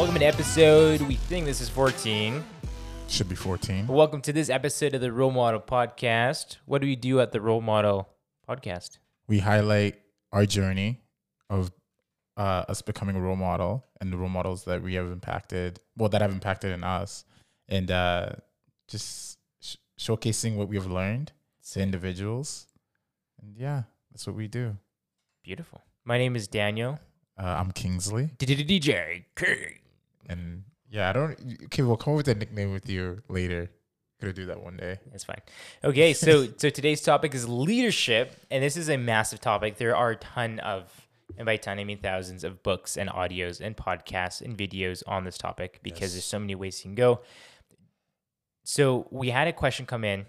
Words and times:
Welcome 0.00 0.18
to 0.18 0.24
episode, 0.24 1.02
we 1.02 1.16
think 1.16 1.44
this 1.44 1.60
is 1.60 1.68
14. 1.68 2.42
Should 3.06 3.28
be 3.28 3.34
14. 3.34 3.86
Welcome 3.86 4.22
to 4.22 4.32
this 4.32 4.48
episode 4.48 4.94
of 4.94 5.02
the 5.02 5.12
Role 5.12 5.30
Model 5.30 5.60
Podcast. 5.60 6.56
What 6.64 6.80
do 6.80 6.86
we 6.86 6.96
do 6.96 7.20
at 7.20 7.32
the 7.32 7.40
Role 7.42 7.60
Model 7.60 8.08
Podcast? 8.48 8.96
We 9.28 9.40
highlight 9.40 10.00
our 10.32 10.46
journey 10.46 11.02
of 11.50 11.70
uh, 12.38 12.64
us 12.66 12.80
becoming 12.80 13.14
a 13.14 13.20
role 13.20 13.36
model 13.36 13.84
and 14.00 14.10
the 14.10 14.16
role 14.16 14.30
models 14.30 14.64
that 14.64 14.82
we 14.82 14.94
have 14.94 15.04
impacted, 15.04 15.80
well, 15.98 16.08
that 16.08 16.22
have 16.22 16.32
impacted 16.32 16.72
in 16.72 16.82
us, 16.82 17.26
and 17.68 17.90
uh, 17.90 18.30
just 18.88 19.36
sh- 19.60 19.76
showcasing 19.98 20.56
what 20.56 20.68
we 20.68 20.76
have 20.76 20.86
learned 20.86 21.32
to 21.72 21.80
individuals. 21.82 22.68
And 23.42 23.54
yeah, 23.54 23.82
that's 24.10 24.26
what 24.26 24.34
we 24.34 24.48
do. 24.48 24.78
Beautiful. 25.44 25.82
My 26.06 26.16
name 26.16 26.36
is 26.36 26.48
Daniel. 26.48 26.98
Uh, 27.38 27.56
I'm 27.58 27.70
Kingsley. 27.70 28.30
DJ 28.38 29.24
King. 29.36 29.79
And 30.30 30.64
yeah, 30.88 31.10
I 31.10 31.12
don't. 31.12 31.38
Okay, 31.64 31.82
we'll 31.82 31.96
come 31.96 32.14
up 32.14 32.18
with 32.18 32.28
a 32.28 32.34
nickname 32.34 32.72
with 32.72 32.88
you 32.88 33.22
later. 33.28 33.70
Gonna 34.20 34.32
do 34.32 34.46
that 34.46 34.62
one 34.62 34.76
day. 34.76 34.98
That's 35.10 35.24
fine. 35.24 35.40
Okay, 35.82 36.12
so 36.26 36.46
so 36.56 36.70
today's 36.70 37.02
topic 37.02 37.34
is 37.34 37.48
leadership, 37.48 38.36
and 38.50 38.62
this 38.62 38.76
is 38.76 38.88
a 38.88 38.96
massive 38.96 39.40
topic. 39.40 39.76
There 39.76 39.96
are 39.96 40.10
a 40.10 40.16
ton 40.16 40.58
of, 40.60 40.90
and 41.36 41.46
by 41.46 41.56
ton 41.56 41.78
I 41.78 41.84
mean 41.84 41.98
thousands 41.98 42.44
of 42.44 42.62
books 42.62 42.96
and 42.96 43.08
audios 43.10 43.60
and 43.60 43.76
podcasts 43.76 44.40
and 44.42 44.56
videos 44.56 45.02
on 45.06 45.24
this 45.24 45.38
topic 45.38 45.80
because 45.82 46.00
Yes. 46.02 46.12
there's 46.12 46.24
so 46.26 46.38
many 46.38 46.54
ways 46.54 46.78
you 46.84 46.88
can 46.90 46.94
go. 46.94 47.20
So 48.64 49.08
we 49.10 49.30
had 49.30 49.48
a 49.48 49.52
question 49.52 49.86
come 49.86 50.04
in, 50.04 50.26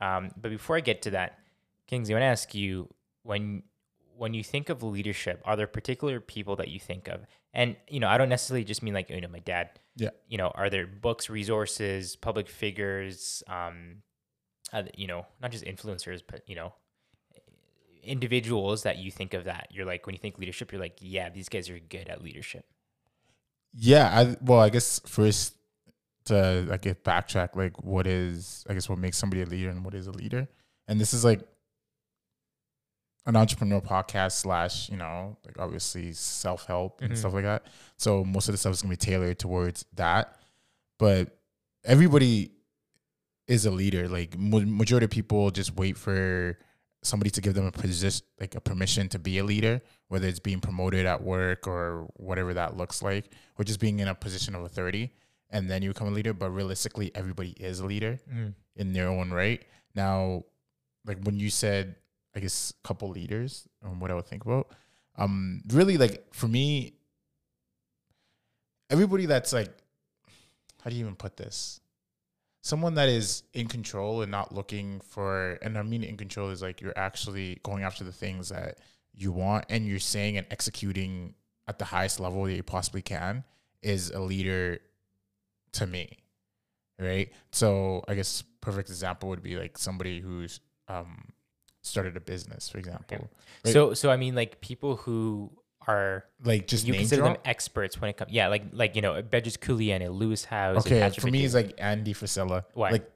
um, 0.00 0.30
but 0.36 0.50
before 0.50 0.76
I 0.76 0.80
get 0.80 1.02
to 1.02 1.10
that, 1.12 1.38
Kingsley, 1.86 2.14
I 2.14 2.18
want 2.18 2.22
to 2.22 2.26
ask 2.26 2.54
you 2.54 2.88
when 3.22 3.62
when 4.20 4.34
you 4.34 4.44
think 4.44 4.68
of 4.68 4.82
leadership, 4.82 5.40
are 5.46 5.56
there 5.56 5.66
particular 5.66 6.20
people 6.20 6.54
that 6.56 6.68
you 6.68 6.78
think 6.78 7.08
of? 7.08 7.22
And 7.54 7.76
you 7.88 8.00
know, 8.00 8.06
I 8.06 8.18
don't 8.18 8.28
necessarily 8.28 8.64
just 8.64 8.82
mean 8.82 8.92
like 8.92 9.08
you 9.08 9.18
know 9.18 9.28
my 9.28 9.38
dad. 9.38 9.70
Yeah. 9.96 10.10
You 10.28 10.36
know, 10.36 10.52
are 10.54 10.68
there 10.68 10.86
books, 10.86 11.30
resources, 11.30 12.16
public 12.16 12.46
figures, 12.46 13.42
um, 13.48 14.02
uh, 14.74 14.82
you 14.94 15.06
know, 15.06 15.26
not 15.40 15.52
just 15.52 15.64
influencers, 15.64 16.20
but 16.26 16.42
you 16.46 16.54
know, 16.54 16.74
individuals 18.04 18.82
that 18.82 18.98
you 18.98 19.10
think 19.10 19.32
of 19.32 19.44
that 19.44 19.68
you're 19.72 19.86
like 19.86 20.04
when 20.04 20.14
you 20.14 20.18
think 20.18 20.38
leadership, 20.38 20.70
you're 20.70 20.82
like, 20.82 20.98
yeah, 21.00 21.30
these 21.30 21.48
guys 21.48 21.70
are 21.70 21.78
good 21.78 22.10
at 22.10 22.22
leadership. 22.22 22.66
Yeah, 23.72 24.06
I 24.06 24.36
well, 24.42 24.60
I 24.60 24.68
guess 24.68 25.00
first 25.06 25.54
to 26.26 26.66
like 26.68 26.82
get 26.82 27.04
backtrack, 27.04 27.56
like 27.56 27.82
what 27.82 28.06
is 28.06 28.66
I 28.68 28.74
guess 28.74 28.86
what 28.86 28.98
makes 28.98 29.16
somebody 29.16 29.40
a 29.40 29.46
leader 29.46 29.70
and 29.70 29.82
what 29.82 29.94
is 29.94 30.06
a 30.08 30.12
leader, 30.12 30.46
and 30.86 31.00
this 31.00 31.14
is 31.14 31.24
like 31.24 31.40
an 33.26 33.36
entrepreneur 33.36 33.80
podcast 33.80 34.32
slash 34.32 34.88
you 34.90 34.96
know 34.96 35.36
like 35.44 35.58
obviously 35.58 36.12
self 36.12 36.66
help 36.66 37.02
and 37.02 37.12
Mhm. 37.12 37.16
stuff 37.16 37.32
like 37.34 37.44
that. 37.44 37.64
So 37.96 38.24
most 38.24 38.48
of 38.48 38.52
the 38.52 38.58
stuff 38.58 38.72
is 38.72 38.82
gonna 38.82 38.92
be 38.92 38.96
tailored 38.96 39.38
towards 39.38 39.84
that, 39.94 40.36
but 40.98 41.36
everybody 41.84 42.52
is 43.46 43.66
a 43.66 43.70
leader. 43.70 44.08
Like 44.08 44.38
majority 44.38 45.04
of 45.04 45.10
people 45.10 45.50
just 45.50 45.74
wait 45.76 45.96
for 45.96 46.58
somebody 47.02 47.30
to 47.30 47.40
give 47.40 47.54
them 47.54 47.64
a 47.66 47.72
position, 47.72 48.24
like 48.38 48.54
a 48.54 48.60
permission 48.60 49.08
to 49.08 49.18
be 49.18 49.38
a 49.38 49.44
leader, 49.44 49.80
whether 50.08 50.28
it's 50.28 50.38
being 50.38 50.60
promoted 50.60 51.06
at 51.06 51.22
work 51.22 51.66
or 51.66 52.06
whatever 52.16 52.52
that 52.54 52.76
looks 52.76 53.02
like, 53.02 53.32
or 53.58 53.64
just 53.64 53.80
being 53.80 54.00
in 54.00 54.08
a 54.08 54.14
position 54.14 54.54
of 54.54 54.62
authority, 54.64 55.10
and 55.48 55.68
then 55.70 55.82
you 55.82 55.90
become 55.90 56.08
a 56.08 56.10
leader. 56.10 56.34
But 56.34 56.50
realistically, 56.50 57.10
everybody 57.14 57.50
is 57.52 57.80
a 57.80 57.86
leader 57.86 58.18
in 58.76 58.92
their 58.92 59.08
own 59.08 59.30
right. 59.30 59.62
Now, 59.94 60.44
like 61.06 61.18
when 61.22 61.38
you 61.38 61.48
said, 61.50 61.96
I 62.34 62.40
guess 62.40 62.72
a 62.82 62.86
couple 62.86 63.08
leaders, 63.08 63.66
on 63.84 64.00
what 64.00 64.10
I 64.10 64.14
would 64.14 64.26
think 64.26 64.44
about, 64.44 64.68
um, 65.16 65.62
really 65.68 65.96
like 65.96 66.32
for 66.32 66.48
me, 66.48 66.94
everybody 68.88 69.26
that's 69.26 69.52
like, 69.52 69.70
how 70.82 70.90
do 70.90 70.96
you 70.96 71.02
even 71.02 71.16
put 71.16 71.36
this? 71.36 71.80
Someone 72.62 72.94
that 72.94 73.08
is 73.08 73.42
in 73.54 73.68
control 73.68 74.22
and 74.22 74.30
not 74.30 74.54
looking 74.54 75.00
for, 75.00 75.58
and 75.62 75.78
I 75.78 75.82
mean 75.82 76.04
in 76.04 76.16
control 76.16 76.50
is 76.50 76.62
like 76.62 76.80
you're 76.80 76.96
actually 76.96 77.58
going 77.62 77.82
after 77.82 78.04
the 78.04 78.12
things 78.12 78.50
that 78.50 78.78
you 79.14 79.32
want 79.32 79.66
and 79.68 79.86
you're 79.86 79.98
saying 79.98 80.36
and 80.36 80.46
executing 80.50 81.34
at 81.68 81.78
the 81.78 81.84
highest 81.84 82.20
level 82.20 82.44
that 82.44 82.54
you 82.54 82.62
possibly 82.62 83.02
can 83.02 83.44
is 83.82 84.10
a 84.10 84.20
leader 84.20 84.78
to 85.72 85.86
me 85.86 86.18
right 86.98 87.32
so 87.52 88.04
i 88.08 88.14
guess 88.14 88.42
perfect 88.60 88.88
example 88.88 89.28
would 89.28 89.42
be 89.42 89.56
like 89.56 89.78
somebody 89.78 90.20
who's 90.20 90.60
um 90.88 91.28
started 91.90 92.16
a 92.16 92.20
business 92.20 92.68
for 92.68 92.78
example 92.78 93.30
Right. 93.64 93.74
So 93.74 93.92
so 93.94 94.10
I 94.10 94.16
mean 94.16 94.34
like 94.34 94.60
people 94.60 94.96
who 94.96 95.50
are 95.86 96.24
like 96.44 96.66
just 96.66 96.86
you 96.86 96.94
consider 96.94 97.22
drop 97.22 97.34
them 97.34 97.42
experts 97.44 98.00
when 98.00 98.10
it 98.10 98.16
comes 98.16 98.32
yeah 98.32 98.48
like 98.48 98.64
like 98.72 98.96
you 98.96 99.02
know 99.02 99.22
Bedros 99.22 99.58
Keuilian 99.58 100.04
and 100.04 100.14
Lewis 100.14 100.44
Howes 100.44 100.78
okay 100.78 101.10
for 101.10 101.28
me 101.28 101.44
it's 101.44 101.54
like 101.54 101.74
andy 101.78 102.14
Frisella. 102.14 102.64
Why? 102.74 102.90
like 102.90 103.10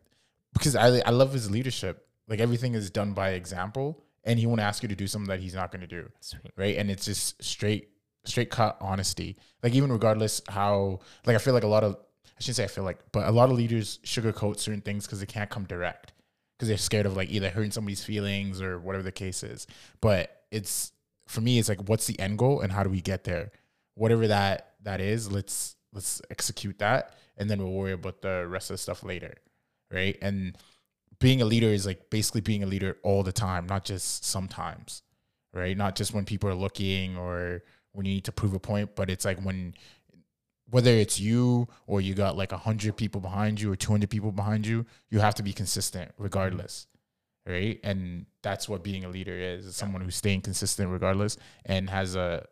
because 0.52 0.76
i 0.76 0.98
i 1.06 1.10
love 1.10 1.32
his 1.32 1.50
leadership 1.50 2.06
like 2.28 2.40
everything 2.40 2.74
is 2.74 2.90
done 2.90 3.12
by 3.12 3.30
example 3.30 4.04
and 4.24 4.38
he 4.38 4.46
won't 4.46 4.60
ask 4.60 4.82
you 4.82 4.88
to 4.88 4.94
do 4.94 5.06
something 5.06 5.28
that 5.28 5.40
he's 5.40 5.54
not 5.54 5.70
going 5.70 5.82
to 5.82 5.86
do 5.86 6.10
Sweet. 6.20 6.52
right? 6.56 6.76
And 6.76 6.90
it's 6.90 7.04
just 7.04 7.42
straight, 7.42 7.90
straight 8.24 8.50
cut 8.50 8.76
honesty. 8.80 9.36
Like 9.62 9.74
even 9.74 9.92
regardless 9.92 10.40
how, 10.48 11.00
like 11.26 11.36
I 11.36 11.38
feel 11.38 11.54
like 11.54 11.64
a 11.64 11.68
lot 11.68 11.84
of, 11.84 11.94
I 11.94 12.40
shouldn't 12.40 12.56
say 12.56 12.64
I 12.64 12.68
feel 12.68 12.84
like, 12.84 12.98
but 13.12 13.28
a 13.28 13.30
lot 13.30 13.50
of 13.50 13.56
leaders 13.56 14.00
sugarcoat 14.02 14.58
certain 14.58 14.80
things 14.80 15.06
because 15.06 15.20
they 15.20 15.26
can't 15.26 15.50
come 15.50 15.64
direct 15.64 16.13
because 16.64 16.68
they're 16.68 16.78
scared 16.78 17.06
of 17.06 17.16
like 17.16 17.30
either 17.30 17.50
hurting 17.50 17.70
somebody's 17.70 18.04
feelings 18.04 18.60
or 18.60 18.78
whatever 18.78 19.02
the 19.02 19.12
case 19.12 19.42
is. 19.42 19.66
But 20.00 20.44
it's 20.50 20.92
for 21.26 21.40
me, 21.40 21.58
it's 21.58 21.68
like 21.68 21.88
what's 21.88 22.06
the 22.06 22.18
end 22.18 22.38
goal 22.38 22.60
and 22.60 22.72
how 22.72 22.82
do 22.82 22.90
we 22.90 23.00
get 23.00 23.24
there? 23.24 23.52
Whatever 23.94 24.26
that 24.28 24.74
that 24.82 25.00
is, 25.00 25.30
let's 25.30 25.76
let's 25.92 26.20
execute 26.30 26.78
that, 26.78 27.14
and 27.36 27.48
then 27.48 27.58
we'll 27.58 27.72
worry 27.72 27.92
about 27.92 28.22
the 28.22 28.46
rest 28.48 28.70
of 28.70 28.74
the 28.74 28.78
stuff 28.78 29.02
later, 29.02 29.34
right? 29.90 30.16
And 30.20 30.58
being 31.20 31.40
a 31.40 31.44
leader 31.44 31.68
is 31.68 31.86
like 31.86 32.10
basically 32.10 32.40
being 32.40 32.62
a 32.62 32.66
leader 32.66 32.96
all 33.02 33.22
the 33.22 33.32
time, 33.32 33.66
not 33.66 33.84
just 33.84 34.24
sometimes 34.24 35.02
right? 35.54 35.76
Not 35.76 35.96
just 35.96 36.12
when 36.12 36.24
people 36.24 36.50
are 36.50 36.54
looking 36.54 37.16
or 37.16 37.62
when 37.92 38.04
you 38.04 38.14
need 38.14 38.24
to 38.24 38.32
prove 38.32 38.52
a 38.54 38.58
point, 38.58 38.96
but 38.96 39.08
it's 39.08 39.24
like 39.24 39.40
when 39.40 39.74
whether 40.74 40.90
it's 40.90 41.20
you 41.20 41.68
or 41.86 42.00
you 42.00 42.14
got 42.14 42.36
like 42.36 42.50
100 42.50 42.96
people 42.96 43.20
behind 43.20 43.60
you 43.60 43.70
or 43.70 43.76
200 43.76 44.10
people 44.10 44.32
behind 44.32 44.66
you, 44.66 44.84
you 45.08 45.20
have 45.20 45.32
to 45.32 45.42
be 45.44 45.52
consistent 45.52 46.10
regardless. 46.18 46.88
Right? 47.46 47.78
And 47.84 48.26
that's 48.42 48.68
what 48.68 48.82
being 48.82 49.04
a 49.04 49.08
leader 49.08 49.36
is. 49.36 49.76
Someone 49.76 50.02
who's 50.02 50.16
staying 50.16 50.40
consistent 50.40 50.90
regardless 50.90 51.36
and 51.64 51.88
has 51.88 52.16
a 52.16 52.44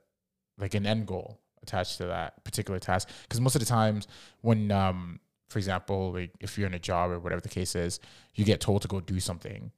like 0.57 0.75
an 0.75 0.87
end 0.87 1.09
goal 1.09 1.41
attached 1.65 1.97
to 1.97 2.05
that 2.05 2.45
particular 2.45 2.79
task 2.79 3.09
because 3.25 3.41
most 3.41 3.57
of 3.57 3.61
the 3.61 3.67
times 3.67 4.07
when 4.43 4.71
um 4.71 5.19
for 5.49 5.59
example, 5.59 6.13
like 6.13 6.31
if 6.39 6.57
you're 6.57 6.69
in 6.69 6.75
a 6.75 6.79
job 6.79 7.11
or 7.11 7.19
whatever 7.19 7.41
the 7.41 7.49
case 7.49 7.75
is, 7.75 7.99
you 8.37 8.45
get 8.45 8.61
told 8.61 8.83
to 8.83 8.89
go 8.89 9.01
do 9.01 9.19
something 9.19 9.73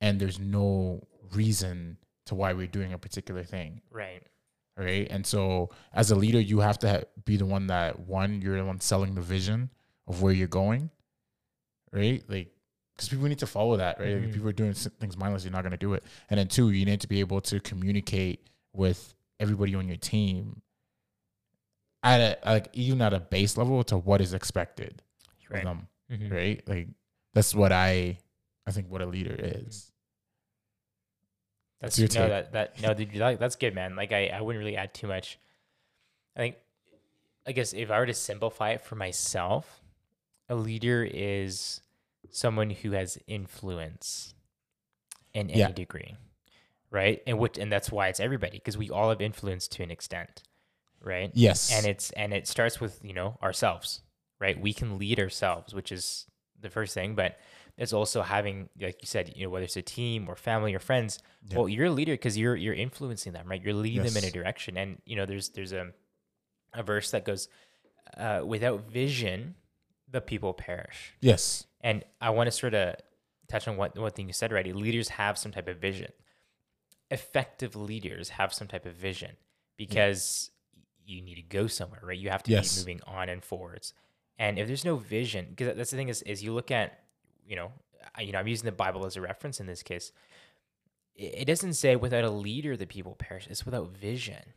and 0.00 0.18
there's 0.18 0.38
no 0.40 1.06
reason 1.34 1.98
to 2.24 2.34
why 2.34 2.54
we're 2.54 2.66
doing 2.66 2.94
a 2.94 2.98
particular 2.98 3.44
thing, 3.44 3.82
Right. 3.90 4.22
Right? 4.80 5.06
And 5.10 5.26
so, 5.26 5.70
as 5.92 6.10
a 6.10 6.16
leader, 6.16 6.40
you 6.40 6.60
have 6.60 6.78
to 6.80 6.88
ha- 6.90 7.02
be 7.24 7.36
the 7.36 7.46
one 7.46 7.66
that 7.68 8.00
one, 8.00 8.40
you're 8.40 8.56
the 8.56 8.64
one 8.64 8.80
selling 8.80 9.14
the 9.14 9.20
vision 9.20 9.70
of 10.06 10.22
where 10.22 10.32
you're 10.32 10.48
going, 10.48 10.90
right? 11.92 12.22
Like, 12.28 12.52
because 12.96 13.08
people 13.08 13.26
need 13.28 13.38
to 13.40 13.46
follow 13.46 13.76
that, 13.76 13.98
right? 14.00 14.14
Like, 14.14 14.22
Mhm. 14.22 14.28
if 14.28 14.34
people 14.34 14.48
are 14.48 14.52
doing 14.52 14.72
things 14.74 15.16
mindless, 15.16 15.44
you're 15.44 15.52
not 15.52 15.62
going 15.62 15.70
to 15.72 15.76
do 15.78 15.94
it. 15.94 16.04
And 16.28 16.38
then 16.38 16.48
two, 16.48 16.70
you 16.70 16.84
need 16.84 17.00
to 17.02 17.08
be 17.08 17.20
able 17.20 17.40
to 17.42 17.60
communicate 17.60 18.46
with 18.72 19.14
everybody 19.38 19.74
on 19.74 19.86
your 19.88 19.96
team 19.96 20.62
at 22.02 22.20
a 22.20 22.50
like 22.50 22.68
even 22.72 23.02
at 23.02 23.12
a 23.12 23.20
base 23.20 23.56
level 23.56 23.82
to 23.84 23.96
what 23.98 24.20
is 24.20 24.32
expected 24.32 25.02
Right. 25.50 25.58
of 25.58 25.64
them, 25.64 25.88
Mhm. 26.10 26.30
right? 26.32 26.68
Like 26.68 26.88
that's 27.34 27.54
what 27.54 27.72
I 27.72 28.18
I 28.66 28.72
think 28.72 28.88
what 28.90 29.02
a 29.02 29.06
leader 29.06 29.34
is. 29.38 29.89
That's 31.80 31.98
your 31.98 32.08
no, 32.08 32.14
take. 32.14 32.28
that 32.28 32.52
that 32.52 32.82
no, 32.82 32.94
dude, 32.94 33.12
that, 33.14 33.38
that's 33.40 33.56
good, 33.56 33.74
man. 33.74 33.96
Like 33.96 34.12
I, 34.12 34.26
I 34.28 34.40
wouldn't 34.40 34.62
really 34.62 34.76
add 34.76 34.92
too 34.94 35.06
much. 35.06 35.38
I 36.36 36.40
think, 36.40 36.56
I 37.46 37.52
guess 37.52 37.72
if 37.72 37.90
I 37.90 37.98
were 37.98 38.06
to 38.06 38.14
simplify 38.14 38.70
it 38.70 38.82
for 38.82 38.96
myself, 38.96 39.80
a 40.48 40.54
leader 40.54 41.08
is 41.10 41.80
someone 42.30 42.70
who 42.70 42.92
has 42.92 43.18
influence 43.26 44.34
in 45.32 45.48
any 45.50 45.60
Yeah. 45.60 45.70
degree, 45.72 46.16
right? 46.90 47.22
And 47.26 47.38
which 47.38 47.56
and 47.58 47.72
that's 47.72 47.90
why 47.90 48.08
it's 48.08 48.20
everybody 48.20 48.58
because 48.58 48.76
we 48.76 48.90
all 48.90 49.08
have 49.08 49.20
influence 49.20 49.66
to 49.68 49.82
an 49.82 49.90
extent, 49.90 50.42
right? 51.00 51.30
Yes. 51.34 51.72
and 51.72 51.86
it's 51.86 52.10
and 52.12 52.32
it 52.34 52.46
starts 52.46 52.80
with 52.80 53.00
you 53.02 53.14
know 53.14 53.38
ourselves 53.42 54.02
right 54.38 54.58
we 54.60 54.72
can 54.72 54.96
lead 54.98 55.20
ourselves 55.20 55.74
which 55.74 55.92
is 55.92 56.24
the 56.58 56.70
first 56.70 56.94
thing 56.94 57.14
but 57.14 57.38
it's 57.80 57.92
also 57.92 58.20
having 58.22 58.68
like 58.80 58.98
you 59.02 59.06
said 59.06 59.32
you 59.34 59.42
know 59.44 59.50
whether 59.50 59.64
it's 59.64 59.76
a 59.76 59.82
team 59.82 60.28
or 60.28 60.36
family 60.36 60.72
or 60.74 60.78
friends 60.78 61.18
Yeah. 61.48 61.56
well 61.58 61.68
you're 61.68 61.86
a 61.86 61.90
leader 61.90 62.12
because 62.12 62.36
you're 62.38 62.54
you're 62.64 62.74
influencing 62.86 63.32
them 63.32 63.48
right 63.48 63.60
you're 63.64 63.74
leading 63.74 64.02
them 64.04 64.16
in 64.16 64.24
a 64.24 64.30
direction 64.30 64.76
and 64.76 64.98
you 65.06 65.16
know 65.16 65.26
there's 65.26 65.48
there's 65.50 65.72
a 65.72 65.84
a 66.74 66.82
verse 66.82 67.10
that 67.10 67.24
goes 67.24 67.48
uh, 68.16 68.42
without 68.46 68.78
vision 68.90 69.54
the 70.10 70.20
people 70.20 70.52
perish 70.52 71.14
yes. 71.20 71.66
and 71.80 72.04
I 72.20 72.30
want 72.30 72.46
to 72.48 72.52
sort 72.52 72.74
of 72.74 72.96
touch 73.48 73.66
on 73.66 73.76
what 73.76 73.96
one 73.98 74.10
thing 74.12 74.26
you 74.28 74.32
said 74.32 74.52
already. 74.52 74.72
Leaders 74.72 75.08
have 75.10 75.36
some 75.38 75.50
type 75.52 75.66
of 75.68 75.78
vision. 75.78 76.12
Effective 77.10 77.74
leaders 77.74 78.28
have 78.30 78.52
some 78.54 78.68
type 78.68 78.86
of 78.86 78.94
vision 78.94 79.32
because 79.76 80.50
you 81.04 81.20
need 81.20 81.34
to 81.36 81.42
go 81.42 81.66
somewhere, 81.66 82.00
right? 82.04 82.16
You 82.18 82.30
have 82.30 82.42
to 82.44 82.50
Yes. 82.52 82.72
be 82.76 82.80
moving 82.92 83.00
on 83.06 83.28
and 83.28 83.42
forwards. 83.42 83.92
And 84.38 84.58
if 84.60 84.68
there's 84.68 84.84
no 84.84 84.96
vision, 84.96 85.46
because 85.50 85.76
that's 85.76 85.90
the 85.90 85.96
thing 85.96 86.08
is, 86.08 86.22
is 86.22 86.42
you 86.44 86.52
look 86.52 86.70
at, 86.70 87.00
you 87.50 87.56
know, 87.56 87.72
I, 88.14 88.22
you 88.22 88.32
know, 88.32 88.38
I'm 88.38 88.46
using 88.46 88.66
the 88.66 88.72
Bible 88.72 89.04
as 89.04 89.16
a 89.16 89.20
reference 89.20 89.58
in 89.60 89.66
this 89.66 89.82
case. 89.82 90.12
It, 91.16 91.44
doesn't 91.46 91.74
say 91.74 91.96
without 91.96 92.24
a 92.24 92.30
leader 92.30 92.76
the 92.76 92.86
people 92.86 93.16
perish. 93.16 93.46
It's 93.50 93.66
without 93.66 93.90
vision, 93.90 94.54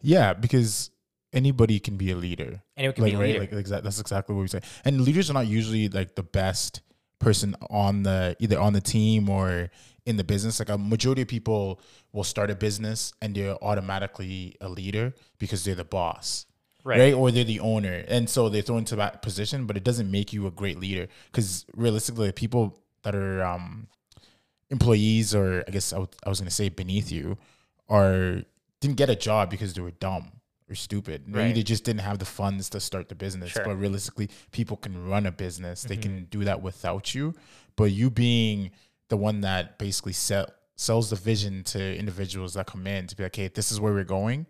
Yeah, 0.00 0.32
because 0.32 0.90
anybody 1.32 1.78
can 1.78 1.96
be 1.96 2.10
a 2.10 2.16
leader. 2.16 2.62
it 2.76 2.94
can 2.94 3.04
like 3.04 3.12
be 3.12 3.16
a 3.16 3.20
right, 3.20 3.26
leader. 3.28 3.40
like 3.40 3.52
exactly 3.52 3.84
that's 3.84 4.00
exactly 4.00 4.34
what 4.34 4.40
we 4.42 4.48
say. 4.48 4.62
And 4.84 5.02
leaders 5.02 5.30
are 5.30 5.34
not 5.34 5.46
usually 5.46 5.88
like 5.88 6.16
the 6.16 6.22
best 6.24 6.80
person 7.20 7.54
on 7.70 8.02
the 8.02 8.34
either 8.40 8.58
on 8.58 8.72
the 8.72 8.80
team 8.80 9.28
or 9.28 9.70
in 10.06 10.16
the 10.16 10.24
business. 10.24 10.58
Like 10.58 10.70
a 10.70 10.78
majority 10.78 11.22
of 11.22 11.28
people 11.28 11.80
will 12.12 12.24
start 12.24 12.50
a 12.50 12.56
business 12.56 13.12
and 13.22 13.36
they're 13.36 13.62
automatically 13.62 14.56
a 14.60 14.68
leader 14.68 15.14
because 15.38 15.64
they're 15.64 15.76
the 15.76 15.84
boss. 15.84 16.46
Right. 16.84 16.98
Right. 16.98 17.14
Or 17.14 17.30
they're 17.30 17.44
the 17.44 17.60
owner. 17.60 18.04
And 18.08 18.28
so 18.28 18.48
they 18.48 18.60
throw 18.62 18.76
into 18.78 18.96
that 18.96 19.22
position, 19.22 19.66
but 19.66 19.76
it 19.76 19.84
doesn't 19.84 20.10
make 20.10 20.32
you 20.32 20.46
a 20.46 20.50
great 20.50 20.78
leader. 20.80 21.06
Because 21.30 21.64
realistically, 21.76 22.32
people 22.32 22.78
that 23.02 23.14
are 23.14 23.42
um 23.44 23.86
employees 24.70 25.34
or 25.34 25.64
I 25.66 25.70
guess 25.70 25.92
I 25.92 25.96
w- 25.96 26.08
I 26.24 26.28
was 26.28 26.40
gonna 26.40 26.50
say 26.50 26.68
beneath 26.68 27.10
you 27.12 27.36
are 27.88 28.42
didn't 28.80 28.96
get 28.96 29.10
a 29.10 29.16
job 29.16 29.50
because 29.50 29.74
they 29.74 29.82
were 29.82 29.90
dumb 29.92 30.32
or 30.68 30.74
stupid. 30.74 31.28
Maybe 31.28 31.38
Right. 31.38 31.54
they 31.54 31.62
just 31.62 31.84
didn't 31.84 32.00
have 32.00 32.18
the 32.18 32.24
funds 32.24 32.68
to 32.70 32.80
start 32.80 33.08
the 33.08 33.14
business. 33.14 33.50
Sure. 33.52 33.64
But 33.64 33.76
realistically, 33.76 34.28
people 34.50 34.76
can 34.76 35.06
run 35.08 35.26
a 35.26 35.32
business. 35.32 35.82
They 35.82 35.94
Mm-hmm. 35.96 36.02
can 36.02 36.24
do 36.30 36.44
that 36.44 36.62
without 36.62 37.14
you. 37.14 37.34
But 37.76 37.92
you 37.92 38.10
being 38.10 38.70
the 39.08 39.16
one 39.16 39.42
that 39.42 39.78
basically 39.78 40.14
sell, 40.14 40.46
sells 40.76 41.10
the 41.10 41.16
vision 41.16 41.62
to 41.64 41.96
individuals 41.96 42.54
that 42.54 42.66
come 42.66 42.86
in 42.86 43.06
to 43.06 43.14
be 43.16 43.22
like, 43.22 43.36
hey, 43.36 43.48
this 43.48 43.70
is 43.70 43.78
where 43.78 43.92
we're 43.92 44.04
going 44.04 44.46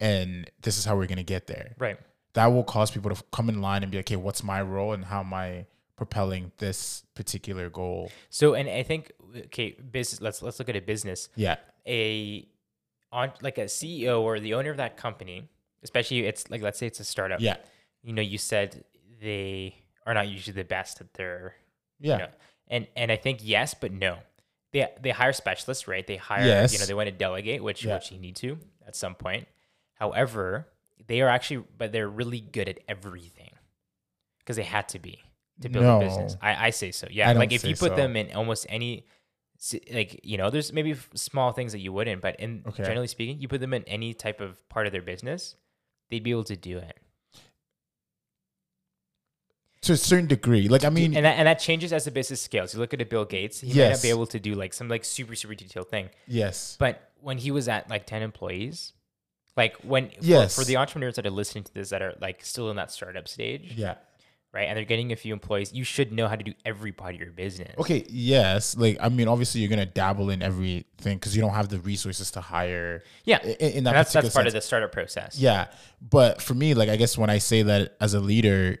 and 0.00 0.50
this 0.62 0.78
is 0.78 0.84
how 0.84 0.96
we're 0.96 1.06
gonna 1.06 1.22
get 1.22 1.46
there. 1.46 1.74
right. 1.78 1.98
That 2.34 2.46
will 2.48 2.62
cause 2.64 2.90
people 2.90 3.12
to 3.12 3.20
come 3.32 3.48
in 3.48 3.60
line 3.62 3.82
and 3.82 3.90
be 3.90 3.98
like, 3.98 4.06
okay, 4.06 4.16
what's 4.16 4.44
my 4.44 4.62
role 4.62 4.92
and 4.92 5.04
how 5.04 5.20
am 5.20 5.32
I 5.34 5.66
propelling 5.96 6.52
this 6.58 7.02
particular 7.14 7.68
goal? 7.70 8.12
So, 8.30 8.54
and 8.54 8.68
I 8.68 8.82
think, 8.84 9.10
okay, 9.46 9.70
business. 9.72 10.20
Let's 10.20 10.40
let's 10.42 10.58
look 10.60 10.68
at 10.68 10.76
a 10.76 10.80
business. 10.80 11.28
Yeah. 11.34 11.56
a 11.86 12.46
on 13.10 13.32
like 13.40 13.56
a 13.58 13.64
CEO 13.64 14.20
or 14.20 14.38
the 14.38 14.54
owner 14.54 14.70
of 14.70 14.76
that 14.76 14.96
company, 14.98 15.48
especially 15.82 16.26
it's 16.26 16.48
like 16.50 16.62
let's 16.62 16.78
say 16.78 16.86
it's 16.86 17.00
a 17.00 17.04
startup. 17.04 17.40
Yeah. 17.40 17.56
You 18.02 18.12
know, 18.12 18.22
you 18.22 18.38
said 18.38 18.84
they 19.20 19.74
are 20.06 20.14
not 20.14 20.28
usually 20.28 20.54
the 20.54 20.64
best 20.64 21.00
at 21.00 21.14
their 21.14 21.54
Yeah. 21.98 22.12
you 22.12 22.18
know, 22.18 22.28
and 22.68 22.86
and 22.94 23.10
I 23.10 23.16
think 23.16 23.40
yes, 23.42 23.74
but 23.74 23.90
no. 23.90 24.18
They 24.72 24.86
they 25.00 25.10
hire 25.10 25.32
specialists, 25.32 25.88
right? 25.88 26.06
They 26.06 26.16
hire 26.18 26.44
Yes. 26.46 26.72
you 26.74 26.78
know, 26.78 26.84
they 26.84 26.94
want 26.94 27.08
to 27.08 27.12
delegate, 27.12 27.64
which 27.64 27.84
Yeah. 27.84 27.94
which 27.94 28.12
you 28.12 28.18
need 28.18 28.36
to 28.36 28.58
at 28.86 28.94
some 28.94 29.14
point. 29.14 29.48
However, 29.98 30.68
they 31.06 31.20
are 31.20 31.28
actually 31.28 31.64
but 31.76 31.92
they're 31.92 32.08
really 32.08 32.40
good 32.40 32.68
at 32.68 32.78
everything. 32.88 33.50
Because 34.40 34.56
they 34.56 34.62
had 34.64 34.88
to 34.90 34.98
be 34.98 35.22
to 35.60 35.68
build 35.68 35.84
a 35.84 36.06
business. 36.06 36.36
I, 36.40 36.68
I 36.68 36.70
say 36.70 36.90
so. 36.92 37.06
Yeah. 37.10 37.28
I 37.28 37.32
Like 37.34 37.52
if 37.52 37.64
you 37.64 37.74
put 37.76 37.90
so. 37.90 37.96
them 37.96 38.16
in 38.16 38.32
almost 38.34 38.66
any 38.70 39.04
like 39.92 40.20
you 40.22 40.38
know 40.38 40.50
there's 40.50 40.72
maybe 40.72 40.94
small 41.14 41.50
things 41.50 41.72
that 41.72 41.80
you 41.80 41.92
wouldn't 41.92 42.22
but 42.22 42.38
in 42.38 42.62
Okay. 42.68 42.84
generally 42.84 43.08
speaking 43.08 43.40
you 43.40 43.48
put 43.48 43.60
them 43.60 43.74
in 43.74 43.82
any 43.88 44.14
type 44.14 44.40
of 44.40 44.66
part 44.68 44.86
of 44.86 44.92
their 44.92 45.02
business 45.02 45.56
they'd 46.10 46.22
be 46.22 46.30
able 46.30 46.44
to 46.44 46.56
do 46.56 46.78
it 46.78 46.96
To 49.82 49.94
a 49.94 49.96
certain 49.96 50.28
degree. 50.28 50.68
Like 50.68 50.84
I 50.84 50.90
mean 50.90 51.16
and 51.16 51.24
that, 51.26 51.38
and 51.38 51.46
that 51.48 51.58
changes 51.58 51.92
as 51.92 52.04
the 52.04 52.12
business 52.12 52.40
scales 52.40 52.72
you 52.72 52.78
look 52.78 52.94
at 52.94 53.00
a 53.00 53.04
bill 53.04 53.24
gates 53.24 53.60
he 53.60 53.68
might 53.76 53.90
not 53.90 54.02
be 54.02 54.10
able 54.10 54.26
to 54.28 54.38
do 54.38 54.54
like 54.54 54.72
some 54.72 54.88
like 54.88 55.04
super 55.04 55.34
super 55.34 55.56
detailed 55.56 55.88
thing 55.88 56.08
yes. 56.28 56.76
but 56.78 57.10
when 57.20 57.38
he 57.38 57.50
was 57.50 57.66
at 57.66 57.90
like 57.90 58.06
10 58.06 58.22
employees 58.22 58.92
like 59.58 59.74
when 59.92 60.08
for- 60.08 60.16
Yes. 60.22 60.56
for, 60.56 60.64
the 60.64 60.76
entrepreneurs 60.78 61.16
that 61.16 61.26
are 61.26 61.30
listening 61.42 61.64
to 61.64 61.74
this 61.74 61.90
that 61.90 62.00
are 62.00 62.14
like 62.20 62.38
still 62.44 62.70
in 62.70 62.76
that 62.76 62.90
startup 62.90 63.26
stage 63.28 63.72
Yeah. 63.76 63.96
right 64.52 64.66
and 64.68 64.74
they're 64.76 64.84
getting 64.94 65.12
a 65.12 65.16
few 65.16 65.32
employees 65.38 65.72
you 65.74 65.84
should 65.84 66.10
know 66.18 66.26
how 66.28 66.36
to 66.36 66.44
do 66.50 66.54
every 66.64 66.92
part 66.92 67.12
of 67.14 67.20
your 67.20 67.32
business 67.32 67.74
Okay, 67.78 68.00
yes. 68.08 68.76
Like 68.76 68.96
I 69.00 69.08
mean, 69.10 69.28
obviously 69.28 69.60
you're 69.60 69.68
gonna 69.76 69.84
dabble 70.02 70.30
in 70.30 70.40
everything 70.50 71.16
because 71.18 71.34
you 71.36 71.42
don't 71.44 71.54
have 71.60 71.68
the 71.68 71.80
resources 71.80 72.30
to 72.36 72.40
hire. 72.40 73.02
yeah 73.24 73.40
In, 73.44 73.70
in 73.78 73.84
that 73.84 73.92
that's 73.92 74.12
that's 74.14 74.32
part 74.34 74.46
of 74.46 74.52
the 74.54 74.60
startup 74.62 74.92
process 74.92 75.38
Yeah, 75.38 75.66
but 76.16 76.40
for 76.40 76.54
me, 76.54 76.72
like 76.80 76.88
I 76.88 76.96
guess 76.96 77.18
when 77.18 77.30
I 77.36 77.38
say 77.38 77.60
that 77.70 77.96
as 78.00 78.14
a 78.14 78.20
leader, 78.20 78.78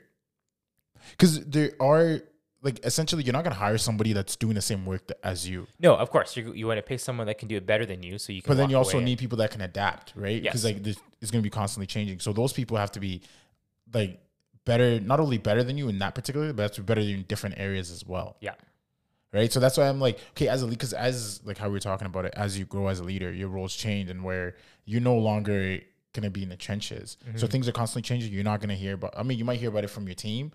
because 1.12 1.34
there 1.44 1.72
are 1.80 2.20
like 2.62 2.84
essentially 2.84 3.22
you're 3.22 3.32
not 3.32 3.44
gonna 3.44 3.54
hire 3.54 3.78
somebody 3.78 4.12
that's 4.12 4.36
doing 4.36 4.54
the 4.54 4.62
same 4.62 4.84
work 4.84 5.10
as 5.22 5.48
you, 5.48 5.66
no 5.78 5.94
of 5.94 6.10
course 6.10 6.36
you, 6.36 6.52
you 6.52 6.66
want 6.66 6.78
to 6.78 6.82
pay 6.82 6.96
someone 6.96 7.26
that 7.26 7.38
can 7.38 7.48
do 7.48 7.56
it 7.56 7.66
better 7.66 7.86
than 7.86 8.02
you 8.02 8.18
so 8.18 8.32
you 8.32 8.42
can 8.42 8.50
but 8.50 8.56
then 8.56 8.70
you 8.70 8.76
also 8.76 9.00
need 9.00 9.18
people 9.18 9.38
that 9.38 9.50
can 9.50 9.60
adapt, 9.60 10.12
right? 10.16 10.42
Because 10.42 10.64
Yes. 10.64 10.74
like 10.74 10.82
this 10.82 10.96
is 11.20 11.30
gonna 11.30 11.42
be 11.42 11.50
constantly 11.50 11.86
changing. 11.86 12.20
So 12.20 12.32
those 12.32 12.52
people 12.52 12.76
have 12.76 12.92
to 12.92 13.00
be 13.00 13.22
like 13.92 14.20
better, 14.64 15.00
not 15.00 15.20
only 15.20 15.38
better 15.38 15.62
than 15.62 15.78
you 15.78 15.88
in 15.88 15.98
that 16.00 16.14
particular, 16.14 16.52
but 16.52 16.74
to 16.74 16.82
better 16.82 17.00
in 17.00 17.22
different 17.22 17.58
areas 17.58 17.90
as 17.90 18.04
well. 18.04 18.36
yeah 18.40 18.54
right? 19.32 19.52
So 19.52 19.60
that's 19.60 19.76
why 19.76 19.88
I'm 19.88 20.00
like, 20.00 20.18
okay, 20.30 20.48
as 20.48 20.62
a 20.62 20.66
lead 20.66 20.78
because 20.78 20.92
as 20.92 21.40
like 21.44 21.58
how 21.58 21.68
we 21.68 21.76
are 21.76 21.80
talking 21.80 22.06
about 22.06 22.24
it, 22.24 22.34
as 22.36 22.58
you 22.58 22.64
grow 22.64 22.88
as 22.88 23.00
a 23.00 23.04
leader, 23.04 23.32
your 23.32 23.48
roles 23.48 23.74
change, 23.74 24.10
and 24.10 24.24
where 24.24 24.56
you're 24.84 25.00
no 25.00 25.16
longer 25.16 25.80
gonna 26.12 26.30
be 26.30 26.42
in 26.42 26.48
the 26.48 26.56
trenches. 26.56 27.16
So 27.20 27.30
mm-hmm. 27.30 27.46
things 27.46 27.68
are 27.68 27.72
constantly 27.72 28.02
changing. 28.02 28.32
You're 28.32 28.44
not 28.44 28.60
gonna 28.60 28.74
hear 28.74 28.94
about. 28.94 29.14
I 29.16 29.22
mean, 29.22 29.38
you 29.38 29.44
might 29.44 29.60
hear 29.60 29.68
about 29.68 29.84
it 29.84 29.88
from 29.88 30.06
your 30.06 30.14
team, 30.14 30.52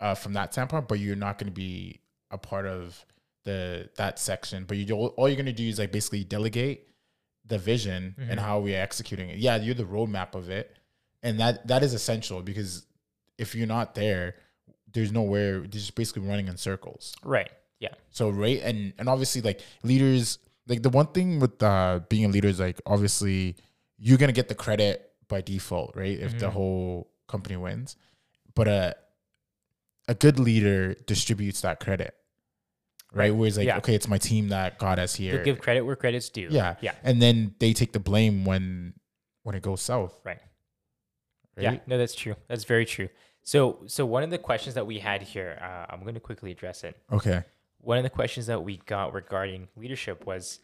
uh, 0.00 0.14
from 0.14 0.32
that 0.34 0.52
standpoint, 0.52 0.88
but 0.88 0.98
you're 0.98 1.16
not 1.16 1.38
gonna 1.38 1.50
be 1.50 2.00
a 2.30 2.38
part 2.38 2.66
of 2.66 3.04
the 3.44 3.88
that 3.96 4.18
section. 4.18 4.64
But 4.64 4.76
you 4.76 4.94
all 4.94 5.28
you're 5.28 5.36
gonna 5.36 5.52
do 5.52 5.68
is 5.68 5.78
like 5.78 5.92
basically 5.92 6.24
delegate 6.24 6.88
the 7.46 7.58
vision 7.58 8.14
and 8.18 8.40
how 8.40 8.58
we're 8.60 8.80
executing 8.80 9.30
it. 9.30 9.38
Yeah, 9.38 9.56
you're 9.56 9.74
the 9.74 9.84
roadmap 9.84 10.34
of 10.34 10.50
it, 10.50 10.76
and 11.22 11.38
that 11.40 11.66
that 11.68 11.82
is 11.82 11.94
essential 11.94 12.42
because 12.42 12.86
if 13.38 13.54
you're 13.54 13.66
not 13.66 13.94
there, 13.94 14.34
there's 14.92 15.12
nowhere. 15.12 15.60
They're 15.60 15.66
just 15.68 15.94
basically 15.94 16.22
running 16.22 16.48
in 16.48 16.56
circles. 16.56 17.14
right 17.22 17.50
yeah 17.78 17.92
So 18.10 18.30
right 18.30 18.60
and 18.62 18.94
and 18.98 19.06
obviously 19.08 19.42
like 19.42 19.60
leaders 19.82 20.38
like 20.66 20.82
the 20.82 20.88
one 20.88 21.08
thing 21.08 21.38
with 21.40 21.62
uh 21.62 22.00
being 22.08 22.24
a 22.24 22.28
leader 22.28 22.48
is 22.48 22.58
like 22.58 22.80
obviously 22.86 23.54
you're 23.98 24.16
gonna 24.18 24.32
get 24.32 24.48
the 24.48 24.54
credit 24.54 25.12
by 25.28 25.40
default, 25.42 25.94
right? 25.94 26.18
If 26.18 26.38
the 26.38 26.50
whole 26.50 27.10
company 27.28 27.56
wins. 27.56 27.96
But 28.54 28.66
a 28.68 28.94
a 30.08 30.14
good 30.14 30.38
leader 30.38 30.94
distributes 31.06 31.60
that 31.62 31.80
credit. 31.80 32.14
Right? 33.12 33.34
Where 33.34 33.48
it's 33.48 33.56
like, 33.56 33.66
Yeah. 33.66 33.78
okay, 33.78 33.94
it's 33.94 34.08
my 34.08 34.18
team 34.18 34.48
that 34.50 34.78
got 34.78 34.98
us 34.98 35.18
You'll 35.18 35.36
here. 35.36 35.44
give 35.44 35.58
credit 35.58 35.82
where 35.82 35.96
credit's 35.96 36.28
due 36.28 36.48
yeah. 36.50 36.74
yeah 36.82 36.92
And 37.02 37.22
then 37.22 37.54
they 37.60 37.72
take 37.72 37.92
the 37.92 38.00
blame 38.00 38.44
when 38.44 38.94
when 39.42 39.54
it 39.54 39.62
goes 39.62 39.80
south. 39.80 40.20
Right. 40.24 40.40
Right? 41.56 41.62
Yeah, 41.62 41.78
no, 41.86 41.96
that's 41.98 42.14
true. 42.14 42.34
That's 42.48 42.64
very 42.64 42.84
true. 42.84 43.08
So, 43.42 43.78
so 43.86 44.04
one 44.04 44.24
of 44.24 44.30
the 44.30 44.38
questions 44.38 44.74
that 44.74 44.86
we 44.86 44.98
had 44.98 45.22
here, 45.22 45.58
uh, 45.62 45.86
I'm 45.88 46.02
going 46.02 46.14
to 46.14 46.20
quickly 46.20 46.50
address 46.50 46.82
it. 46.84 46.96
Okay. 47.12 47.44
One 47.78 47.96
of 47.96 48.02
the 48.02 48.10
questions 48.10 48.46
that 48.46 48.64
we 48.64 48.78
got 48.86 49.14
regarding 49.14 49.68
leadership 49.76 50.26
was, 50.26 50.58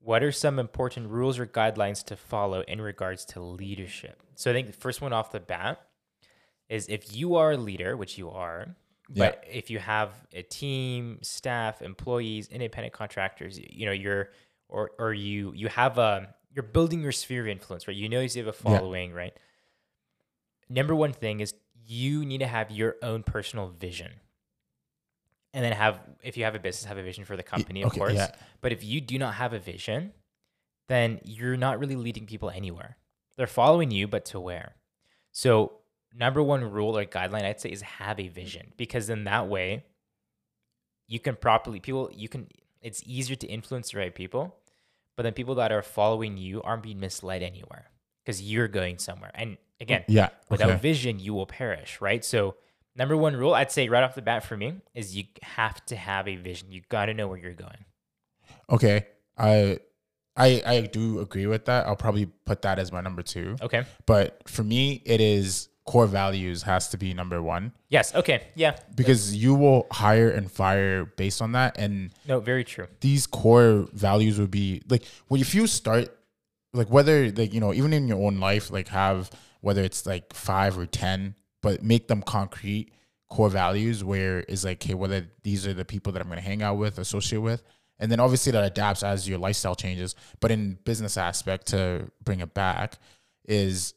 what 0.00 0.22
are 0.22 0.30
some 0.30 0.60
important 0.60 1.10
rules 1.10 1.38
or 1.40 1.46
guidelines 1.46 2.04
to 2.04 2.16
follow 2.16 2.60
in 2.68 2.80
regards 2.80 3.24
to 3.26 3.40
leadership? 3.40 4.22
So, 4.36 4.52
I 4.52 4.54
think 4.54 4.68
the 4.68 4.72
first 4.72 5.02
one 5.02 5.12
off 5.12 5.32
the 5.32 5.40
bat 5.40 5.80
is 6.68 6.86
if 6.88 7.14
you 7.14 7.34
are 7.34 7.52
a 7.52 7.56
leader, 7.56 7.96
which 7.96 8.16
you 8.16 8.30
are, 8.30 8.76
but 9.08 9.44
if 9.50 9.70
you 9.70 9.78
have 9.78 10.12
a 10.32 10.42
team, 10.42 11.18
staff, 11.22 11.82
employees, 11.82 12.48
independent 12.48 12.92
contractors, 12.92 13.58
you 13.58 13.86
know, 13.86 13.92
you're 13.92 14.30
or 14.68 14.90
or 14.98 15.12
you 15.14 15.52
you 15.54 15.68
have 15.68 15.98
a 15.98 16.34
you're 16.54 16.62
building 16.62 17.02
your 17.02 17.12
sphere 17.12 17.42
of 17.42 17.48
influence, 17.48 17.88
right? 17.88 17.96
You 17.96 18.08
know 18.08 18.20
you 18.20 18.28
have 18.36 18.46
a 18.46 18.52
following, 18.52 19.12
right? 19.12 19.32
Number 20.68 20.94
one 20.94 21.12
thing 21.12 21.40
is 21.40 21.54
you 21.86 22.24
need 22.24 22.38
to 22.38 22.46
have 22.46 22.70
your 22.70 22.96
own 23.02 23.22
personal 23.22 23.68
vision. 23.68 24.12
And 25.54 25.64
then 25.64 25.72
have 25.72 26.00
if 26.22 26.36
you 26.36 26.44
have 26.44 26.54
a 26.54 26.58
business, 26.58 26.84
have 26.84 26.98
a 26.98 27.02
vision 27.02 27.24
for 27.24 27.36
the 27.36 27.42
company, 27.42 27.82
of 27.82 27.92
course. 27.92 28.12
yeah. 28.14 28.32
But 28.60 28.72
if 28.72 28.84
you 28.84 29.00
do 29.00 29.18
not 29.18 29.34
have 29.34 29.54
a 29.54 29.58
vision, 29.58 30.12
then 30.88 31.20
you're 31.24 31.56
not 31.56 31.78
really 31.78 31.96
leading 31.96 32.26
people 32.26 32.50
anywhere. 32.50 32.98
They're 33.36 33.46
following 33.46 33.90
you, 33.90 34.08
but 34.08 34.26
to 34.26 34.40
where? 34.40 34.74
So, 35.32 35.72
number 36.14 36.42
one 36.42 36.64
rule 36.64 36.96
or 36.96 37.04
guideline 37.04 37.44
I'd 37.44 37.60
say 37.60 37.70
is 37.70 37.82
have 37.82 38.18
a 38.18 38.28
vision 38.28 38.72
because 38.76 39.08
in 39.10 39.24
that 39.24 39.48
way 39.48 39.84
you 41.06 41.18
can 41.20 41.36
properly 41.36 41.80
people 41.80 42.10
you 42.14 42.28
can 42.28 42.48
it's 42.82 43.02
easier 43.06 43.34
to 43.36 43.46
influence 43.46 43.90
the 43.90 43.98
right 43.98 44.14
people, 44.14 44.56
but 45.16 45.24
then 45.24 45.32
people 45.32 45.56
that 45.56 45.72
are 45.72 45.82
following 45.82 46.36
you 46.36 46.62
aren't 46.62 46.82
being 46.84 47.00
misled 47.00 47.42
anywhere 47.42 47.90
because 48.24 48.40
you're 48.40 48.68
going 48.68 48.98
somewhere. 48.98 49.32
And 49.34 49.56
again, 49.80 50.04
Yeah. 50.06 50.28
without 50.48 50.70
Okay. 50.70 50.78
vision, 50.80 51.18
you 51.18 51.34
will 51.34 51.46
perish, 51.46 52.00
right? 52.00 52.24
So, 52.24 52.54
number 52.94 53.16
one 53.16 53.34
rule 53.34 53.52
I'd 53.54 53.72
say 53.72 53.88
right 53.88 54.04
off 54.04 54.14
the 54.14 54.22
bat 54.22 54.44
for 54.44 54.56
me 54.56 54.74
is 54.94 55.16
you 55.16 55.24
have 55.42 55.84
to 55.86 55.96
have 55.96 56.28
a 56.28 56.36
vision. 56.36 56.70
You 56.70 56.82
got 56.88 57.06
to 57.06 57.14
know 57.14 57.26
where 57.26 57.38
you're 57.38 57.52
going. 57.54 57.84
Okay. 58.70 59.06
I 59.36 59.78
I 60.36 60.62
I 60.64 60.80
do 60.82 61.18
agree 61.20 61.46
with 61.46 61.64
that. 61.64 61.86
I'll 61.86 61.96
probably 61.96 62.26
put 62.26 62.62
that 62.62 62.78
as 62.78 62.92
my 62.92 63.00
number 63.00 63.22
two. 63.22 63.56
Okay. 63.60 63.84
But 64.06 64.48
for 64.48 64.62
me, 64.62 65.02
it 65.04 65.20
is 65.20 65.68
core 65.90 66.06
values 66.06 66.58
has 66.72 66.88
to 66.92 66.96
be 66.98 67.08
number 67.14 67.40
one 67.54 67.72
Yes. 67.88 68.14
Okay. 68.14 68.38
Yeah. 68.54 68.72
because 68.94 69.22
you 69.42 69.52
will 69.62 69.86
hire 69.90 70.30
and 70.38 70.46
fire 70.50 71.04
based 71.22 71.40
on 71.40 71.52
that. 71.52 71.78
And 71.78 71.92
No, 72.30 72.40
very 72.40 72.64
true. 72.72 72.86
these 73.00 73.26
core 73.26 73.86
values 73.92 74.38
would 74.40 74.50
be 74.50 74.82
like, 74.92 75.04
well, 75.28 75.40
if 75.40 75.54
you 75.54 75.66
start, 75.66 76.06
like, 76.74 76.90
whether, 76.90 77.30
like, 77.40 77.54
you 77.54 77.60
know, 77.60 77.72
even 77.72 77.92
in 77.92 78.06
your 78.08 78.20
own 78.26 78.36
life, 78.40 78.70
like, 78.70 78.88
have 78.88 79.30
whether 79.66 79.82
it's 79.82 80.04
like 80.12 80.32
five 80.34 80.76
or 80.78 80.86
ten, 80.86 81.34
but 81.62 81.82
make 81.82 82.06
them 82.08 82.22
concrete 82.22 82.86
core 83.30 83.50
values 83.50 84.04
where 84.04 84.40
is 84.54 84.64
like, 84.64 84.78
okay, 84.84 84.94
whether 84.94 85.20
these 85.42 85.66
are 85.66 85.74
the 85.74 85.84
people 85.84 86.12
that 86.12 86.20
I'm 86.22 86.28
gonna 86.28 86.40
hang 86.52 86.62
out 86.62 86.76
with, 86.78 86.98
associate 86.98 87.40
with. 87.50 87.62
And 87.98 88.12
then 88.12 88.20
obviously 88.20 88.52
that 88.52 88.64
adapts 88.72 89.02
as 89.02 89.28
your 89.28 89.38
lifestyle 89.38 89.74
changes. 89.74 90.14
But 90.40 90.50
in 90.50 90.78
business 90.84 91.16
aspect, 91.16 91.66
to 91.68 92.10
bring 92.22 92.40
it 92.40 92.52
back, 92.54 92.98
is 93.48 93.94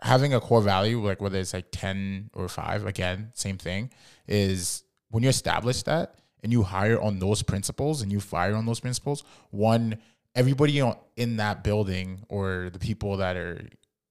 having 0.00 0.34
a 0.34 0.40
core 0.40 0.62
value, 0.62 1.04
like 1.04 1.20
whether 1.20 1.38
it's 1.38 1.54
like 1.54 1.66
10 1.70 2.30
or 2.34 2.48
five, 2.48 2.86
again, 2.86 3.30
same 3.34 3.58
thing, 3.58 3.90
is 4.28 4.82
when 5.10 5.22
you 5.22 5.28
establish 5.28 5.82
that 5.84 6.16
and 6.42 6.52
you 6.52 6.62
hire 6.62 7.00
on 7.00 7.18
those 7.18 7.42
principles 7.42 8.02
and 8.02 8.12
you 8.12 8.20
fire 8.20 8.54
on 8.54 8.66
those 8.66 8.80
principles, 8.80 9.24
one, 9.50 9.98
everybody 10.34 10.82
in 11.16 11.36
that 11.38 11.64
building 11.64 12.22
or 12.28 12.68
the 12.72 12.78
people 12.78 13.16
that 13.16 13.36
are 13.36 13.66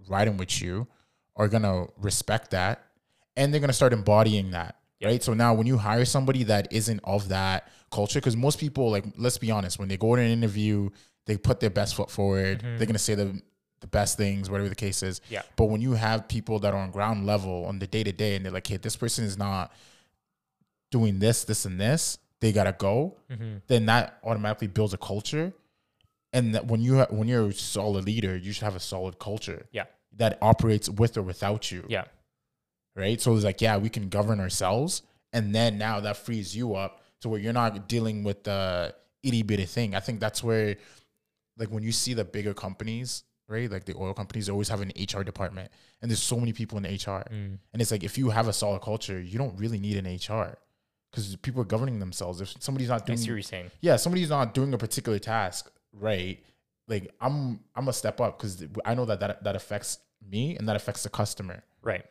riding 0.07 0.37
with 0.37 0.61
you 0.61 0.87
are 1.35 1.47
gonna 1.47 1.85
respect 1.97 2.51
that 2.51 2.83
and 3.37 3.53
they're 3.53 3.61
gonna 3.61 3.73
start 3.73 3.93
embodying 3.93 4.51
that. 4.51 4.77
Yep. 5.01 5.11
Right. 5.11 5.23
So 5.23 5.33
now 5.33 5.53
when 5.53 5.67
you 5.67 5.77
hire 5.77 6.05
somebody 6.05 6.43
that 6.45 6.71
isn't 6.71 7.01
of 7.03 7.27
that 7.29 7.69
culture, 7.91 8.19
because 8.19 8.37
most 8.37 8.59
people, 8.59 8.89
like, 8.89 9.05
let's 9.17 9.37
be 9.37 9.51
honest, 9.51 9.77
when 9.77 9.89
they 9.89 9.97
go 9.97 10.15
to 10.15 10.21
an 10.21 10.31
interview, 10.31 10.89
they 11.25 11.37
put 11.37 11.59
their 11.59 11.69
best 11.69 11.95
foot 11.95 12.09
forward. 12.09 12.59
Mm-hmm. 12.59 12.77
They're 12.77 12.87
gonna 12.87 12.97
say 12.97 13.13
the 13.15 13.41
the 13.81 13.87
best 13.87 14.17
things, 14.17 14.49
whatever 14.49 14.69
the 14.69 14.75
case 14.75 15.03
is. 15.03 15.21
Yeah. 15.29 15.41
But 15.55 15.65
when 15.65 15.81
you 15.81 15.93
have 15.93 16.27
people 16.27 16.59
that 16.59 16.73
are 16.73 16.79
on 16.79 16.91
ground 16.91 17.25
level 17.25 17.65
on 17.65 17.79
the 17.79 17.87
day 17.87 18.03
to 18.03 18.11
day 18.11 18.35
and 18.35 18.43
they're 18.45 18.51
like, 18.53 18.67
hey, 18.67 18.77
this 18.77 18.95
person 18.95 19.25
is 19.25 19.37
not 19.37 19.71
doing 20.91 21.19
this, 21.19 21.43
this, 21.43 21.65
and 21.65 21.79
this, 21.79 22.17
they 22.41 22.51
gotta 22.51 22.73
go, 22.77 23.15
Mm-hmm. 23.31 23.57
then 23.67 23.85
that 23.87 24.17
automatically 24.23 24.67
builds 24.67 24.93
a 24.93 24.97
culture. 24.97 25.53
And 26.33 26.53
that 26.53 26.67
when 26.67 26.81
you 26.81 26.97
ha- 26.97 27.07
when 27.09 27.27
you're 27.29 27.47
a 27.47 27.53
solid 27.53 28.05
leader, 28.05 28.35
you 28.35 28.51
should 28.51 28.63
have 28.65 28.75
a 28.75 28.79
solid 28.79 29.19
culture 29.19 29.65
Yeah. 29.71 29.85
that 30.17 30.37
operates 30.41 30.89
with 30.89 31.17
or 31.17 31.21
without 31.21 31.71
you. 31.71 31.85
Yeah. 31.87 32.05
Right. 32.95 33.19
So 33.21 33.33
it's 33.35 33.45
like, 33.45 33.61
yeah, 33.61 33.77
we 33.77 33.89
can 33.89 34.09
govern 34.09 34.39
ourselves. 34.39 35.01
And 35.33 35.53
then 35.55 35.77
now 35.77 35.99
that 36.01 36.17
frees 36.17 36.55
you 36.55 36.75
up 36.75 37.01
to 37.21 37.29
where 37.29 37.39
you're 37.39 37.53
not 37.53 37.87
dealing 37.87 38.23
with 38.23 38.43
the 38.43 38.93
itty 39.23 39.43
bitty 39.43 39.65
thing. 39.65 39.95
I 39.95 39.99
think 40.01 40.19
that's 40.19 40.43
where 40.43 40.75
like 41.57 41.69
when 41.69 41.83
you 41.83 41.91
see 41.93 42.13
the 42.13 42.25
bigger 42.25 42.53
companies, 42.53 43.23
right? 43.47 43.69
Like 43.71 43.85
the 43.85 43.95
oil 43.95 44.13
companies 44.13 44.49
always 44.49 44.69
have 44.69 44.81
an 44.81 44.91
HR 44.97 45.21
department. 45.23 45.71
And 46.01 46.09
there's 46.09 46.21
so 46.23 46.37
many 46.39 46.53
people 46.53 46.77
in 46.77 46.83
HR. 46.83 47.23
Mm. 47.31 47.57
And 47.73 47.81
it's 47.81 47.91
like 47.91 48.03
if 48.03 48.17
you 48.17 48.29
have 48.29 48.47
a 48.47 48.53
solid 48.53 48.81
culture, 48.81 49.19
you 49.19 49.37
don't 49.37 49.57
really 49.59 49.79
need 49.79 49.97
an 49.97 50.05
HR. 50.15 50.57
Because 51.11 51.35
people 51.37 51.61
are 51.61 51.65
governing 51.65 51.99
themselves. 51.99 52.41
If 52.41 52.53
somebody's 52.59 52.89
not 52.89 53.03
I 53.03 53.05
doing 53.05 53.17
see 53.17 53.29
what 53.29 53.35
you're 53.35 53.41
saying. 53.43 53.71
yeah, 53.81 53.95
somebody's 53.95 54.29
not 54.29 54.53
doing 54.53 54.73
a 54.73 54.77
particular 54.77 55.17
task 55.19 55.71
right, 55.93 56.43
like 56.89 57.09
I'm 57.21 57.61
I'm 57.73 57.87
a 57.87 57.93
step 57.93 58.19
up 58.19 58.37
because 58.37 58.65
I 58.83 58.93
know 58.95 59.05
that, 59.05 59.21
that 59.21 59.43
that 59.45 59.55
affects 59.55 59.99
me 60.29 60.57
and 60.57 60.67
that 60.67 60.75
affects 60.75 61.03
the 61.03 61.09
customer, 61.09 61.63
Right. 61.81 62.03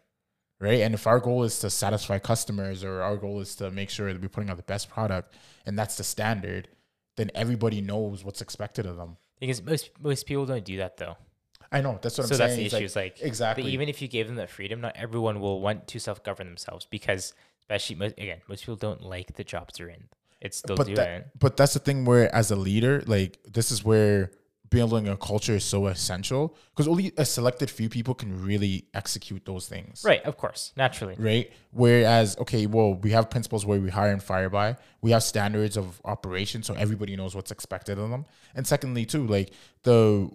right? 0.58 0.80
And 0.80 0.94
if 0.94 1.06
our 1.06 1.20
goal 1.20 1.42
is 1.44 1.58
to 1.58 1.68
satisfy 1.68 2.18
customers 2.18 2.82
or 2.82 3.02
our 3.02 3.16
goal 3.18 3.40
is 3.40 3.54
to 3.56 3.70
make 3.70 3.90
sure 3.90 4.10
that 4.10 4.22
we're 4.22 4.28
putting 4.30 4.48
out 4.48 4.56
the 4.56 4.62
best 4.62 4.88
product 4.88 5.34
and 5.66 5.78
that's 5.78 5.96
the 5.98 6.04
standard, 6.04 6.68
then 7.16 7.30
everybody 7.34 7.82
knows 7.82 8.24
what's 8.24 8.40
expected 8.40 8.86
of 8.86 8.96
them. 8.96 9.16
Because 9.40 9.62
most 9.62 9.90
most 10.00 10.26
people 10.26 10.46
don't 10.46 10.64
do 10.64 10.78
that 10.78 10.96
though. 10.96 11.16
I 11.72 11.80
know 11.80 11.98
that's 12.00 12.16
what 12.18 12.28
so 12.28 12.34
I'm 12.34 12.38
that's 12.38 12.54
saying. 12.54 12.58
the 12.60 12.64
It's 12.66 12.74
issue. 12.74 12.76
like- 12.76 12.84
is 12.84 12.96
like 12.96 13.20
exactly. 13.22 13.62
But 13.64 13.70
even 13.70 13.88
if 13.88 14.00
you 14.00 14.08
gave 14.08 14.26
them 14.26 14.36
that 14.36 14.50
freedom, 14.50 14.80
not 14.80 14.94
everyone 14.96 15.40
will 15.40 15.60
want 15.60 15.88
to 15.88 15.98
self 15.98 16.22
govern 16.22 16.46
themselves 16.46 16.86
because, 16.88 17.34
especially 17.60 17.96
most, 17.96 18.12
again, 18.18 18.40
most 18.48 18.60
people 18.60 18.76
don't 18.76 19.02
like 19.02 19.34
the 19.34 19.44
jobs 19.44 19.74
they're 19.78 19.88
in. 19.88 20.04
It's 20.40 20.58
still 20.58 20.76
but 20.76 20.84
doing 20.86 20.96
that, 20.96 21.08
it. 21.08 21.26
but 21.38 21.56
that's 21.56 21.72
the 21.72 21.78
thing 21.80 22.04
where 22.04 22.32
as 22.34 22.50
a 22.50 22.56
leader, 22.56 23.02
like 23.06 23.38
this 23.50 23.70
is 23.70 23.82
where 23.84 24.30
building 24.74 25.08
a 25.08 25.16
culture 25.16 25.54
is 25.54 25.64
so 25.64 25.86
essential 25.86 26.56
because 26.70 26.88
only 26.88 27.12
a 27.16 27.24
selected 27.24 27.70
few 27.70 27.88
people 27.88 28.14
can 28.14 28.44
really 28.44 28.86
execute 28.92 29.44
those 29.44 29.68
things. 29.68 30.02
Right. 30.04 30.22
Of 30.24 30.36
course. 30.36 30.72
Naturally. 30.76 31.14
right? 31.18 31.52
Whereas, 31.70 32.36
okay, 32.38 32.66
well, 32.66 32.94
we 32.94 33.10
have 33.10 33.30
principles 33.30 33.64
where 33.64 33.80
we 33.80 33.90
hire 33.90 34.10
and 34.10 34.22
fire 34.22 34.50
by. 34.50 34.76
We 35.00 35.12
have 35.12 35.22
standards 35.22 35.76
of 35.76 36.00
operation, 36.04 36.62
so 36.62 36.74
everybody 36.74 37.14
knows 37.16 37.34
what's 37.36 37.50
expected 37.52 37.98
of 37.98 38.10
them. 38.10 38.24
And 38.54 38.66
secondly, 38.66 39.06
too, 39.06 39.26
like 39.26 39.52
the 39.84 40.28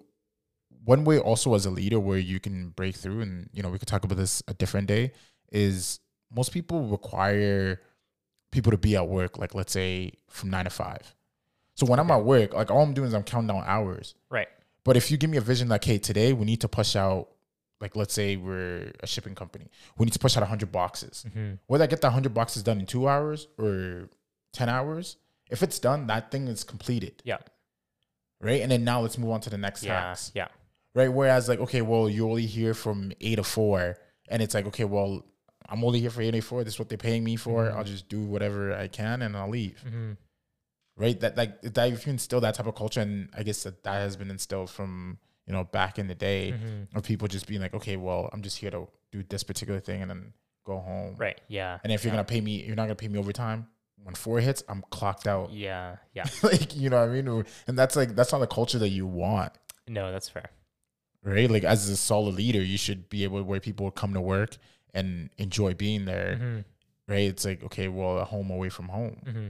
one 0.84 1.04
way 1.04 1.18
also 1.18 1.54
as 1.54 1.66
a 1.66 1.70
leader 1.70 2.00
where 2.00 2.18
you 2.18 2.40
can 2.40 2.70
break 2.70 2.96
through, 2.96 3.20
and 3.20 3.50
you 3.52 3.62
know, 3.62 3.68
we 3.68 3.78
could 3.78 3.88
talk 3.88 4.04
about 4.04 4.16
this 4.16 4.42
a 4.48 4.54
different 4.54 4.86
day, 4.86 5.12
is 5.52 6.00
most 6.34 6.52
people 6.52 6.86
require 6.86 7.80
people 8.52 8.72
to 8.72 8.78
be 8.78 8.96
at 8.96 9.06
work, 9.06 9.38
like 9.38 9.54
let's 9.54 9.72
say 9.72 10.12
from 10.28 10.50
nine 10.50 10.64
to 10.64 10.70
five. 10.70 11.14
So 11.80 11.86
when 11.86 11.98
I'm 11.98 12.10
at 12.10 12.22
work, 12.24 12.52
like 12.52 12.70
all 12.70 12.82
I'm 12.82 12.92
doing 12.92 13.08
is 13.08 13.14
I'm 13.14 13.22
counting 13.22 13.48
down 13.48 13.64
hours. 13.66 14.14
Right. 14.28 14.48
But 14.84 14.98
if 14.98 15.10
you 15.10 15.16
give 15.16 15.30
me 15.30 15.38
a 15.38 15.40
vision 15.40 15.66
like, 15.70 15.82
hey, 15.82 15.96
today 15.96 16.34
we 16.34 16.44
need 16.44 16.60
to 16.60 16.68
push 16.68 16.94
out, 16.94 17.28
like, 17.80 17.96
let's 17.96 18.12
say 18.12 18.36
we're 18.36 18.92
a 19.02 19.06
shipping 19.06 19.34
company, 19.34 19.66
we 19.96 20.04
need 20.04 20.12
to 20.12 20.18
push 20.18 20.36
out 20.36 20.42
100 20.42 20.70
boxes. 20.70 21.24
Mm-hmm. 21.26 21.54
Whether 21.68 21.84
I 21.84 21.86
get 21.86 22.02
the 22.02 22.08
100 22.08 22.34
boxes 22.34 22.62
done 22.62 22.80
in 22.80 22.84
two 22.86 23.08
hours 23.08 23.48
or 23.58 24.10
10 24.52 24.68
hours, 24.68 25.16
if 25.50 25.62
it's 25.62 25.78
done, 25.78 26.06
that 26.08 26.30
thing 26.30 26.48
is 26.48 26.64
completed, 26.64 27.22
Yeah. 27.24 27.38
right? 28.42 28.60
And 28.60 28.70
then 28.70 28.84
now 28.84 29.00
let's 29.00 29.16
move 29.16 29.30
on 29.30 29.40
to 29.40 29.48
the 29.50 29.56
next 29.56 29.82
Yeah. 29.82 29.98
task, 30.00 30.32
Yeah. 30.34 30.48
right? 30.94 31.10
Whereas, 31.10 31.48
like, 31.48 31.60
okay, 31.60 31.80
well, 31.80 32.10
you're 32.10 32.28
only 32.28 32.44
here 32.44 32.74
from 32.74 33.10
eight 33.22 33.36
to 33.36 33.42
four, 33.44 33.96
and 34.28 34.42
it's 34.42 34.52
like, 34.54 34.66
okay, 34.66 34.84
well, 34.84 35.24
I'm 35.66 35.82
only 35.82 36.00
here 36.00 36.10
for 36.10 36.20
eight 36.20 36.32
to 36.32 36.42
four. 36.42 36.62
This 36.62 36.74
is 36.74 36.78
what 36.78 36.90
they're 36.90 36.98
paying 36.98 37.24
me 37.24 37.36
for. 37.36 37.64
Mhm. 37.70 37.74
I'll 37.74 37.84
just 37.84 38.08
do 38.10 38.20
whatever 38.20 38.74
I 38.74 38.88
can 38.88 39.22
and 39.22 39.34
I'll 39.34 39.48
leave, 39.48 39.82
Mm-hmm. 39.86 40.12
Right? 41.00 41.18
That 41.20 41.36
like 41.36 41.60
that 41.62 41.90
if 41.92 42.06
you 42.06 42.12
instill 42.12 42.40
that 42.42 42.54
type 42.54 42.66
of 42.66 42.74
culture, 42.76 43.00
and 43.00 43.28
I 43.36 43.42
guess 43.42 43.62
that 43.64 43.82
that 43.84 43.94
has 44.04 44.16
been 44.16 44.30
instilled 44.30 44.70
from 44.70 45.18
you 45.46 45.52
know 45.54 45.64
back 45.64 45.98
in 45.98 46.06
the 46.06 46.14
day 46.14 46.52
Mm-hmm. 46.52 46.96
of 46.96 47.02
people 47.04 47.26
just 47.26 47.46
being 47.48 47.60
like, 47.60 47.74
okay, 47.74 47.96
well, 47.96 48.28
I'm 48.32 48.42
just 48.42 48.58
here 48.58 48.70
to 48.70 48.86
do 49.10 49.24
this 49.28 49.42
particular 49.42 49.80
thing 49.80 50.02
and 50.02 50.10
then 50.10 50.32
go 50.64 50.78
home. 50.78 51.14
Right. 51.18 51.40
Yeah. 51.48 51.78
And 51.82 51.92
if 51.92 52.04
you're 52.04 52.12
yeah. 52.12 52.18
gonna 52.18 52.24
pay 52.34 52.40
me, 52.40 52.62
you're 52.64 52.76
not 52.76 52.84
gonna 52.84 52.94
pay 52.94 53.08
me 53.08 53.18
overtime. 53.18 53.66
When 54.02 54.14
four 54.14 54.40
hits, 54.40 54.62
I'm 54.68 54.82
clocked 54.90 55.26
out. 55.26 55.52
Yeah. 55.52 55.96
Yeah. 56.14 56.24
like 56.42 56.76
you 56.76 56.88
know 56.90 57.00
what 57.00 57.10
I 57.10 57.20
mean? 57.22 57.44
And 57.66 57.78
that's 57.78 57.96
like 57.96 58.14
that's 58.14 58.32
not 58.32 58.38
the 58.38 58.46
culture 58.46 58.78
that 58.78 58.88
you 58.90 59.06
want, 59.06 59.52
No, 59.88 60.12
that's 60.12 60.28
fair. 60.28 60.50
right? 61.22 61.50
Like 61.50 61.64
as 61.64 61.88
a 61.88 61.96
solid 61.96 62.34
leader, 62.34 62.62
you 62.62 62.78
should 62.78 63.08
be 63.10 63.24
able 63.24 63.42
where 63.42 63.60
people 63.60 63.90
come 63.90 64.14
to 64.14 64.20
work 64.20 64.56
and 64.94 65.30
enjoy 65.38 65.74
being 65.74 66.04
there, 66.04 66.36
Mm-hmm. 66.40 66.58
right? 67.12 67.28
It's 67.32 67.44
like 67.44 67.62
okay, 67.64 67.88
well, 67.88 68.18
a 68.18 68.24
home 68.24 68.50
away 68.50 68.68
from 68.70 68.88
home. 68.88 69.20
Mm-hmm. 69.26 69.48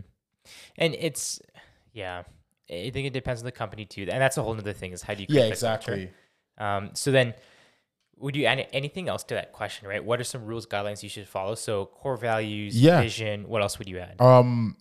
And 0.76 0.94
it's, 0.98 1.40
yeah, 1.92 2.22
I 2.70 2.90
think 2.90 3.06
it 3.06 3.12
depends 3.12 3.40
on 3.40 3.44
the 3.44 3.52
company 3.52 3.84
too. 3.84 4.02
And 4.02 4.20
that's 4.22 4.36
a 4.36 4.42
whole 4.42 4.56
other 4.56 4.72
thing 4.72 4.92
is 4.92 5.02
how 5.02 5.14
do 5.14 5.22
you 5.22 5.26
create 5.26 5.40
Yeah, 5.44 5.48
exactly. 5.48 6.10
Um, 6.58 6.90
so 6.94 7.10
then, 7.10 7.34
would 8.16 8.36
you 8.36 8.44
add 8.44 8.66
anything 8.72 9.08
else 9.08 9.24
to 9.24 9.34
that 9.34 9.52
question? 9.52 9.88
Right? 9.88 10.04
What 10.04 10.20
are 10.20 10.24
some 10.24 10.44
rules, 10.44 10.66
guidelines 10.66 11.02
you 11.02 11.08
should 11.08 11.26
follow? 11.26 11.54
So 11.54 11.86
core 11.86 12.16
values, 12.16 12.80
Yeah. 12.80 13.00
vision. 13.00 13.48
What 13.48 13.62
else 13.62 13.78
would 13.78 13.88
you 13.88 13.98
add? 13.98 14.20
Um, 14.20 14.76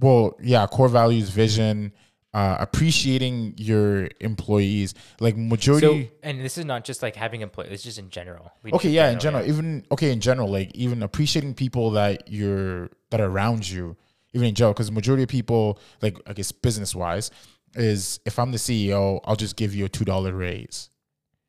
well, 0.00 0.36
yeah, 0.42 0.66
core 0.66 0.88
values, 0.88 1.28
vision, 1.28 1.92
uh, 2.32 2.56
appreciating 2.58 3.54
your 3.58 4.08
employees. 4.20 4.94
Like 5.20 5.34
so, 5.34 5.40
majority. 5.40 6.10
and 6.22 6.40
this 6.40 6.56
is 6.56 6.64
not 6.64 6.84
just 6.84 7.02
like 7.02 7.14
having 7.14 7.42
employees; 7.42 7.72
it's 7.72 7.82
just 7.82 7.98
in 7.98 8.08
general. 8.08 8.50
okay, 8.72 8.88
yeah, 8.88 9.10
in 9.10 9.20
general, 9.20 9.46
even 9.46 9.84
okay, 9.92 10.10
in 10.10 10.20
general, 10.20 10.48
like 10.50 10.74
even 10.74 11.02
appreciating 11.02 11.52
people 11.52 11.90
that 11.90 12.30
you're 12.30 12.88
that 13.10 13.20
are 13.20 13.26
around 13.28 13.68
you, 13.68 13.98
even 14.32 14.48
in 14.48 14.54
general, 14.54 14.72
because 14.72 14.90
majority 14.90 15.22
of 15.24 15.28
people, 15.28 15.78
like 16.00 16.18
I 16.26 16.32
guess 16.32 16.52
business 16.52 16.94
wise, 16.94 17.30
is 17.74 18.20
if 18.26 18.38
I'm 18.38 18.52
the 18.52 18.58
CEO, 18.58 19.20
I'll 19.24 19.36
just 19.36 19.56
give 19.56 19.74
you 19.74 19.84
a 19.84 19.88
two 19.88 20.04
dollar 20.04 20.32
raise, 20.34 20.90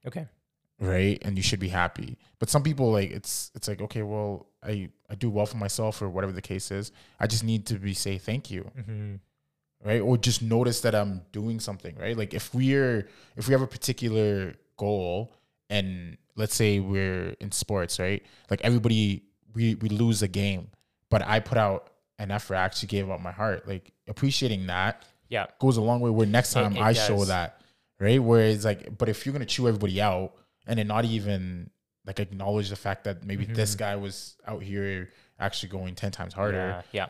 Okay. 0.08 0.28
right? 0.80 1.18
And 1.22 1.38
you 1.38 1.44
should 1.44 1.60
be 1.60 1.70
happy. 1.70 2.18
But 2.40 2.50
some 2.50 2.64
people 2.64 2.92
like 2.92 3.12
it's 3.12 3.52
it's 3.56 3.68
like 3.68 3.82
okay, 3.82 4.02
well, 4.04 4.48
I 4.64 4.90
I 5.10 5.16
do 5.16 5.30
well 5.30 5.46
for 5.46 5.58
myself 5.58 6.02
or 6.02 6.10
whatever 6.10 6.34
the 6.34 6.42
case 6.42 6.72
is. 6.72 6.92
I 7.20 7.28
just 7.28 7.44
need 7.44 7.66
to 7.68 7.76
be 7.76 7.94
say 7.94 8.18
thank 8.18 8.50
you. 8.52 8.70
Mm-hmm. 8.78 9.16
right 9.90 10.02
or 10.02 10.18
just 10.18 10.42
notice 10.42 10.80
that 10.82 10.96
i'm 10.96 11.22
doing 11.34 11.60
something 11.60 11.94
right 12.00 12.16
like 12.18 12.34
if 12.34 12.54
we're 12.56 13.06
if 13.36 13.48
we 13.48 13.52
have 13.54 13.62
a 13.62 13.68
particular 13.68 14.54
goal 14.78 15.34
and 15.70 16.16
let's 16.38 16.56
say 16.56 16.80
we're 16.80 17.36
in 17.42 17.52
sports 17.52 18.00
right 18.00 18.24
like 18.50 18.62
everybody 18.64 19.24
we 19.54 19.76
we 19.84 19.90
lose 19.90 20.22
a 20.24 20.28
game 20.30 20.70
but 21.10 21.22
i 21.28 21.38
put 21.42 21.58
out 21.58 21.90
effort 22.32 22.56
i 22.56 22.62
actually 22.62 22.88
gave 22.88 23.10
up 23.10 23.20
my 23.20 23.32
heart 23.32 23.68
like 23.68 23.92
appreciating 24.08 24.68
that 24.68 25.04
Yeah. 25.30 25.48
goes 25.60 25.78
a 25.78 25.82
long 25.82 26.00
way 26.02 26.10
where 26.10 26.28
next 26.28 26.54
time 26.54 26.76
it 26.76 26.82
i 26.82 26.94
show 26.94 27.24
that 27.26 27.60
right 28.00 28.22
where 28.22 28.42
it's 28.46 28.66
like 28.66 28.98
but 28.98 29.10
if 29.10 29.26
you're 29.26 29.34
gonna 29.34 29.46
chew 29.46 29.68
everybody 29.68 30.02
out 30.02 30.34
and 30.68 30.78
then 30.80 30.88
not 30.88 31.06
even 31.06 31.70
like 32.06 32.20
acknowledge 32.20 32.70
the 32.70 32.76
fact 32.76 33.06
that 33.06 33.24
maybe 33.24 33.46
this 33.46 33.76
Mhm. 33.76 33.80
guy 33.80 33.96
was 33.96 34.36
out 34.46 34.62
here 34.64 35.10
actually 35.40 35.70
going 35.70 35.96
10 35.96 36.12
times 36.12 36.34
harder 36.34 36.58
Yeah. 36.58 36.82
Yeah. 36.92 37.08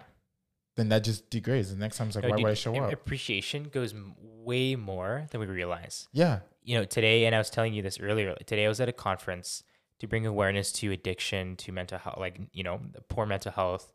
then 0.75 0.89
that 0.89 1.03
just 1.03 1.29
degrades 1.29 1.69
the 1.71 1.77
next 1.77 1.97
time 1.97 2.07
it's 2.07 2.15
like 2.15 2.23
No, 2.25 2.29
why 2.31 2.37
dude, 2.37 2.43
would 2.45 2.51
i 2.51 2.55
show 2.55 2.75
up 2.75 2.91
Appreciation 2.91 3.63
goes 3.65 3.93
way 4.21 4.75
more 4.75 5.25
than 5.31 5.39
we 5.39 5.47
realize. 5.47 6.07
yeah 6.11 6.39
You 6.65 6.77
know, 6.77 6.85
today, 6.85 7.25
and 7.25 7.35
I 7.35 7.37
was 7.39 7.49
telling 7.49 7.73
you 7.73 7.81
this 7.81 7.99
earlier. 7.99 8.35
Today, 8.45 8.65
I 8.65 8.69
was 8.69 8.79
at 8.79 8.87
a 8.87 8.93
conference 8.93 9.63
to 9.99 10.07
bring 10.07 10.25
awareness 10.25 10.71
to 10.79 10.91
addiction, 10.93 11.55
to 11.57 11.71
mental 11.73 11.97
health, 11.97 12.17
like 12.17 12.39
you 12.53 12.63
know, 12.63 12.79
poor 13.09 13.25
mental 13.25 13.51
health, 13.51 13.91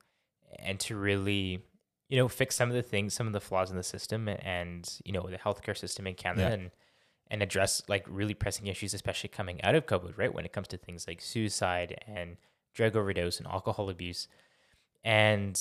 and 0.59 0.79
to 0.81 0.97
really, 0.97 1.65
you 2.09 2.17
know, 2.19 2.29
fix 2.29 2.57
some 2.57 2.69
of 2.69 2.75
the 2.75 2.83
things, 2.83 3.15
some 3.15 3.27
of 3.27 3.33
the 3.33 3.41
flaws 3.41 3.71
in 3.71 3.77
the 3.77 3.83
system, 3.83 4.29
and 4.29 4.89
you 5.05 5.13
know, 5.13 5.27
the 5.29 5.39
healthcare 5.39 5.77
system 5.77 6.07
in 6.07 6.15
Canada, 6.15 6.49
Yeah. 6.49 6.55
and 6.55 6.71
and 7.31 7.43
address 7.43 7.83
like 7.89 8.07
really 8.09 8.33
pressing 8.35 8.67
issues, 8.69 8.95
especially 8.95 9.29
coming 9.29 9.63
out 9.63 9.75
of 9.75 9.85
COVID, 9.87 10.17
right? 10.17 10.33
When 10.33 10.47
it 10.47 10.53
comes 10.53 10.69
to 10.69 10.79
things 10.79 11.07
like 11.07 11.21
suicide 11.21 12.03
and 12.07 12.39
drug 12.75 12.97
overdose 12.97 13.39
and 13.39 13.47
alcohol 13.47 13.91
abuse. 13.91 14.29
And 15.05 15.61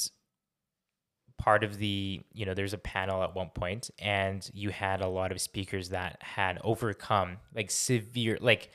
part 1.37 1.63
of 1.65 1.77
the, 1.77 2.21
you 2.33 2.45
know, 2.45 2.53
there's 2.53 2.73
a 2.73 2.77
panel 2.77 3.21
at 3.21 3.35
one 3.35 3.49
point, 3.49 3.89
and 3.99 4.49
you 4.53 4.69
had 4.69 5.01
a 5.01 5.07
lot 5.09 5.31
of 5.33 5.41
speakers 5.41 5.89
that 5.89 6.17
had 6.23 6.57
overcome 6.63 7.37
like 7.53 7.69
severe, 7.69 8.37
like 8.39 8.71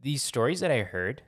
these 0.00 0.22
stories 0.22 0.60
that 0.60 0.70
I 0.70 0.82
heard. 0.82 1.22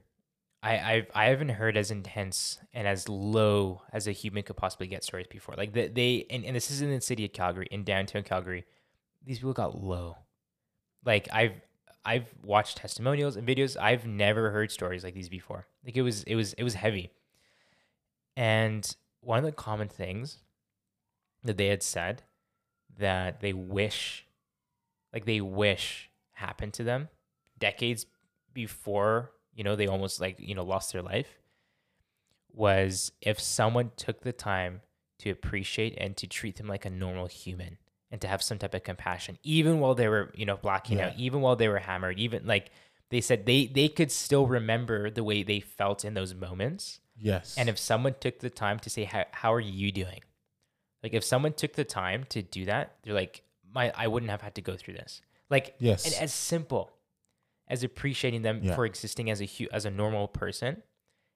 I, 0.64 0.92
I've 0.92 1.06
I 1.14 1.26
haven't 1.26 1.50
heard 1.50 1.76
as 1.76 1.90
intense 1.90 2.58
and 2.72 2.88
as 2.88 3.08
low 3.08 3.82
as 3.92 4.08
a 4.08 4.12
human 4.12 4.42
could 4.42 4.56
possibly 4.56 4.86
get 4.86 5.04
stories 5.04 5.26
before. 5.28 5.54
Like 5.56 5.74
they, 5.74 5.88
they 5.88 6.26
and, 6.30 6.44
and 6.44 6.56
this 6.56 6.70
is 6.70 6.80
in 6.80 6.90
the 6.90 7.00
city 7.00 7.26
of 7.26 7.32
Calgary, 7.32 7.68
in 7.70 7.84
downtown 7.84 8.22
Calgary 8.22 8.64
these 9.26 9.38
people 9.38 9.52
got 9.52 9.82
low. 9.82 10.16
Like 11.04 11.28
I've 11.32 11.60
I've 12.04 12.26
watched 12.42 12.78
testimonials 12.78 13.36
and 13.36 13.46
videos. 13.46 13.76
I've 13.80 14.06
never 14.06 14.50
heard 14.50 14.70
stories 14.70 15.04
like 15.04 15.14
these 15.14 15.28
before. 15.28 15.66
Like 15.84 15.96
it 15.96 16.02
was 16.02 16.22
it 16.24 16.34
was 16.34 16.52
it 16.54 16.64
was 16.64 16.74
heavy. 16.74 17.10
And 18.36 18.96
one 19.20 19.38
of 19.38 19.44
the 19.44 19.52
common 19.52 19.88
things 19.88 20.38
that 21.44 21.56
they 21.56 21.68
had 21.68 21.82
said 21.82 22.22
that 22.98 23.40
they 23.40 23.52
wish 23.52 24.26
like 25.12 25.24
they 25.24 25.40
wish 25.40 26.10
happened 26.32 26.72
to 26.74 26.84
them 26.84 27.08
decades 27.58 28.06
before, 28.52 29.30
you 29.54 29.64
know, 29.64 29.76
they 29.76 29.86
almost 29.86 30.20
like, 30.20 30.36
you 30.38 30.54
know, 30.54 30.64
lost 30.64 30.92
their 30.92 31.02
life 31.02 31.28
was 32.52 33.12
if 33.20 33.40
someone 33.40 33.90
took 33.96 34.22
the 34.22 34.32
time 34.32 34.80
to 35.18 35.30
appreciate 35.30 35.94
and 35.98 36.16
to 36.16 36.26
treat 36.26 36.56
them 36.56 36.68
like 36.68 36.84
a 36.84 36.90
normal 36.90 37.26
human 37.26 37.78
and 38.10 38.20
to 38.20 38.28
have 38.28 38.42
some 38.42 38.58
type 38.58 38.74
of 38.74 38.82
compassion, 38.84 39.38
even 39.42 39.80
while 39.80 39.94
they 39.94 40.08
were, 40.08 40.32
you 40.34 40.46
know, 40.46 40.56
blacking 40.56 40.98
Yeah. 40.98 41.08
out, 41.08 41.16
even 41.16 41.40
while 41.40 41.56
they 41.56 41.68
were 41.68 41.78
hammered, 41.80 42.18
even 42.18 42.46
like 42.46 42.70
they 43.10 43.20
said 43.20 43.46
they 43.46 43.66
they 43.66 43.88
could 43.88 44.10
still 44.12 44.46
remember 44.46 45.10
the 45.10 45.24
way 45.24 45.42
they 45.42 45.60
felt 45.60 46.04
in 46.04 46.14
those 46.14 46.34
moments. 46.34 47.00
Yes. 47.16 47.54
And 47.56 47.68
if 47.68 47.78
someone 47.78 48.14
took 48.20 48.40
the 48.40 48.50
time 48.50 48.78
to 48.80 48.90
say, 48.90 49.04
how, 49.04 49.24
how 49.32 49.52
are 49.52 49.60
you 49.60 49.92
doing? 49.92 50.20
Like 51.02 51.14
if 51.14 51.24
someone 51.24 51.52
took 51.52 51.74
the 51.74 51.84
time 51.84 52.24
to 52.30 52.42
do 52.42 52.64
that, 52.66 52.96
they're 53.02 53.14
like, 53.14 53.42
my 53.72 53.92
I 53.96 54.06
wouldn't 54.08 54.30
have 54.30 54.42
had 54.42 54.54
to 54.56 54.62
go 54.62 54.76
through 54.76 54.94
this. 54.94 55.22
Like 55.50 55.74
Yes. 55.78 56.04
and 56.06 56.14
as 56.22 56.32
simple 56.32 56.92
as 57.74 57.82
appreciating 57.82 58.42
them 58.42 58.60
Yeah. 58.62 58.74
for 58.74 58.86
existing 58.86 59.30
as 59.30 59.40
a 59.42 59.46
hu- 59.46 59.68
as 59.72 59.84
a 59.84 59.90
normal 59.90 60.28
person 60.28 60.82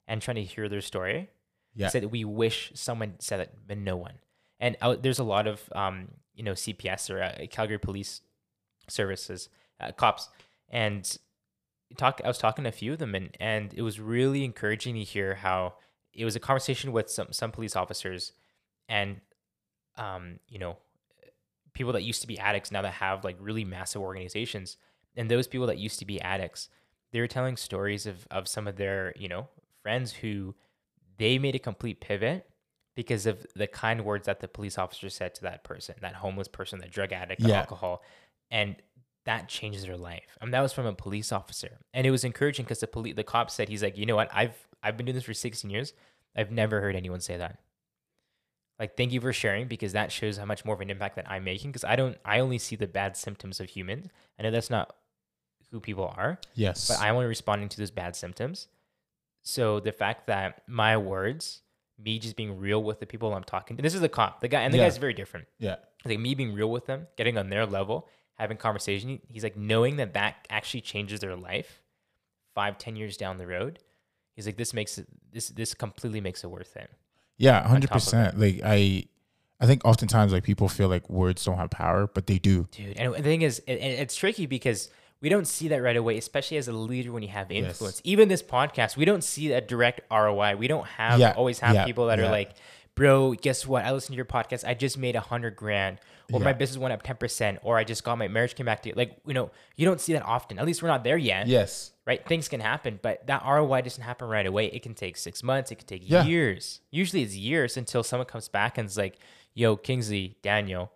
and 0.06 0.22
trying 0.22 0.36
to 0.36 0.44
hear 0.44 0.68
their 0.68 0.80
story 0.80 1.30
yeah. 1.74 1.88
said 1.88 2.04
we 2.06 2.24
wish 2.24 2.72
someone 2.74 3.14
said 3.18 3.40
it, 3.40 3.54
but 3.66 3.78
no 3.78 3.96
one. 3.96 4.14
And 4.60 4.76
out, 4.80 5.02
there's 5.02 5.20
a 5.20 5.24
lot 5.24 5.46
of 5.46 5.62
um, 5.74 6.08
you 6.34 6.42
know 6.42 6.52
CPS 6.52 7.10
or 7.10 7.22
uh, 7.22 7.46
Calgary 7.50 7.78
Police 7.78 8.22
Services 8.88 9.48
uh, 9.80 9.92
cops, 9.92 10.28
and 10.68 11.18
talk. 11.96 12.20
I 12.24 12.28
was 12.28 12.38
talking 12.38 12.64
to 12.64 12.68
a 12.70 12.72
few 12.72 12.92
of 12.94 12.98
them, 12.98 13.14
and 13.14 13.36
and 13.38 13.72
it 13.74 13.82
was 13.82 14.00
really 14.00 14.44
encouraging 14.44 14.96
to 14.96 15.04
hear 15.04 15.36
how 15.36 15.74
it 16.12 16.24
was 16.24 16.34
a 16.34 16.40
conversation 16.40 16.90
with 16.92 17.08
some 17.08 17.28
some 17.30 17.52
police 17.52 17.76
officers, 17.76 18.32
and 18.88 19.20
um, 19.96 20.40
you 20.48 20.58
know, 20.58 20.78
people 21.74 21.92
that 21.92 22.02
used 22.02 22.22
to 22.22 22.26
be 22.26 22.38
addicts 22.38 22.72
now 22.72 22.82
that 22.82 22.94
have 22.94 23.24
like 23.24 23.36
really 23.38 23.64
massive 23.64 24.02
organizations, 24.02 24.76
and 25.16 25.30
those 25.30 25.46
people 25.48 25.66
that 25.66 25.78
used 25.78 25.98
to 26.00 26.04
be 26.06 26.20
addicts, 26.20 26.68
they 27.12 27.20
were 27.20 27.26
telling 27.28 27.56
stories 27.56 28.06
of 28.06 28.26
of 28.30 28.48
some 28.48 28.66
of 28.68 28.76
their 28.76 29.12
you 29.16 29.28
know 29.28 29.48
friends 29.82 30.12
who 30.12 30.54
they 31.18 31.38
made 31.38 31.54
a 31.54 31.58
complete 31.58 32.00
pivot 32.00 32.48
because 32.94 33.26
of 33.26 33.46
the 33.54 33.66
kind 33.66 34.04
words 34.04 34.26
that 34.26 34.40
the 34.40 34.48
police 34.48 34.76
officer 34.78 35.08
said 35.08 35.34
to 35.34 35.42
that 35.42 35.62
person, 35.64 35.94
that 36.00 36.14
homeless 36.16 36.48
person, 36.48 36.80
that 36.80 36.90
drug 36.90 37.12
addict, 37.12 37.42
the 37.42 37.48
Yeah. 37.48 37.54
alcohol, 37.54 38.02
and 38.50 38.76
that 39.24 39.48
changes 39.48 39.84
their 39.84 39.96
life. 39.96 40.36
And 40.40 40.52
that 40.54 40.60
was 40.60 40.72
from 40.72 40.86
a 40.86 40.92
police 40.94 41.32
officer, 41.32 41.78
and 41.94 42.06
it 42.06 42.10
was 42.10 42.24
encouraging 42.24 42.64
because 42.64 42.80
the 42.80 42.86
police, 42.88 43.14
the 43.14 43.24
cop 43.24 43.50
said, 43.50 43.68
he's 43.68 43.82
like, 43.82 43.96
you 43.98 44.06
know 44.06 44.16
what, 44.16 44.30
I've 44.34 44.66
I've 44.82 44.96
been 44.96 45.06
doing 45.06 45.14
this 45.16 45.24
for 45.24 45.34
16 45.34 45.70
years, 45.70 45.92
I've 46.36 46.50
never 46.52 46.80
heard 46.80 46.96
anyone 46.96 47.20
say 47.20 47.36
that. 47.36 47.58
Like, 48.78 48.96
thank 48.96 49.12
you 49.12 49.20
for 49.20 49.32
sharing 49.32 49.66
because 49.66 49.92
that 49.92 50.12
shows 50.12 50.36
how 50.38 50.44
much 50.44 50.64
more 50.64 50.74
of 50.74 50.80
an 50.80 50.90
impact 50.90 51.16
that 51.16 51.28
I'm 51.28 51.42
making. 51.44 51.70
Because 51.70 51.84
I 51.84 51.96
don't, 51.96 52.16
I 52.24 52.38
only 52.40 52.58
see 52.58 52.76
the 52.76 52.86
bad 52.86 53.16
symptoms 53.16 53.58
of 53.58 53.68
humans. 53.70 54.06
I 54.38 54.44
know 54.44 54.50
that's 54.52 54.70
not 54.70 54.94
who 55.70 55.80
people 55.80 56.12
are, 56.16 56.38
yes. 56.54 56.88
but 56.88 56.98
I'm 57.00 57.14
only 57.14 57.26
responding 57.26 57.68
to 57.70 57.78
those 57.78 57.90
bad 57.90 58.16
symptoms. 58.16 58.68
So 59.42 59.80
the 59.80 59.92
fact 59.92 60.26
that 60.26 60.62
my 60.66 60.96
words, 60.96 61.62
me 62.02 62.18
just 62.18 62.36
being 62.36 62.58
real 62.58 62.82
with 62.82 63.00
the 63.00 63.06
people 63.06 63.32
I'm 63.34 63.44
talking 63.44 63.76
to, 63.76 63.82
this 63.82 63.94
is 63.94 64.00
the 64.00 64.08
cop, 64.08 64.40
the 64.40 64.48
guy, 64.48 64.62
and 64.62 64.72
the 64.72 64.78
Yeah. 64.78 64.84
guy's 64.84 64.98
very 64.98 65.14
different. 65.14 65.46
yeah. 65.58 65.76
Like 66.04 66.20
me 66.20 66.34
being 66.34 66.54
real 66.54 66.70
with 66.70 66.86
them, 66.86 67.08
getting 67.16 67.36
on 67.36 67.48
their 67.50 67.66
level, 67.66 68.06
having 68.34 68.56
conversation. 68.56 69.20
He's 69.28 69.42
like 69.42 69.56
knowing 69.56 69.96
that 69.96 70.14
that 70.14 70.46
actually 70.48 70.80
changes 70.82 71.18
their 71.20 71.34
life 71.34 71.82
five, 72.54 72.78
ten 72.78 72.94
years 72.94 73.16
down 73.16 73.36
the 73.36 73.46
road. 73.48 73.80
He's 74.36 74.46
like, 74.46 74.56
this 74.56 74.72
makes 74.72 74.96
it, 74.98 75.08
this, 75.32 75.48
this 75.48 75.74
completely 75.74 76.20
makes 76.20 76.44
it 76.44 76.46
worth 76.46 76.76
it. 76.76 76.88
Yeah, 77.36 77.66
hundred 77.66 77.90
percent. 77.90 78.38
Like 78.38 78.60
I, 78.64 79.04
I 79.60 79.66
think 79.66 79.84
oftentimes 79.84 80.32
like 80.32 80.44
people 80.44 80.68
feel 80.68 80.88
like 80.88 81.10
words 81.10 81.44
don't 81.44 81.56
have 81.56 81.70
power, 81.70 82.06
but 82.06 82.28
they 82.28 82.38
do. 82.38 82.68
dude. 82.70 82.96
And 82.96 83.12
the 83.14 83.22
thing 83.22 83.42
is, 83.42 83.58
it, 83.66 83.72
it- 83.74 83.98
it's 83.98 84.14
tricky 84.14 84.46
because 84.46 84.90
we 85.20 85.28
don't 85.28 85.46
see 85.46 85.68
that 85.68 85.82
right 85.82 85.96
away, 85.96 86.16
especially 86.16 86.56
as 86.58 86.68
a 86.68 86.72
leader 86.72 87.10
when 87.12 87.22
you 87.22 87.28
have 87.30 87.50
Yes. 87.50 87.64
influence. 87.64 88.00
Even 88.04 88.28
this 88.28 88.42
podcast, 88.42 88.96
we 88.96 89.04
don't 89.04 89.24
see 89.24 89.52
a 89.52 89.60
direct 89.60 90.00
ROI. 90.10 90.56
We 90.56 90.68
don't 90.68 90.86
have 90.86 91.18
Yeah, 91.18 91.32
always 91.36 91.58
have 91.60 91.74
yeah, 91.74 91.84
people 91.84 92.06
that 92.06 92.20
are 92.20 92.30
like, 92.30 92.52
bro, 92.94 93.32
guess 93.34 93.66
what? 93.66 93.84
I 93.84 93.92
listened 93.92 94.14
to 94.14 94.16
your 94.16 94.24
podcast. 94.24 94.66
I 94.66 94.74
just 94.74 94.96
made 94.98 95.16
a 95.16 95.20
hundred 95.20 95.56
grand, 95.56 95.98
or 96.32 96.40
my 96.40 96.52
business 96.52 96.78
went 96.78 96.92
up 96.92 97.02
ten 97.02 97.16
percent, 97.16 97.58
or 97.62 97.78
I 97.78 97.84
just 97.84 98.04
got 98.04 98.16
my 98.18 98.28
marriage 98.28 98.54
came 98.54 98.66
back 98.66 98.82
to 98.82 98.88
you. 98.90 98.94
like 98.96 99.16
you 99.26 99.34
know 99.34 99.50
you 99.76 99.86
don't 99.86 100.00
see 100.00 100.12
that 100.12 100.22
often. 100.24 100.58
At 100.58 100.66
least 100.66 100.82
we're 100.82 100.88
not 100.88 101.02
there 101.04 101.16
yet, 101.16 101.46
Yes. 101.48 101.92
right? 102.06 102.24
Things 102.26 102.48
can 102.48 102.60
happen, 102.60 102.98
but 103.02 103.26
that 103.26 103.42
ROI 103.44 103.80
doesn't 103.82 104.02
happen 104.04 104.28
right 104.28 104.46
away. 104.46 104.66
It 104.66 104.82
can 104.82 104.94
take 104.94 105.16
six 105.16 105.42
months. 105.42 105.70
It 105.72 105.76
can 105.76 105.86
take 105.86 106.02
Yeah. 106.08 106.24
years. 106.24 106.80
Usually, 106.90 107.22
it's 107.22 107.34
years 107.34 107.76
until 107.76 108.02
someone 108.02 108.26
comes 108.26 108.48
back 108.48 108.78
and 108.78 108.86
is 108.88 108.96
like, 108.98 109.16
"Yo, 109.54 109.76
Kingsley, 109.76 110.36
Daniel, 110.42 110.92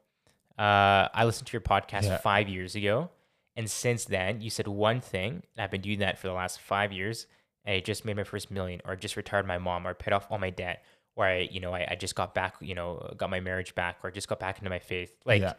uh, 0.59 1.09
I 1.15 1.25
listened 1.25 1.47
to 1.49 1.53
your 1.53 1.61
podcast 1.63 2.05
Yeah. 2.05 2.19
five 2.19 2.49
years 2.49 2.75
ago, 2.75 3.11
and 3.57 3.71
since 3.71 4.05
then, 4.05 4.41
you 4.41 4.51
said 4.51 4.67
one 4.69 5.01
thing, 5.01 5.43
and 5.55 5.63
I've 5.63 5.71
been 5.71 5.81
doing 5.83 5.99
that 6.01 6.19
for 6.19 6.27
the 6.29 6.33
last 6.35 6.61
five 6.61 6.93
years, 6.93 7.27
I 7.67 7.81
just 7.81 8.05
made 8.05 8.17
my 8.17 8.25
first 8.25 8.51
million, 8.51 8.81
or 8.85 8.93
I 8.93 8.97
just 8.97 9.17
retired 9.17 9.47
my 9.47 9.59
mom, 9.59 9.87
or 9.87 9.95
paid 9.95 10.13
off 10.13 10.27
all 10.31 10.39
my 10.39 10.51
debt, 10.51 10.83
or 11.17 11.27
I, 11.27 11.49
you 11.51 11.61
know, 11.61 11.73
I, 11.73 11.87
I 11.91 11.95
just 11.95 12.15
got 12.15 12.35
back, 12.35 12.57
you 12.61 12.75
know, 12.75 13.13
got 13.17 13.31
my 13.31 13.41
marriage 13.41 13.75
back, 13.75 13.99
or 14.03 14.09
I 14.09 14.13
just 14.13 14.29
got 14.29 14.41
back 14.41 14.59
into 14.59 14.71
my 14.71 14.79
faith. 14.79 15.15
Like, 15.25 15.43
yeah. 15.43 15.53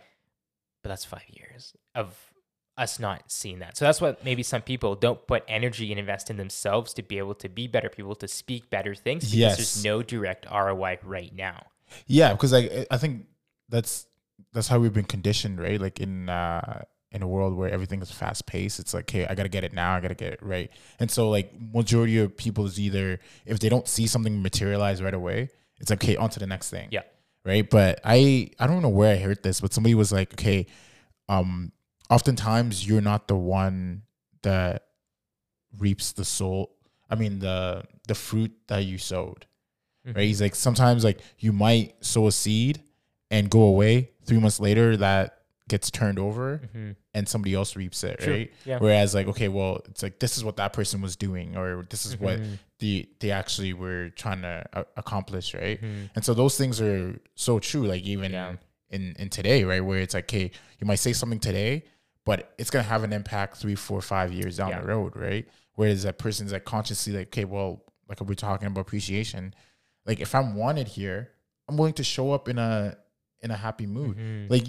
but 0.82 0.90
that's 0.90 1.06
five 1.06 1.24
years 1.30 1.74
of 1.96 2.16
us 2.76 2.98
not 3.00 3.24
seeing 3.32 3.60
that. 3.60 3.78
So 3.78 3.86
that's 3.86 4.02
what 4.02 4.26
maybe 4.26 4.42
some 4.42 4.64
people 4.64 4.96
don't 4.96 5.26
put 5.28 5.44
energy 5.48 5.92
and 5.92 6.00
invest 6.00 6.32
in 6.32 6.38
themselves 6.38 6.92
to 6.96 7.04
be 7.04 7.20
able 7.20 7.36
to 7.36 7.48
be 7.48 7.68
better 7.68 7.88
people, 7.90 8.16
to 8.16 8.28
speak 8.28 8.70
better 8.72 8.96
things 8.96 9.26
because 9.26 9.36
Yes. 9.38 9.58
there's 9.58 9.84
no 9.86 10.02
direct 10.02 10.48
ROI 10.52 10.98
right 11.04 11.34
now. 11.36 11.68
Yeah, 12.08 12.32
because 12.34 12.52
I- 12.54 12.88
I 12.90 12.98
think 12.98 13.28
that's 13.70 14.08
that's 14.52 14.68
how 14.68 14.80
we've 14.80 14.94
been 14.94 15.06
conditioned, 15.06 15.60
right? 15.60 15.80
Like 15.80 16.00
in 16.00 16.28
uh 16.30 16.84
in 17.14 17.22
a 17.22 17.28
world 17.28 17.56
where 17.56 17.70
everything 17.70 18.02
is 18.02 18.12
fast 18.12 18.46
paced, 18.48 18.80
it's 18.80 18.94
like, 18.94 19.10
hey, 19.10 19.26
I 19.28 19.36
gotta 19.36 19.50
get 19.50 19.64
it 19.64 19.72
now, 19.74 19.96
I 19.96 20.00
gotta 20.02 20.16
get 20.16 20.34
it 20.34 20.40
right. 20.42 20.70
And 21.00 21.10
so 21.12 21.30
like 21.30 21.54
majority 21.74 22.18
of 22.20 22.36
people 22.36 22.66
is 22.66 22.80
either 22.80 23.20
if 23.46 23.60
they 23.60 23.70
don't 23.70 23.88
see 23.88 24.08
something 24.08 24.42
materialize 24.42 25.02
right 25.02 25.14
away, 25.14 25.50
it's 25.80 25.90
like, 25.90 26.04
okay, 26.04 26.16
on 26.16 26.30
to 26.32 26.40
the 26.40 26.48
next 26.48 26.70
thing. 26.70 26.88
Yeah. 26.92 27.04
Right. 27.46 27.70
But 27.70 28.00
I 28.04 28.50
I 28.60 28.68
don't 28.68 28.82
know 28.82 28.90
where 28.90 29.14
I 29.14 29.18
heard 29.18 29.44
this, 29.44 29.62
but 29.62 29.74
somebody 29.74 29.96
was 29.96 30.12
like, 30.12 30.34
okay, 30.34 30.66
um, 31.30 31.72
oftentimes 32.10 32.88
you're 32.88 33.02
not 33.02 33.28
the 33.28 33.36
one 33.36 34.04
that 34.44 34.84
reaps 35.78 36.12
the 36.14 36.26
soul. 36.26 36.76
I 37.10 37.16
mean 37.16 37.40
the 37.40 37.84
the 38.08 38.16
fruit 38.16 38.52
that 38.68 38.86
you 38.86 38.98
sowed 38.98 39.46
Mhm. 40.08 40.16
right? 40.16 40.26
He's 40.26 40.42
like 40.42 40.56
sometimes 40.56 41.04
like 41.04 41.20
you 41.40 41.54
might 41.54 42.04
sow 42.04 42.28
a 42.28 42.32
seed 42.32 42.82
and 43.32 43.50
go 43.50 43.62
away. 43.62 44.10
Three 44.26 44.40
months 44.40 44.60
later, 44.60 44.98
that 44.98 45.43
gets 45.74 45.90
turned 45.90 46.20
over 46.20 46.62
Mhm. 46.76 46.96
and 47.16 47.28
somebody 47.28 47.54
else 47.56 47.76
reaps 47.76 48.04
it, 48.04 48.20
True. 48.20 48.34
right? 48.34 48.50
Yeah. 48.64 48.78
Whereas 48.80 49.16
like 49.18 49.28
okay, 49.28 49.48
well, 49.58 49.82
it's 49.90 50.04
like 50.04 50.20
this 50.20 50.38
is 50.38 50.44
what 50.44 50.58
that 50.58 50.72
person 50.74 51.02
was 51.02 51.16
doing, 51.16 51.58
or 51.58 51.84
this 51.90 52.06
is 52.06 52.14
what 52.20 52.40
Mhm. 52.40 52.60
the 52.80 53.10
they 53.22 53.32
actually 53.32 53.74
were 53.74 54.10
trying 54.12 54.42
to 54.44 54.56
uh, 54.74 54.84
accomplish, 54.98 55.54
right? 55.56 55.82
Mhm. 55.82 56.10
And 56.16 56.24
so 56.26 56.34
those 56.34 56.58
things 56.58 56.80
are 56.80 57.20
so 57.36 57.60
true. 57.60 57.86
Like 57.94 58.04
even 58.04 58.32
Yeah. 58.34 58.56
in 58.90 59.16
in 59.18 59.30
today, 59.30 59.64
right, 59.64 59.84
where 59.84 60.00
it's 60.06 60.14
like, 60.14 60.30
hey, 60.30 60.52
you 60.80 60.86
might 60.86 61.00
say 61.08 61.14
something 61.14 61.40
today, 61.40 61.84
but 62.26 62.54
it's 62.60 62.70
gonna 62.70 62.84
have 62.96 63.04
an 63.04 63.12
impact 63.14 63.58
three, 63.58 63.76
four, 63.76 64.00
five 64.02 64.32
years 64.32 64.58
down 64.58 64.70
Yeah. 64.70 64.82
the 64.82 64.88
road, 64.88 65.16
right? 65.16 65.46
Whereas 65.76 66.04
that 66.04 66.18
person's 66.20 66.52
like 66.54 66.66
consciously 66.66 67.14
like, 67.14 67.28
okay, 67.34 67.46
well, 67.46 67.84
like 68.08 68.22
we're 68.22 68.36
talking 68.36 68.68
about 68.68 68.82
appreciation. 68.82 69.56
Like 70.06 70.20
if 70.20 70.36
I'm 70.36 70.54
wanted 70.56 70.88
here, 71.00 71.32
I'm 71.68 71.78
willing 71.78 71.94
to 72.02 72.04
show 72.04 72.32
up 72.32 72.48
in 72.48 72.60
a 72.60 72.96
in 73.42 73.52
a 73.52 73.58
happy 73.58 73.86
mood. 73.86 74.16
Mhm. 74.18 74.50
Like 74.50 74.66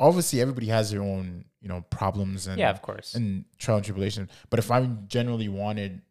obviously 0.00 0.40
everybody 0.40 0.66
has 0.66 0.90
their 0.90 1.02
own, 1.02 1.44
you 1.60 1.68
know, 1.68 1.82
problems 1.90 2.46
and 2.48 2.58
yeah, 2.58 2.70
of 2.70 2.82
course. 2.82 3.14
and 3.14 3.44
trial 3.58 3.76
and 3.76 3.84
tribulation. 3.84 4.28
But 4.48 4.58
if 4.58 4.70
I'm 4.70 5.04
generally 5.06 5.48
wanted 5.48 6.02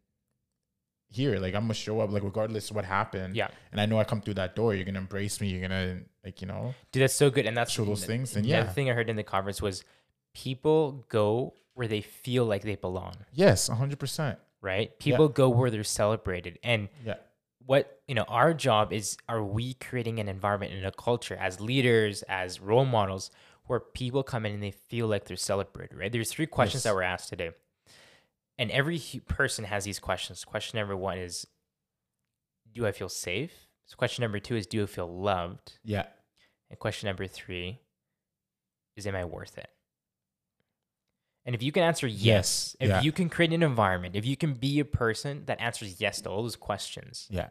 here, 1.08 1.38
like 1.38 1.54
I'm 1.54 1.62
gonna 1.64 1.74
show 1.74 2.00
up, 2.00 2.10
like 2.12 2.22
regardless 2.22 2.70
of 2.70 2.76
what 2.76 2.84
happened. 2.84 3.34
Yeah. 3.36 3.48
And 3.72 3.80
I 3.80 3.86
know 3.86 3.98
I 3.98 4.04
come 4.04 4.20
through 4.20 4.34
that 4.34 4.54
door, 4.54 4.74
you're 4.74 4.84
gonna 4.84 5.00
embrace 5.00 5.40
me. 5.40 5.48
You're 5.48 5.60
gonna 5.62 6.00
like, 6.24 6.40
you 6.40 6.46
know, 6.46 6.74
Dude, 6.92 7.02
that's 7.02 7.14
so 7.14 7.30
good. 7.30 7.46
And 7.46 7.56
that's 7.56 7.70
show 7.72 7.84
those 7.84 8.04
things. 8.06 8.32
The 8.32 8.42
yeah, 8.42 8.62
the 8.62 8.70
thing 8.72 8.88
I 8.88 8.94
heard 8.94 9.10
in 9.10 9.16
the 9.16 9.24
conference 9.24 9.60
was 9.60 9.82
people 10.34 11.04
go 11.08 11.54
where 11.74 11.88
they 11.88 12.00
feel 12.00 12.44
like 12.44 12.62
they 12.62 12.76
belong, 12.76 13.14
Yes, 13.32 13.66
hundred 13.68 13.98
percent. 13.98 14.38
right? 14.60 14.96
People 14.98 15.28
go 15.28 15.48
where 15.48 15.70
they're 15.70 15.82
celebrated. 15.82 16.58
And 16.62 16.88
Yeah. 17.04 17.14
what, 17.66 18.00
you 18.06 18.14
know, 18.14 18.24
our 18.28 18.54
job 18.54 18.92
is 18.92 19.16
are 19.28 19.42
we 19.42 19.74
creating 19.74 20.20
an 20.20 20.28
environment 20.28 20.72
and 20.72 20.84
a 20.86 20.92
culture 20.92 21.34
as 21.36 21.60
leaders, 21.60 22.22
as 22.28 22.60
role 22.60 22.84
models 22.84 23.30
where 23.70 23.78
people 23.78 24.24
come 24.24 24.44
in 24.44 24.52
and 24.52 24.60
they 24.62 24.72
feel 24.72 25.06
like 25.06 25.26
they're 25.26 25.36
celebrated, 25.36 25.96
right? 25.96 26.10
There's 26.10 26.32
three 26.32 26.46
questions 26.46 26.80
Yes. 26.80 26.90
that 26.90 26.94
were 26.96 27.04
asked 27.04 27.28
today. 27.28 27.52
And 28.58 28.68
every 28.72 28.98
person 29.28 29.64
has 29.64 29.84
these 29.84 30.00
questions. 30.00 30.44
Question 30.44 30.78
number 30.80 30.96
1 30.96 31.18
is 31.18 31.46
do 32.72 32.84
I 32.84 32.90
feel 32.90 33.08
safe? 33.08 33.52
So 33.86 33.96
question 33.96 34.22
number 34.22 34.40
2 34.40 34.56
is 34.56 34.66
do 34.66 34.82
I 34.82 34.86
feel 34.86 35.06
loved? 35.06 35.78
Yeah. 35.84 36.06
And 36.68 36.78
question 36.80 37.06
number 37.06 37.26
three 37.28 37.78
is 38.96 39.06
Am 39.06 39.14
I 39.14 39.24
worth 39.24 39.56
it? 39.56 39.70
And 41.44 41.54
if 41.54 41.62
you 41.62 41.70
can 41.72 41.84
answer 41.84 42.06
yes, 42.08 42.22
Yes, 42.22 42.76
if 42.80 42.88
yeah. 42.88 43.00
you 43.02 43.12
can 43.12 43.28
create 43.28 43.52
an 43.52 43.62
environment, 43.62 44.14
if 44.16 44.26
you 44.26 44.36
can 44.36 44.54
be 44.54 44.78
a 44.80 44.84
person 44.84 45.44
that 45.46 45.60
answers 45.60 46.00
yes 46.00 46.20
to 46.22 46.28
all 46.30 46.42
those 46.42 46.56
questions, 46.56 47.28
Yeah. 47.30 47.48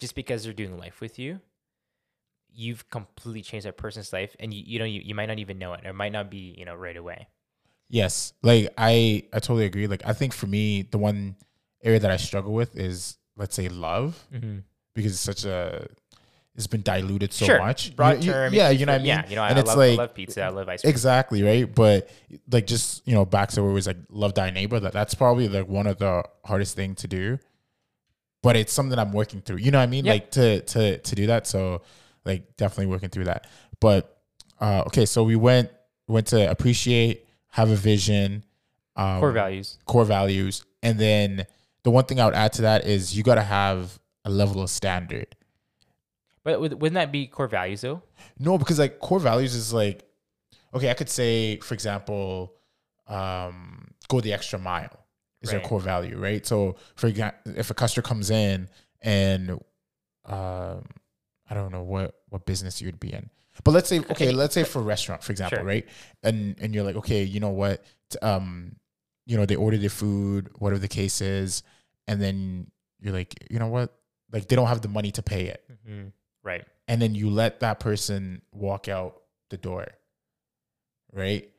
just 0.00 0.14
because 0.14 0.44
they're 0.44 0.52
doing 0.54 0.78
life 0.78 1.00
with 1.02 1.18
you, 1.18 1.40
you've 2.54 2.88
completely 2.90 3.42
changed 3.42 3.66
that 3.66 3.76
person's 3.76 4.12
life, 4.12 4.34
and 4.40 4.52
you 4.54 4.62
you 4.66 4.78
know 4.78 4.84
you, 4.84 5.00
you 5.04 5.14
might 5.14 5.26
not 5.26 5.38
even 5.38 5.58
know 5.58 5.72
it, 5.74 5.84
or 5.84 5.90
it 5.90 5.94
might 5.94 6.12
not 6.12 6.30
be 6.30 6.54
you 6.58 6.64
know 6.64 6.74
right 6.74 6.96
away. 6.96 7.28
Yes. 7.88 8.32
Like 8.42 8.72
I 8.78 9.24
I 9.32 9.38
totally 9.40 9.66
agree. 9.66 9.86
Like 9.86 10.02
I 10.06 10.12
think 10.12 10.32
for 10.32 10.46
me, 10.46 10.82
the 10.82 10.98
one 10.98 11.36
area 11.82 12.00
that 12.00 12.10
I 12.10 12.16
struggle 12.16 12.52
with 12.54 12.76
is 12.76 13.18
let's 13.36 13.54
say 13.54 13.68
love 13.68 14.18
Mm-hmm. 14.32 14.58
because 14.94 15.12
it's 15.12 15.20
such 15.20 15.44
a 15.44 15.86
it's 16.56 16.68
been 16.68 16.82
diluted 16.82 17.32
so 17.32 17.46
sure, 17.46 17.58
much. 17.58 17.96
broad 17.96 18.22
You- 18.22 18.28
you- 18.28 18.32
term. 18.32 18.54
yeah, 18.54 18.70
you 18.70 18.86
know 18.86 18.92
what 18.92 19.00
I 19.00 19.04
mean. 19.04 19.06
Yeah, 19.08 19.28
you 19.28 19.34
know, 19.36 19.42
and 19.42 19.56
I 19.58 19.60
it's 19.60 19.68
love, 19.68 19.76
like 19.78 19.92
I 19.98 20.02
love 20.02 20.14
pizza, 20.14 20.42
I 20.44 20.48
love 20.50 20.68
ice 20.68 20.82
cream. 20.82 20.90
exactly 20.90 21.42
right. 21.42 21.72
But 21.74 22.08
like 22.50 22.66
just 22.66 23.06
you 23.06 23.14
know 23.14 23.24
back 23.24 23.50
to 23.50 23.62
where 23.62 23.70
it 23.70 23.74
was 23.74 23.86
like 23.88 23.98
love 24.08 24.34
thy 24.34 24.50
neighbor. 24.50 24.78
That 24.80 24.92
that's 24.92 25.14
probably 25.14 25.48
like 25.48 25.68
one 25.68 25.86
of 25.88 25.98
the 25.98 26.22
hardest 26.44 26.76
thing 26.76 26.94
to 26.96 27.08
do. 27.08 27.38
But 28.42 28.56
it's 28.56 28.72
something 28.72 28.98
I'm 28.98 29.12
working 29.12 29.40
through. 29.40 29.56
You 29.56 29.70
know 29.70 29.78
what 29.78 29.84
I 29.84 29.86
mean? 29.86 30.04
Yep. 30.04 30.14
Like 30.14 30.30
to 30.32 30.60
to 30.60 30.98
to 30.98 31.14
do 31.14 31.26
that. 31.26 31.46
So 31.46 31.82
like 32.24 32.56
definitely 32.56 32.86
working 32.86 33.08
through 33.10 33.24
that. 33.24 33.46
But 33.80 34.16
uh, 34.60 34.82
okay, 34.86 35.06
so 35.06 35.22
we 35.24 35.36
went 35.36 35.70
went 36.08 36.26
to 36.28 36.50
appreciate, 36.50 37.26
have 37.48 37.70
a 37.70 37.76
vision, 37.76 38.44
um, 38.96 39.20
Core 39.20 39.32
values. 39.32 39.78
core 39.86 40.04
values, 40.04 40.64
and 40.82 40.98
then 40.98 41.46
the 41.82 41.90
one 41.90 42.04
thing 42.04 42.20
I 42.20 42.24
would 42.26 42.34
add 42.34 42.52
to 42.54 42.62
that 42.62 42.86
is 42.86 43.16
you 43.16 43.22
got 43.22 43.34
to 43.36 43.42
have 43.42 43.98
a 44.24 44.30
level 44.30 44.62
of 44.62 44.70
standard. 44.70 45.34
But 46.42 46.60
would- 46.60 46.80
wouldn't 46.80 46.94
that 46.94 47.10
be 47.12 47.26
core 47.26 47.48
values 47.48 47.80
though? 47.80 48.02
No, 48.38 48.58
because 48.58 48.78
like 48.78 49.00
core 49.00 49.20
values 49.20 49.54
is 49.54 49.72
like, 49.72 50.04
okay, 50.74 50.90
I 50.90 50.94
could 50.94 51.08
say, 51.10 51.56
for 51.58 51.74
example, 51.74 52.54
um, 53.06 53.88
go 54.08 54.20
the 54.20 54.32
extra 54.32 54.58
mile 54.58 55.06
is 55.40 55.52
Right. 55.52 55.58
their 55.60 55.68
core 55.68 55.80
value, 55.80 56.18
right? 56.18 56.44
So, 56.46 56.76
for 56.96 57.06
example, 57.06 57.52
if 57.56 57.70
a 57.70 57.74
customer 57.74 58.02
comes 58.02 58.30
in 58.30 58.68
and, 59.02 59.58
um, 60.26 60.84
I 61.48 61.54
don't 61.54 61.72
know 61.72 61.82
what 61.82 62.14
what 62.28 62.46
business 62.46 62.80
you 62.80 62.88
would 62.88 63.00
be 63.00 63.12
in, 63.12 63.30
but 63.64 63.72
let's 63.72 63.88
say, 63.88 63.98
okay, 63.98 64.30
let's 64.32 64.54
say 64.54 64.64
for 64.64 64.78
a 64.80 64.82
restaurant, 64.82 65.22
for 65.22 65.32
example, 65.32 65.58
Sure. 65.58 65.66
right? 65.66 65.86
And 66.22 66.56
and 66.60 66.74
you're 66.74 66.84
like, 66.84 66.96
okay, 66.96 67.22
you 67.22 67.40
know 67.40 67.50
what, 67.50 67.84
um, 68.22 68.76
you 69.26 69.36
know, 69.36 69.46
they 69.46 69.56
order 69.56 69.76
their 69.76 69.90
food, 69.90 70.50
whatever 70.58 70.80
the 70.80 70.88
case 70.88 71.20
is, 71.20 71.62
and 72.08 72.20
then 72.20 72.70
you're 73.00 73.12
like, 73.12 73.34
you 73.50 73.58
know 73.58 73.68
what, 73.68 73.94
like 74.32 74.48
they 74.48 74.56
don't 74.56 74.68
have 74.68 74.80
the 74.80 74.88
money 74.88 75.10
to 75.12 75.22
pay 75.22 75.46
it 75.46 75.64
hmm 75.86 76.08
Right. 76.42 76.64
and 76.88 77.00
then 77.00 77.14
you 77.14 77.30
let 77.30 77.60
that 77.60 77.80
person 77.80 78.42
walk 78.52 78.88
out 78.88 79.22
the 79.50 79.56
door 79.56 79.86
right 81.12 81.50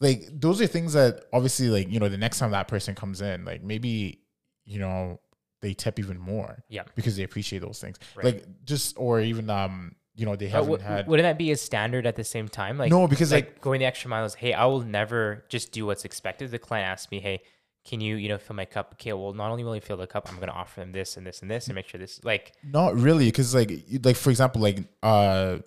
like 0.00 0.28
those 0.32 0.60
are 0.60 0.66
things 0.66 0.92
that 0.92 1.24
obviously 1.32 1.68
like 1.70 1.90
you 1.90 1.98
know 1.98 2.08
the 2.08 2.18
next 2.18 2.38
time 2.38 2.50
that 2.52 2.68
person 2.68 2.94
comes 2.94 3.20
in 3.20 3.44
like 3.44 3.62
maybe 3.62 4.20
you 4.64 4.78
know 4.78 5.18
they 5.60 5.74
tip 5.74 5.98
even 5.98 6.18
more 6.18 6.62
Yeah. 6.68 6.84
because 6.94 7.16
they 7.16 7.22
appreciate 7.24 7.60
those 7.60 7.80
things 7.80 7.98
Right. 8.14 8.24
like 8.26 8.64
just 8.64 8.96
or 8.98 9.20
even 9.20 9.50
um 9.50 9.94
you 10.14 10.26
know 10.26 10.34
they 10.36 10.48
haven't 10.48 10.70
w- 10.70 10.84
had 10.88 11.06
wouldn't 11.06 11.24
that 11.24 11.38
be 11.38 11.50
a 11.52 11.56
standard 11.56 12.04
at 12.06 12.16
the 12.16 12.24
same 12.24 12.48
time? 12.48 12.76
Like 12.78 12.90
no 12.90 13.06
because 13.06 13.30
like, 13.32 13.44
like, 13.46 13.60
going 13.60 13.78
the 13.80 13.86
extra 13.86 14.10
mile 14.10 14.24
is, 14.24 14.34
hey, 14.34 14.52
I 14.52 14.64
will 14.66 14.80
never 14.80 15.44
just 15.48 15.70
do 15.72 15.86
what's 15.86 16.04
expected. 16.04 16.50
The 16.50 16.58
client 16.58 16.88
asks 16.88 17.10
me, 17.12 17.20
hey, 17.20 17.40
can 17.84 18.00
you, 18.00 18.16
you 18.16 18.28
know, 18.28 18.36
fill 18.36 18.56
my 18.56 18.64
cup? 18.64 18.94
Okay, 18.94 19.12
well, 19.12 19.32
not 19.32 19.50
only 19.50 19.62
will 19.62 19.76
you 19.76 19.80
fill 19.80 19.96
the 19.96 20.08
cup, 20.08 20.28
I'm 20.28 20.34
going 20.36 20.48
to 20.48 20.54
offer 20.54 20.80
them 20.80 20.90
this 20.92 21.16
and 21.16 21.24
this 21.26 21.40
and 21.40 21.48
this 21.50 21.68
and 21.68 21.74
make 21.76 21.86
sure 21.86 21.98
this, 22.00 22.22
like, 22.24 22.52
Not 22.64 22.96
really, 22.96 23.26
because 23.26 23.54
like 23.54 23.70
like 24.02 24.16
for 24.16 24.30
example, 24.30 24.60
like 24.60 24.80
uh, 25.04 25.58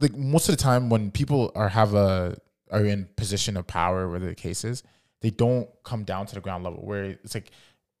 like 0.00 0.16
most 0.16 0.48
of 0.48 0.56
the 0.56 0.62
time 0.62 0.88
when 0.90 1.10
people 1.12 1.52
are 1.54 1.68
have 1.68 1.94
a 1.94 2.36
are 2.72 2.84
in 2.84 3.08
position 3.16 3.56
of 3.56 3.66
power, 3.66 4.08
whatever 4.08 4.26
the 4.30 4.34
case 4.34 4.64
is, 4.64 4.82
they 5.22 5.30
don't 5.30 5.68
come 5.84 6.02
down 6.04 6.26
to 6.26 6.34
the 6.34 6.40
ground 6.40 6.64
level 6.64 6.80
where 6.84 7.04
it's 7.04 7.34
like, 7.34 7.50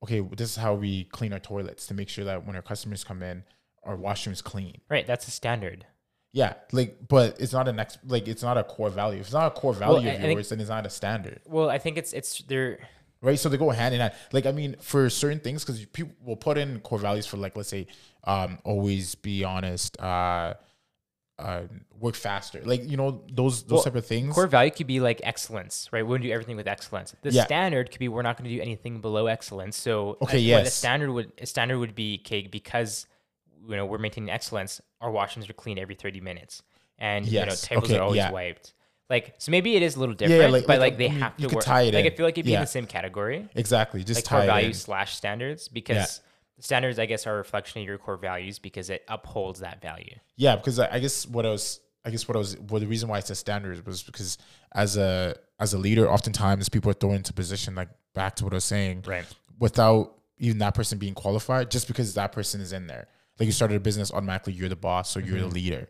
okay, 0.02 0.20
this 0.20 0.50
is 0.50 0.56
how 0.56 0.74
we 0.74 1.04
clean 1.04 1.32
our 1.32 1.38
toilets 1.38 1.86
to 1.86 1.94
make 1.94 2.08
sure 2.08 2.24
that 2.24 2.46
when 2.46 2.56
our 2.56 2.62
customers 2.62 3.04
come 3.04 3.22
in, 3.22 3.44
our 3.82 3.96
washrooms 3.96 4.42
clean. 4.42 4.80
right, 4.88 5.06
that's 5.06 5.26
a 5.28 5.30
standard. 5.30 5.86
Yeah, 6.32 6.54
like, 6.70 7.08
but 7.08 7.40
it's 7.40 7.52
not 7.52 7.66
an 7.66 7.80
ex 7.80 7.98
like 8.06 8.28
it's 8.28 8.42
not 8.42 8.56
a 8.56 8.62
core 8.62 8.90
value. 8.90 9.18
If 9.18 9.26
it's 9.26 9.32
not 9.32 9.48
a 9.48 9.50
core 9.50 9.74
value 9.74 10.08
I 10.08 10.12
of 10.12 10.30
yours, 10.30 10.50
then 10.50 10.60
it's 10.60 10.68
not 10.68 10.86
a 10.86 10.90
standard. 10.90 11.40
Well, 11.46 11.68
I 11.68 11.78
think 11.78 11.98
it's, 11.98 12.12
it's, 12.12 12.38
they're, 12.42 12.78
right? 13.20 13.38
So 13.38 13.48
they 13.48 13.56
go 13.56 13.70
hand 13.70 13.94
in 13.94 14.00
hand. 14.00 14.14
Like 14.32 14.46
I 14.46 14.52
mean, 14.52 14.76
for 14.80 15.10
certain 15.10 15.40
things, 15.40 15.64
because 15.64 15.84
people 15.86 16.14
will 16.24 16.36
put 16.36 16.56
in 16.56 16.80
core 16.80 16.98
values 16.98 17.26
for 17.26 17.36
like 17.36 17.56
let's 17.56 17.68
say, 17.68 17.88
um, 18.24 18.58
always 18.64 19.16
be 19.16 19.42
honest, 19.42 20.00
uh, 20.00 20.54
uh, 21.40 21.62
work 21.98 22.14
faster, 22.14 22.60
like 22.64 22.88
you 22.88 22.96
know 22.96 23.22
those 23.32 23.62
those 23.64 23.70
Well, 23.78 23.82
type 23.84 23.94
of 23.96 24.06
things. 24.06 24.34
core 24.34 24.46
value 24.46 24.70
could 24.70 24.86
be 24.86 25.00
like 25.00 25.20
excellence, 25.24 25.88
right? 25.92 26.04
We 26.04 26.10
want 26.10 26.22
to 26.22 26.28
do 26.28 26.32
everything 26.32 26.56
with 26.56 26.68
excellence. 26.68 27.14
The 27.22 27.32
Yeah. 27.32 27.44
standard 27.44 27.90
could 27.90 27.98
be 27.98 28.08
we're 28.08 28.22
not 28.22 28.36
going 28.36 28.48
to 28.50 28.54
do 28.56 28.62
anything 28.62 29.00
below 29.00 29.26
excellence. 29.26 29.76
So 29.76 30.16
Okay, 30.22 30.22
what 30.22 30.34
a 30.34 30.38
yes. 30.40 30.74
standard 30.74 31.10
would 31.12 31.32
a 31.38 31.46
standard 31.46 31.78
would 31.78 31.94
be 31.94 32.20
okay 32.24 32.46
because 32.46 33.06
you 33.68 33.76
know 33.76 33.84
we're 33.86 33.98
maintaining 33.98 34.30
excellence. 34.30 34.80
Our 35.00 35.10
washrooms 35.10 35.48
are 35.50 35.52
clean 35.54 35.78
every 35.78 35.94
thirty 35.94 36.20
minutes, 36.20 36.62
and 36.98 37.26
you 37.26 37.40
know 37.44 37.54
tables 37.54 37.84
okay, 37.90 37.98
are 37.98 38.02
always 38.02 38.16
yeah. 38.18 38.30
wiped. 38.32 38.74
Like 39.08 39.34
so, 39.38 39.50
maybe 39.50 39.74
it 39.74 39.82
is 39.82 39.96
a 39.96 40.00
little 40.00 40.14
Yeah, 40.20 40.28
different, 40.28 40.52
like- 40.52 40.66
but 40.66 40.78
like, 40.78 40.92
like, 40.92 40.98
they 40.98 41.08
have 41.08 41.36
to 41.36 41.42
you 41.42 41.48
work. 41.48 41.64
tie 41.64 41.82
it 41.82 41.94
like 41.94 42.04
in. 42.06 42.12
I 42.12 42.14
feel 42.16 42.24
like 42.26 42.34
it'd 42.38 42.46
be 42.46 42.54
in 42.54 42.60
the 42.60 42.66
same 42.66 42.86
category, 42.86 43.48
exactly, 43.56 44.04
just 44.04 44.18
like 44.18 44.24
tie 44.24 44.36
core 44.36 44.44
it 44.44 44.46
values 44.46 44.76
in. 44.76 44.80
slash 44.84 45.16
standards, 45.16 45.66
because 45.68 46.20
standards 46.60 46.98
I 46.98 47.06
guess 47.06 47.26
are 47.26 47.34
a 47.34 47.38
reflection 47.38 47.80
of 47.82 47.86
your 47.86 47.98
core 47.98 48.16
values 48.16 48.58
because 48.58 48.90
it 48.90 49.02
upholds 49.08 49.60
that 49.60 49.82
value. 49.82 50.14
Yeah, 50.36 50.56
because 50.56 50.78
I, 50.78 50.94
I 50.94 50.98
guess 51.00 51.26
what 51.26 51.44
I 51.44 51.50
was, 51.50 51.80
I 52.04 52.10
guess 52.10 52.26
what 52.28 52.36
I 52.36 52.38
was, 52.38 52.56
well, 52.58 52.80
the 52.80 52.86
reason 52.86 53.08
why 53.08 53.18
it's 53.18 53.30
a 53.30 53.34
standard 53.34 53.84
was 53.86 54.02
because 54.02 54.38
as 54.72 54.96
a 54.96 55.36
as 55.58 55.74
a 55.74 55.78
leader, 55.78 56.10
oftentimes 56.10 56.68
people 56.68 56.90
are 56.90 56.94
thrown 56.94 57.16
into 57.16 57.32
position 57.32 57.74
like 57.74 57.88
back 58.14 58.36
to 58.36 58.44
what 58.44 58.52
I 58.52 58.56
was 58.56 58.64
saying, 58.64 59.04
Right. 59.06 59.24
without 59.58 60.14
even 60.38 60.58
that 60.58 60.74
person 60.74 60.98
being 60.98 61.14
qualified, 61.14 61.70
just 61.70 61.86
because 61.86 62.14
that 62.14 62.32
person 62.32 62.60
is 62.60 62.72
in 62.72 62.86
there. 62.86 63.08
Like 63.38 63.46
you 63.46 63.52
started 63.52 63.76
a 63.76 63.80
business, 63.80 64.12
automatically 64.12 64.52
you're 64.54 64.68
the 64.68 64.76
boss, 64.76 65.10
so 65.10 65.18
you're 65.20 65.36
Mm-hmm. 65.38 65.48
the 65.48 65.54
leader, 65.54 65.88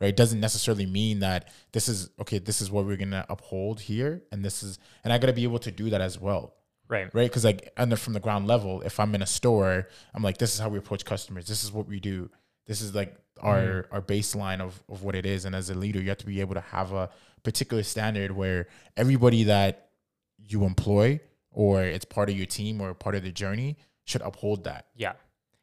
right? 0.00 0.08
It 0.08 0.16
doesn't 0.16 0.40
necessarily 0.40 0.86
mean 0.86 1.20
that 1.20 1.48
this 1.72 1.88
is 1.88 2.10
okay. 2.20 2.38
This 2.38 2.60
is 2.60 2.70
what 2.70 2.84
we're 2.84 2.96
gonna 2.96 3.24
uphold 3.28 3.80
here, 3.80 4.22
and 4.32 4.44
this 4.44 4.62
is, 4.62 4.78
and 5.04 5.12
I 5.12 5.18
gotta 5.18 5.32
be 5.32 5.44
able 5.44 5.58
to 5.60 5.70
do 5.70 5.90
that 5.90 6.00
as 6.00 6.18
well, 6.20 6.54
Right. 6.92 7.14
right? 7.14 7.28
Because 7.30 7.44
like, 7.44 7.72
and 7.76 7.90
then 7.90 7.96
from 7.96 8.12
the 8.12 8.20
ground 8.20 8.46
level, 8.46 8.82
if 8.82 9.00
I'm 9.00 9.14
in 9.14 9.22
a 9.22 9.26
store, 9.26 9.88
I'm 10.14 10.22
like, 10.22 10.38
this 10.38 10.52
is 10.54 10.60
how 10.60 10.68
we 10.68 10.78
approach 10.78 11.04
customers. 11.04 11.46
This 11.46 11.64
is 11.64 11.72
what 11.72 11.86
we 11.88 11.98
do. 12.00 12.30
This 12.66 12.80
is 12.82 12.94
like 12.94 13.16
our 13.40 13.58
Mm-hmm. 13.62 13.94
our 13.94 14.02
baseline 14.02 14.60
of 14.60 14.82
of 14.88 15.02
what 15.02 15.14
it 15.14 15.26
is. 15.26 15.44
And 15.46 15.54
as 15.54 15.70
a 15.70 15.74
leader, 15.74 16.00
you 16.00 16.08
have 16.10 16.18
to 16.18 16.26
be 16.26 16.40
able 16.40 16.54
to 16.54 16.60
have 16.60 16.92
a 16.92 17.08
particular 17.42 17.82
standard 17.82 18.30
where 18.30 18.68
everybody 18.96 19.44
that 19.44 19.88
you 20.38 20.64
employ 20.64 21.18
or 21.50 21.82
it's 21.82 22.04
part 22.04 22.28
of 22.30 22.36
your 22.36 22.46
team 22.46 22.80
or 22.80 22.94
part 22.94 23.14
of 23.14 23.22
the 23.24 23.32
journey 23.32 23.76
should 24.04 24.22
uphold 24.22 24.64
that. 24.64 24.86
Yeah, 24.96 25.12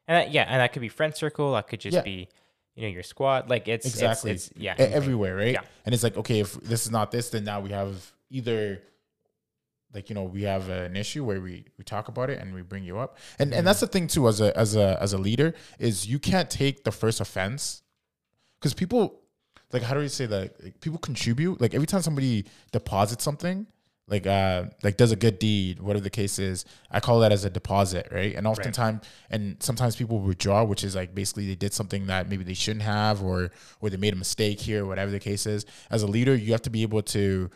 and 0.08 0.16
that, 0.16 0.30
yeah, 0.32 0.42
and 0.48 0.60
that 0.60 0.72
could 0.72 0.82
be 0.82 0.88
friend 0.88 1.14
circle. 1.14 1.52
That 1.54 1.68
could 1.68 1.80
just 1.80 1.94
Yeah. 1.94 2.02
be, 2.02 2.28
you 2.74 2.82
know, 2.82 2.88
your 2.88 3.02
squad. 3.02 3.48
Like 3.48 3.66
it's 3.68 3.86
Exactly. 3.86 4.32
It's, 4.32 4.48
it's 4.48 4.58
yeah, 4.58 4.74
everywhere, 4.78 5.36
right? 5.36 5.52
Yeah. 5.52 5.62
And 5.86 5.94
it's 5.94 6.02
like, 6.02 6.16
okay, 6.16 6.40
if 6.40 6.54
this 6.60 6.84
is 6.84 6.90
not 6.90 7.10
this, 7.12 7.30
then 7.30 7.44
now 7.44 7.60
we 7.60 7.70
have 7.70 8.12
either 8.30 8.82
like 9.94 10.08
you 10.08 10.14
know 10.14 10.24
we 10.24 10.42
have 10.42 10.68
an 10.68 10.96
issue 10.96 11.24
where 11.24 11.40
we 11.40 11.64
we 11.78 11.84
talk 11.84 12.08
about 12.08 12.30
it 12.30 12.40
and 12.40 12.54
we 12.54 12.62
bring 12.62 12.84
you 12.84 12.98
up. 12.98 13.18
And 13.38 13.52
and 13.52 13.66
that's 13.66 13.80
the 13.80 13.86
thing 13.86 14.06
too 14.06 14.28
as 14.28 14.40
a 14.40 14.56
as 14.56 14.76
a 14.76 15.00
as 15.00 15.12
a 15.12 15.18
leader 15.18 15.54
is 15.78 16.06
you 16.06 16.18
can't 16.18 16.50
take 16.50 16.84
the 16.84 16.92
first 16.92 17.20
offense 17.20 17.82
because 18.60 18.74
people 18.74 19.20
like 19.72 19.82
how 19.82 19.94
do 19.94 20.02
you 20.02 20.08
say 20.08 20.26
that? 20.26 20.62
Like, 20.62 20.80
people 20.80 20.98
contribute. 20.98 21.60
Like 21.60 21.74
every 21.74 21.86
time 21.86 22.02
somebody 22.02 22.46
deposits 22.72 23.24
something 23.24 23.66
like 24.10 24.26
uh 24.26 24.64
like 24.82 24.96
does 24.96 25.12
a 25.12 25.16
good 25.16 25.38
deed 25.38 25.80
whatever 25.80 26.02
the 26.02 26.10
case 26.10 26.38
is 26.38 26.64
i 26.90 26.98
call 27.00 27.20
that 27.20 27.32
as 27.32 27.44
a 27.44 27.50
deposit 27.50 28.08
right? 28.10 28.34
And 28.34 28.46
oftentimes 28.46 29.02
and 29.30 29.56
sometimes 29.62 29.96
people 29.96 30.18
withdraw 30.18 30.64
which 30.64 30.84
is 30.84 30.96
like 30.96 31.14
basically 31.14 31.46
they 31.46 31.54
did 31.54 31.72
something 31.72 32.06
that 32.06 32.28
maybe 32.28 32.44
they 32.44 32.54
shouldn't 32.54 32.82
have 32.82 33.22
or 33.22 33.50
or 33.80 33.88
they 33.88 33.96
made 33.96 34.12
a 34.12 34.16
mistake 34.16 34.60
here 34.60 34.84
whatever 34.84 35.10
the 35.10 35.20
case 35.20 35.46
is. 35.46 35.64
As 35.90 36.02
a 36.02 36.06
leader 36.06 36.34
you 36.34 36.52
have 36.52 36.62
to 36.62 36.70
be 36.70 36.82
able 36.82 37.02
to 37.02 37.50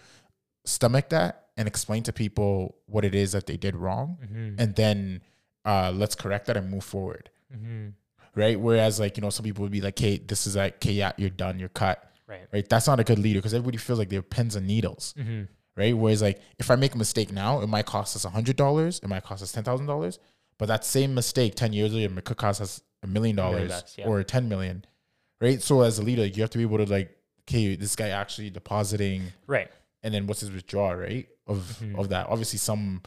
stomach 0.64 1.10
that 1.10 1.43
and 1.56 1.68
explain 1.68 2.02
to 2.02 2.12
people 2.12 2.76
what 2.86 3.04
it 3.04 3.14
is 3.14 3.32
that 3.32 3.46
they 3.46 3.56
did 3.56 3.76
wrong 3.76 4.18
Mm-hmm. 4.24 4.54
and 4.60 4.74
then 4.74 5.22
uh 5.64 5.92
let's 5.94 6.14
correct 6.14 6.46
that 6.46 6.56
and 6.56 6.70
move 6.70 6.84
forward 6.84 7.30
Mm-hmm. 7.54 7.88
right 8.34 8.58
whereas 8.58 8.98
like 8.98 9.16
you 9.16 9.20
know 9.22 9.30
some 9.30 9.44
people 9.44 9.62
would 9.62 9.72
be 9.72 9.80
like 9.80 9.98
hey 9.98 10.18
this 10.18 10.46
is 10.46 10.56
like 10.56 10.74
okay 10.76 10.92
yeah 10.92 11.12
you're 11.16 11.30
done 11.30 11.58
you're 11.58 11.68
cut 11.68 12.10
Right. 12.26 12.46
right 12.52 12.68
that's 12.68 12.86
not 12.86 12.98
a 13.00 13.04
good 13.04 13.18
leader 13.18 13.38
because 13.38 13.52
everybody 13.54 13.76
feels 13.78 13.98
like 13.98 14.08
they're 14.08 14.22
pins 14.22 14.56
and 14.56 14.66
needles 14.66 15.14
Mm-hmm. 15.18 15.42
right? 15.76 15.96
Whereas 15.96 16.22
like 16.22 16.40
if 16.58 16.70
I 16.70 16.76
make 16.76 16.94
a 16.94 16.98
mistake 16.98 17.30
now, 17.32 17.60
it 17.60 17.68
might 17.68 17.84
cost 17.86 18.16
us 18.16 18.24
a 18.24 18.30
hundred 18.30 18.56
dollars, 18.56 18.98
it 19.02 19.08
might 19.08 19.22
cost 19.24 19.42
us 19.42 19.52
ten 19.52 19.62
thousand 19.64 19.86
dollars, 19.86 20.18
but 20.58 20.66
that 20.66 20.84
same 20.84 21.14
mistake 21.14 21.54
ten 21.54 21.72
years 21.72 21.92
later 21.92 22.16
it 22.18 22.24
could 22.24 22.36
cost 22.38 22.60
us 22.62 22.80
a 23.02 23.06
million 23.06 23.36
dollars 23.36 23.70
or 24.08 24.22
ten 24.24 24.48
million, 24.48 24.84
right? 25.40 25.60
So 25.60 25.82
as 25.82 25.98
a 25.98 26.02
leader, 26.02 26.24
you 26.24 26.40
have 26.42 26.50
to 26.50 26.58
be 26.58 26.64
able 26.64 26.78
to 26.78 26.86
like, 26.90 27.14
okay, 27.42 27.76
this 27.76 27.94
guy 27.94 28.08
actually 28.08 28.48
depositing, 28.50 29.32
Right. 29.46 29.70
And 30.04 30.14
then 30.14 30.28
what's 30.28 30.40
his 30.40 30.52
withdrawal, 30.52 30.94
right? 30.94 31.28
Of 31.48 31.78
Mhm. 31.82 31.98
of 31.98 32.10
that. 32.10 32.28
Obviously, 32.28 32.58
some 32.60 33.02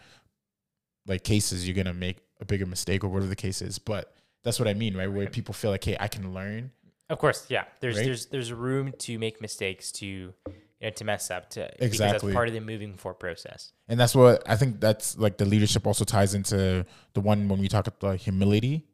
like 1.06 1.24
cases 1.24 1.66
you're 1.68 1.76
gonna 1.76 1.94
make 1.94 2.18
a 2.42 2.46
bigger 2.46 2.66
mistake 2.66 3.04
or 3.04 3.08
whatever 3.08 3.30
the 3.30 3.36
case 3.36 3.62
is, 3.62 3.80
but 3.80 4.14
that's 4.44 4.60
what 4.60 4.68
I 4.68 4.74
mean, 4.74 4.96
right? 4.98 5.08
Where 5.08 5.22
Right. 5.26 5.32
people 5.32 5.54
feel 5.54 5.72
like, 5.72 5.84
hey, 5.84 5.96
I 6.00 6.08
can 6.10 6.34
learn. 6.34 6.72
Of 7.10 7.20
course, 7.20 7.46
yeah. 7.50 7.64
There's 7.80 7.96
Right? 7.98 8.06
there's 8.06 8.26
there's 8.28 8.52
room 8.52 8.92
to 9.00 9.18
make 9.18 9.40
mistakes 9.42 9.92
to 9.94 10.06
you 10.06 10.34
know 10.82 10.90
to 10.90 11.06
mess 11.06 11.32
up 11.32 11.50
to 11.52 11.70
because 11.74 11.88
Exactly. 11.88 12.32
that's 12.32 12.36
part 12.36 12.48
of 12.50 12.54
the 12.54 12.60
moving 12.62 12.98
forward 12.98 13.20
process. 13.20 13.72
And 13.88 14.00
that's 14.00 14.14
what 14.14 14.44
I 14.50 14.58
think 14.58 14.82
that's 14.82 15.18
like 15.18 15.38
the 15.38 15.46
leadership 15.46 15.88
also 15.88 16.04
ties 16.04 16.34
into 16.34 16.86
the 17.14 17.22
one 17.22 17.48
when 17.48 17.60
we 17.60 17.68
talk 17.70 17.88
about 17.88 18.00
the 18.02 18.16
humility. 18.18 18.86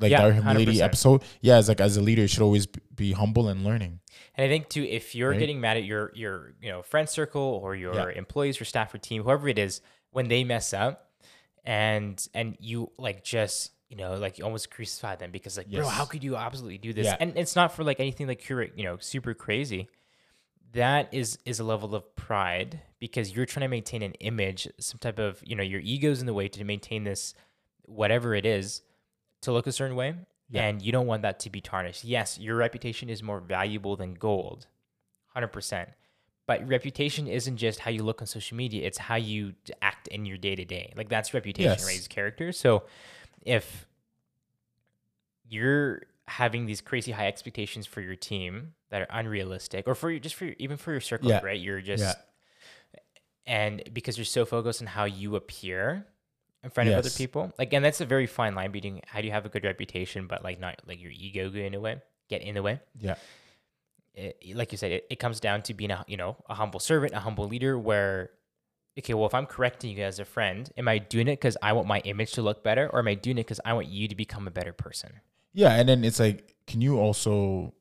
Like 0.00 0.12
Yeah, 0.12 0.22
our 0.22 0.32
humility 0.32 0.76
100%. 0.78 0.84
episode. 0.84 1.22
Yeah, 1.40 1.58
it's 1.58 1.68
like 1.68 1.80
as 1.80 1.96
a 1.96 2.00
leader, 2.00 2.22
you 2.22 2.28
should 2.28 2.42
always 2.42 2.66
be 2.66 3.12
humble 3.12 3.48
and 3.48 3.64
learning. 3.64 4.00
And 4.36 4.44
I 4.44 4.48
think 4.48 4.68
too, 4.68 4.84
if 4.84 5.14
you're 5.14 5.30
Right? 5.30 5.38
getting 5.40 5.60
mad 5.60 5.76
at 5.76 5.84
your 5.84 6.12
your 6.14 6.54
you 6.62 6.68
know 6.70 6.82
friend 6.82 7.08
circle 7.08 7.42
or 7.42 7.74
your 7.74 7.94
Yeah. 7.94 8.08
employees, 8.18 8.60
your 8.60 8.64
staff 8.66 8.94
or 8.94 8.98
team, 8.98 9.22
whoever 9.24 9.48
it 9.48 9.58
is, 9.58 9.80
when 10.10 10.28
they 10.28 10.44
mess 10.44 10.72
up, 10.72 11.10
and 11.64 12.24
and 12.34 12.56
you 12.60 12.92
like 12.96 13.24
just 13.24 13.72
you 13.88 13.96
know 13.96 14.14
like 14.14 14.38
you 14.38 14.44
almost 14.44 14.70
crucify 14.70 15.16
them 15.16 15.30
because 15.32 15.56
like 15.56 15.68
bro, 15.70 15.86
how 15.88 16.04
could 16.04 16.22
you 16.22 16.36
absolutely 16.36 16.78
do 16.78 16.92
this? 16.92 17.06
Yeah. 17.06 17.16
And 17.18 17.36
it's 17.36 17.56
not 17.56 17.72
for 17.74 17.82
like 17.82 17.98
anything 17.98 18.28
like 18.28 18.48
you're 18.48 18.62
you 18.62 18.84
know 18.84 18.98
super 19.00 19.34
crazy. 19.34 19.88
That 20.72 21.12
is 21.12 21.38
is 21.44 21.58
a 21.60 21.64
level 21.64 21.94
of 21.94 22.14
pride 22.14 22.80
because 23.00 23.34
you're 23.34 23.46
trying 23.46 23.62
to 23.62 23.68
maintain 23.68 24.02
an 24.02 24.12
image, 24.20 24.68
some 24.78 24.98
type 24.98 25.18
of 25.18 25.40
you 25.44 25.56
know 25.56 25.62
your 25.62 25.80
ego's 25.80 26.20
in 26.20 26.26
the 26.26 26.34
way 26.34 26.46
to 26.48 26.62
maintain 26.64 27.04
this 27.04 27.34
whatever 27.82 28.34
it 28.34 28.44
is 28.46 28.82
to 29.42 29.52
look 29.52 29.66
a 29.66 29.72
certain 29.72 29.96
way 29.96 30.14
Yeah. 30.48 30.64
and 30.66 30.82
you 30.82 30.92
don't 30.92 31.06
want 31.06 31.22
that 31.22 31.38
to 31.40 31.50
be 31.50 31.60
tarnished. 31.60 32.04
Yes, 32.04 32.38
your 32.38 32.56
reputation 32.56 33.08
is 33.08 33.22
more 33.22 33.40
valuable 33.40 33.96
than 33.96 34.14
gold. 34.14 34.66
100%. 35.36 35.88
But 36.46 36.66
reputation 36.66 37.26
isn't 37.26 37.58
just 37.58 37.80
how 37.80 37.90
you 37.90 38.02
look 38.02 38.22
on 38.22 38.26
social 38.26 38.56
media, 38.56 38.86
it's 38.86 38.98
how 38.98 39.16
you 39.16 39.54
act 39.82 40.08
in 40.08 40.24
your 40.24 40.38
day 40.38 40.56
to 40.56 40.64
day. 40.64 40.92
Like 40.96 41.08
that's 41.08 41.34
reputation, 41.34 41.70
Yes. 41.72 41.84
right? 41.86 41.96
Is 41.98 42.08
character. 42.08 42.52
So 42.52 42.84
if 43.44 43.86
you're 45.46 46.02
having 46.26 46.66
these 46.66 46.80
crazy 46.80 47.12
high 47.12 47.26
expectations 47.26 47.86
for 47.86 48.00
your 48.00 48.16
team 48.16 48.74
that 48.90 49.02
are 49.02 49.06
unrealistic 49.10 49.86
or 49.86 49.94
for 49.94 50.10
your, 50.10 50.20
just 50.20 50.34
for 50.34 50.46
your, 50.46 50.54
even 50.58 50.76
for 50.76 50.90
your 50.92 51.00
circle, 51.00 51.28
Yeah. 51.30 51.40
right? 51.42 51.58
You're 51.58 51.80
just 51.80 52.02
Yeah. 52.02 52.14
and 53.46 53.82
because 53.92 54.18
you're 54.18 54.24
so 54.26 54.44
focused 54.44 54.80
on 54.82 54.86
how 54.88 55.04
you 55.04 55.36
appear 55.36 56.06
in 56.64 56.70
front 56.70 56.88
of 56.90 56.96
other 56.96 57.10
people 57.10 57.52
like 57.58 57.72
and 57.72 57.84
that's 57.84 58.00
a 58.00 58.06
very 58.06 58.26
fine 58.26 58.54
line 58.54 58.70
between 58.70 59.00
how 59.06 59.20
do 59.20 59.26
you 59.26 59.32
have 59.32 59.46
a 59.46 59.48
good 59.48 59.64
reputation 59.64 60.26
but 60.26 60.42
like 60.42 60.58
not 60.58 60.80
like 60.86 61.00
your 61.00 61.12
ego 61.12 61.48
get 61.50 61.64
in 61.64 61.72
the 61.72 61.80
way 61.80 62.00
get 62.28 62.42
in 62.42 62.54
the 62.54 62.62
way 62.62 62.80
Yeah. 62.98 63.14
it, 64.14 64.36
like 64.56 64.72
you 64.72 64.78
said 64.78 64.92
it, 64.92 65.06
it 65.10 65.16
comes 65.18 65.40
down 65.40 65.62
to 65.62 65.74
being 65.74 65.90
a 65.90 66.04
you 66.08 66.16
know 66.16 66.36
a 66.48 66.54
humble 66.54 66.80
servant 66.80 67.12
a 67.14 67.20
humble 67.20 67.46
leader 67.46 67.78
where 67.78 68.30
okay 68.98 69.14
well 69.14 69.26
if 69.26 69.34
i'm 69.34 69.46
correcting 69.46 69.96
you 69.96 70.02
as 70.02 70.18
a 70.18 70.24
friend 70.24 70.70
am 70.76 70.88
i 70.88 70.98
doing 70.98 71.28
it 71.28 71.34
because 71.38 71.56
i 71.62 71.72
want 71.72 71.86
my 71.86 72.00
image 72.00 72.32
to 72.32 72.42
look 72.42 72.64
better 72.64 72.88
or 72.92 72.98
am 72.98 73.08
i 73.08 73.14
doing 73.14 73.38
it 73.38 73.42
because 73.46 73.60
i 73.64 73.72
want 73.72 73.86
you 73.86 74.08
to 74.08 74.14
become 74.16 74.46
a 74.48 74.50
better 74.50 74.72
person 74.72 75.20
Yeah. 75.54 75.74
And 75.74 75.88
then 75.88 76.04
it's 76.04 76.20
like, 76.20 76.54
can 76.66 76.80
you 76.82 76.98
also 76.98 77.72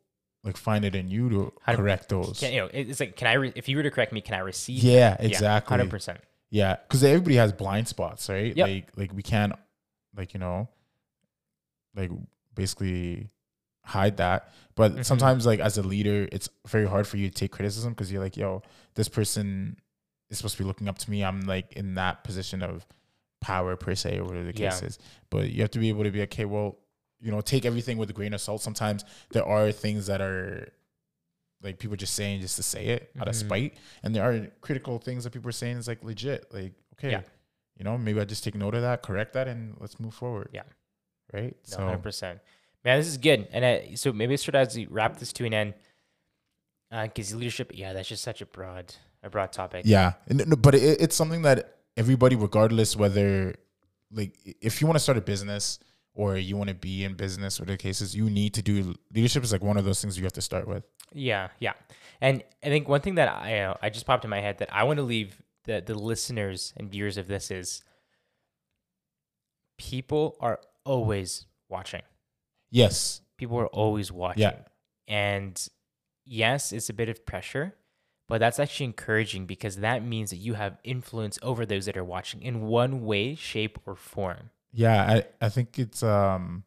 like 0.44 0.56
find 0.58 0.86
it 0.86 0.96
in 0.96 1.10
you 1.10 1.30
to 1.30 1.54
correct 1.76 2.08
those? 2.10 2.40
can, 2.40 2.54
you 2.54 2.62
know 2.62 2.70
it's 2.72 3.00
like 3.02 3.16
can 3.18 3.28
i 3.28 3.34
re- 3.34 3.54
if 3.56 3.68
you 3.68 3.76
were 3.78 3.84
to 3.84 3.92
correct 3.92 4.14
me 4.14 4.22
can 4.22 4.36
i 4.36 4.40
receive 4.40 4.82
Yeah, 4.84 5.18
Yeah, 5.20 5.28
exactly. 5.28 5.78
100% 5.78 6.08
Yeah, 6.08 6.18
because 6.52 7.04
everybody 7.04 7.36
has 7.36 7.52
blind 7.52 7.88
spots, 7.88 8.30
right? 8.30 8.56
Yep. 8.56 8.68
Like, 8.68 8.88
like 8.96 9.14
we 9.14 9.24
can't, 9.24 9.54
like 10.16 10.34
you 10.34 10.40
know, 10.40 10.68
like 11.96 12.12
basically 12.56 13.30
hide 13.84 14.18
that. 14.18 14.52
But 14.76 14.96
Mhm. 14.96 15.06
sometimes, 15.06 15.46
like 15.46 15.60
as 15.60 15.78
a 15.78 15.84
leader, 15.84 16.28
it's 16.32 16.50
very 16.68 16.88
hard 16.88 17.08
for 17.08 17.18
you 17.18 17.30
to 17.30 17.34
take 17.34 17.52
criticism 17.52 17.94
because 17.94 18.12
you're 18.12 18.22
like, 18.22 18.38
yo, 18.38 18.62
this 18.96 19.08
person 19.08 19.78
is 20.30 20.38
supposed 20.38 20.58
to 20.58 20.64
be 20.64 20.68
looking 20.68 20.88
up 20.88 20.98
to 21.00 21.10
me. 21.12 21.24
I'm 21.24 21.42
like 21.42 21.74
in 21.74 21.96
that 21.96 22.24
position 22.24 22.62
of 22.62 22.86
power 23.42 23.76
per 23.76 23.96
se, 23.96 24.18
or 24.20 24.26
whatever 24.26 24.46
the 24.46 24.54
case 24.54 24.82
Yeah. 24.82 24.88
is. 24.88 25.00
But 25.30 25.52
you 25.52 25.62
have 25.62 25.72
to 25.72 25.80
be 25.80 25.90
able 25.90 26.04
to 26.04 26.12
be 26.12 26.22
okay. 26.24 26.46
Well, 26.46 26.78
you 27.20 27.32
know, 27.32 27.42
take 27.42 27.66
everything 27.66 27.98
with 27.98 28.10
a 28.10 28.14
grain 28.14 28.34
of 28.34 28.42
salt. 28.42 28.62
Sometimes 28.62 29.04
there 29.32 29.46
are 29.46 29.72
things 29.72 30.06
that 30.08 30.22
are 30.22 30.70
like 31.64 31.80
people 31.80 31.96
just 31.98 32.14
saying 32.14 32.42
just 32.42 32.56
to 32.58 32.64
say 32.64 32.86
it 32.88 33.12
out 33.20 33.28
of 33.28 33.34
Mhm. 33.36 33.40
spite, 33.40 33.78
and 34.04 34.16
there 34.16 34.24
are 34.24 34.48
critical 34.62 35.00
things 35.00 35.24
that 35.24 35.32
people 35.34 35.50
are 35.50 35.54
saying 35.54 35.78
is 35.78 35.88
like 35.88 36.04
legit. 36.04 36.54
Like, 36.54 36.74
okay, 36.94 37.12
Yeah. 37.12 37.22
you 37.78 37.84
know, 37.84 37.98
maybe 37.98 38.20
I 38.22 38.26
just 38.26 38.44
take 38.44 38.56
note 38.56 38.76
of 38.76 38.82
that, 38.82 39.02
correct 39.02 39.34
that, 39.34 39.48
and 39.48 39.76
let's 39.80 40.00
move 40.00 40.14
forward. 40.14 40.50
Yeah. 40.54 40.64
right. 41.34 41.56
No, 41.72 41.78
So 41.78 41.78
100%. 41.86 42.40
Man, 42.86 43.00
this 43.00 43.08
is 43.08 43.18
good. 43.18 43.48
And 43.52 43.66
uh, 43.66 43.96
so 43.98 44.14
maybe 44.14 44.34
I 44.34 44.38
should 44.38 44.56
as 44.56 44.76
we 44.78 44.86
wrap 44.86 45.18
this 45.18 45.34
to 45.34 45.46
an 45.46 45.54
end, 45.54 45.74
because 46.90 47.36
leadership, 47.36 47.72
yeah, 47.74 47.92
that's 47.94 48.08
just 48.08 48.24
such 48.24 48.42
a 48.42 48.46
broad, 48.46 48.96
a 49.24 49.30
broad 49.30 49.52
topic. 49.52 49.82
yeah, 49.86 50.14
and, 50.28 50.62
but 50.62 50.74
it, 50.76 51.02
it's 51.02 51.16
something 51.16 51.42
that 51.42 51.80
everybody, 51.98 52.36
regardless 52.36 52.96
whether 52.96 53.56
like 54.12 54.38
if 54.62 54.80
you 54.80 54.88
want 54.88 54.96
to 54.96 55.02
start 55.04 55.18
a 55.18 55.22
business 55.22 55.80
or 56.18 56.36
you 56.36 56.58
want 56.58 56.70
to 56.70 56.76
be 56.76 57.04
in 57.04 57.14
business, 57.14 57.60
whatever 57.60 57.78
the 57.78 57.84
case 57.84 58.02
is, 58.02 58.16
you 58.16 58.28
need 58.30 58.56
to 58.56 58.64
do 58.64 58.96
leadership 59.14 59.44
is 59.44 59.52
like 59.52 59.62
one 59.62 59.78
of 59.78 59.86
those 59.86 60.02
things 60.02 60.18
you 60.18 60.24
have 60.24 60.34
to 60.34 60.42
start 60.42 60.68
with. 60.68 60.84
Yeah, 61.14 61.50
yeah. 61.60 61.74
And 62.20 62.44
I 62.64 62.68
think 62.68 62.90
one 62.90 63.02
thing 63.02 63.16
that 63.16 63.30
I 63.30 63.60
uh, 63.60 63.76
I 63.82 63.90
just 63.90 64.08
popped 64.08 64.26
in 64.26 64.30
my 64.30 64.42
head 64.42 64.58
that 64.58 64.74
I 64.74 64.84
want 64.84 64.98
to 64.98 65.04
leave 65.04 65.42
the 65.66 65.82
the 65.86 65.94
listeners 65.94 66.74
and 66.76 66.92
viewers 66.92 67.18
of 67.18 67.28
this 67.28 67.52
is 67.52 67.84
people 69.78 70.36
are 70.40 70.60
always 70.84 71.46
watching. 71.70 72.02
Yes. 72.72 73.22
People 73.38 73.60
are 73.60 73.68
always 73.68 74.12
watching. 74.12 74.42
Yeah. 74.42 74.56
And 75.08 75.68
yes, 76.26 76.72
it's 76.74 76.90
a 76.90 76.94
bit 76.94 77.10
of 77.10 77.28
pressure, 77.28 77.76
but 78.28 78.40
that's 78.40 78.60
actually 78.60 78.88
encouraging 78.88 79.46
because 79.46 79.78
that 79.78 80.04
means 80.04 80.32
that 80.32 80.38
you 80.38 80.56
have 80.56 80.80
influence 80.84 81.38
over 81.44 81.64
those 81.64 81.86
that 81.86 81.96
are 81.96 82.04
watching 82.04 82.42
in 82.42 82.62
one 82.64 83.06
way, 83.06 83.36
shape, 83.36 83.78
or 83.86 83.96
form. 83.96 84.50
Yeah, 84.72 85.02
I, 85.42 85.46
I 85.46 85.50
think 85.50 85.80
it's 85.80 86.04
um 86.04 86.64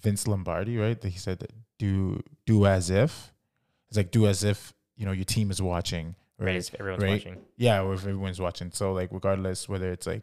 Vince 0.00 0.26
Lombardi, 0.26 0.76
right? 0.78 1.00
That 1.00 1.08
he 1.08 1.18
said 1.18 1.38
that 1.40 1.52
do 1.78 2.22
do 2.46 2.66
as 2.66 2.90
if. 2.90 3.32
It's 3.88 3.96
like 3.96 4.10
do 4.10 4.26
as 4.26 4.42
if, 4.44 4.72
you 4.96 5.06
know, 5.06 5.12
your 5.12 5.24
team 5.24 5.50
is 5.50 5.60
watching. 5.62 6.14
Right? 6.38 6.46
Right. 6.46 6.56
As 6.56 6.70
everyone's 6.78 7.02
right. 7.02 7.12
watching. 7.12 7.36
Yeah, 7.56 7.82
or 7.82 7.94
if 7.94 8.00
everyone's 8.02 8.40
watching. 8.40 8.70
So 8.72 8.92
like 8.92 9.10
regardless 9.12 9.68
whether 9.68 9.90
it's 9.92 10.06
like, 10.06 10.22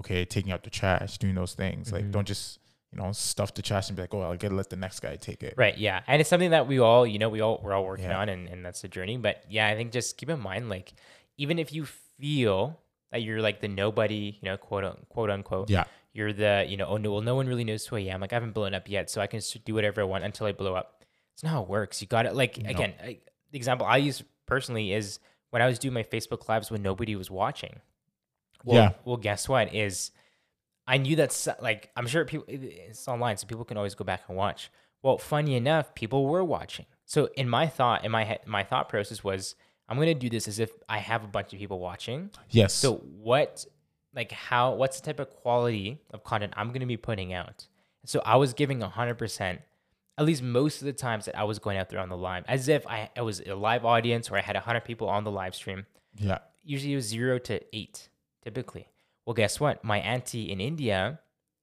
okay, 0.00 0.24
taking 0.24 0.52
out 0.52 0.62
the 0.64 0.70
trash, 0.70 1.18
doing 1.18 1.34
those 1.34 1.54
things. 1.54 1.92
Like 1.92 2.04
Mhm. 2.04 2.12
don't 2.12 2.26
just, 2.26 2.58
you 2.92 2.98
know, 2.98 3.12
stuff 3.12 3.54
the 3.54 3.62
trash 3.62 3.88
and 3.88 3.96
be 3.96 4.02
like, 4.02 4.12
Oh, 4.14 4.20
I'll 4.22 4.36
get 4.36 4.52
let 4.52 4.68
the 4.70 4.76
next 4.76 5.00
guy 5.00 5.16
take 5.16 5.42
it. 5.42 5.54
Right. 5.56 5.76
Yeah. 5.78 6.02
And 6.06 6.20
it's 6.20 6.28
something 6.30 6.50
that 6.50 6.66
we 6.66 6.78
all, 6.80 7.06
you 7.06 7.18
know, 7.18 7.28
we 7.28 7.40
all, 7.40 7.60
we're 7.62 7.72
all 7.72 7.84
working 7.84 8.06
Yeah. 8.06 8.18
on 8.20 8.28
and, 8.28 8.48
and 8.48 8.64
that's 8.64 8.82
the 8.82 8.88
journey. 8.88 9.16
But 9.16 9.44
yeah, 9.48 9.68
I 9.68 9.74
think 9.74 9.92
just 9.92 10.16
keep 10.16 10.28
in 10.30 10.40
mind, 10.40 10.68
like, 10.68 10.92
even 11.36 11.58
if 11.58 11.72
you 11.72 11.86
feel 12.18 12.78
that 13.10 13.22
you're 13.22 13.40
like 13.40 13.60
the 13.60 13.68
nobody, 13.68 14.38
you 14.40 14.48
know, 14.50 14.56
quote, 14.56 14.84
un- 14.84 15.06
quote 15.08 15.30
unquote, 15.30 15.70
Yeah. 15.70 15.84
You're 16.14 16.32
the, 16.32 16.64
you 16.66 16.78
know, 16.78 16.86
oh 16.86 16.96
no, 16.96 17.12
well, 17.12 17.20
no 17.20 17.34
one 17.34 17.46
really 17.46 17.64
knows 17.64 17.86
who 17.86 17.96
I 17.96 18.00
am. 18.02 18.20
Like, 18.22 18.32
I 18.32 18.36
haven't 18.36 18.52
blown 18.52 18.72
up 18.72 18.88
yet. 18.88 19.10
So 19.10 19.20
I 19.20 19.26
can 19.26 19.40
just 19.40 19.62
do 19.64 19.74
whatever 19.74 20.00
I 20.00 20.04
want 20.04 20.24
until 20.24 20.46
I 20.46 20.52
blow 20.52 20.74
up. 20.74 21.04
It's 21.34 21.42
not 21.42 21.50
how 21.50 21.62
it 21.62 21.68
works. 21.68 22.00
You 22.00 22.06
got 22.08 22.24
it. 22.24 22.34
Like, 22.34 22.56
No. 22.62 22.70
again, 22.70 22.94
I, 23.02 23.18
the 23.50 23.58
example 23.58 23.86
I 23.86 23.98
use 23.98 24.22
personally 24.46 24.92
is 24.92 25.18
when 25.50 25.60
I 25.60 25.66
was 25.66 25.78
doing 25.78 25.92
my 25.92 26.04
Facebook 26.04 26.48
lives 26.48 26.70
when 26.70 26.80
nobody 26.82 27.16
was 27.16 27.30
watching. 27.30 27.80
Well, 28.64 28.76
Yeah. 28.76 28.90
Well, 29.04 29.16
guess 29.18 29.48
what? 29.48 29.74
Is 29.74 30.12
I 30.86 30.98
knew 30.98 31.16
that's 31.16 31.48
like 31.60 31.90
I'm 31.96 32.06
sure 32.06 32.24
people 32.24 32.46
it's 32.48 33.08
online, 33.08 33.36
so 33.36 33.46
people 33.46 33.64
can 33.64 33.76
always 33.76 33.94
go 33.94 34.04
back 34.04 34.22
and 34.28 34.36
watch. 34.36 34.70
Well, 35.02 35.18
funny 35.18 35.54
enough, 35.56 35.94
people 35.94 36.26
were 36.26 36.44
watching. 36.44 36.86
So 37.04 37.28
in 37.36 37.48
my 37.48 37.66
thought, 37.66 38.04
in 38.04 38.10
my 38.12 38.24
head, 38.24 38.40
my 38.46 38.62
thought 38.62 38.88
process 38.88 39.22
was, 39.24 39.54
I'm 39.88 39.98
gonna 39.98 40.14
do 40.14 40.30
this 40.30 40.46
as 40.48 40.58
if 40.58 40.70
I 40.88 40.98
have 40.98 41.24
a 41.24 41.26
bunch 41.26 41.52
of 41.52 41.58
people 41.58 41.78
watching. 41.78 42.30
Yes. 42.50 42.72
So 42.74 42.94
what, 42.96 43.64
like 44.14 44.32
how, 44.32 44.74
what's 44.74 45.00
the 45.00 45.06
type 45.06 45.20
of 45.20 45.30
quality 45.30 46.00
of 46.10 46.24
content 46.24 46.54
I'm 46.56 46.72
gonna 46.72 46.86
be 46.86 46.96
putting 46.96 47.32
out? 47.32 47.66
So 48.06 48.22
I 48.24 48.36
was 48.36 48.52
giving 48.52 48.80
hundred 48.80 49.16
percent, 49.16 49.60
at 50.18 50.24
least 50.24 50.42
most 50.42 50.80
of 50.80 50.86
the 50.86 50.92
times 50.92 51.24
that 51.24 51.38
I 51.38 51.44
was 51.44 51.58
going 51.58 51.78
out 51.78 51.88
there 51.88 52.00
on 52.00 52.08
the 52.08 52.16
live, 52.16 52.44
as 52.46 52.68
if 52.68 52.86
I, 52.86 53.10
I 53.16 53.22
was 53.22 53.40
a 53.40 53.54
live 53.54 53.84
audience 53.84 54.30
or 54.30 54.36
I 54.36 54.40
had 54.40 54.56
hundred 54.56 54.84
people 54.84 55.08
on 55.08 55.24
the 55.24 55.30
live 55.30 55.54
stream 55.54 55.86
yeah. 56.18 56.38
usually 56.62 56.92
it 56.92 56.96
was 56.96 57.06
zero 57.06 57.38
to 57.38 57.60
eight, 57.76 58.08
typically. 58.42 58.88
Well, 59.26 59.34
guess 59.34 59.58
what? 59.58 59.84
My 59.84 59.98
auntie 59.98 60.50
in 60.50 60.60
India 60.60 61.20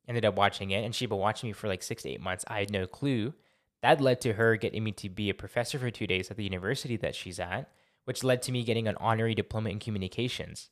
ended 0.07 0.25
up 0.25 0.35
watching 0.35 0.71
it, 0.71 0.83
and 0.83 0.93
she'd 0.93 1.09
been 1.09 1.17
watching 1.17 1.49
me 1.49 1.53
for 1.53 1.67
like 1.67 1.83
six 1.83 2.03
to 2.03 2.09
eight 2.09 2.21
months. 2.21 2.43
I 2.47 2.59
had 2.59 2.71
no 2.71 2.87
clue. 2.87 3.33
That 3.81 4.01
led 4.01 4.21
to 4.21 4.33
her 4.33 4.57
getting 4.57 4.83
me 4.83 4.91
to 4.93 5.09
be 5.09 5.29
a 5.29 5.33
professor 5.33 5.79
for 5.79 5.89
two 5.89 6.07
days 6.07 6.29
at 6.29 6.37
the 6.37 6.43
university 6.43 6.97
that 6.97 7.15
she's 7.15 7.39
at, 7.39 7.69
which 8.05 8.23
led 8.23 8.41
to 8.43 8.51
me 8.51 8.63
getting 8.63 8.87
an 8.87 8.95
honorary 8.99 9.35
diploma 9.35 9.69
in 9.69 9.79
communications. 9.79 10.69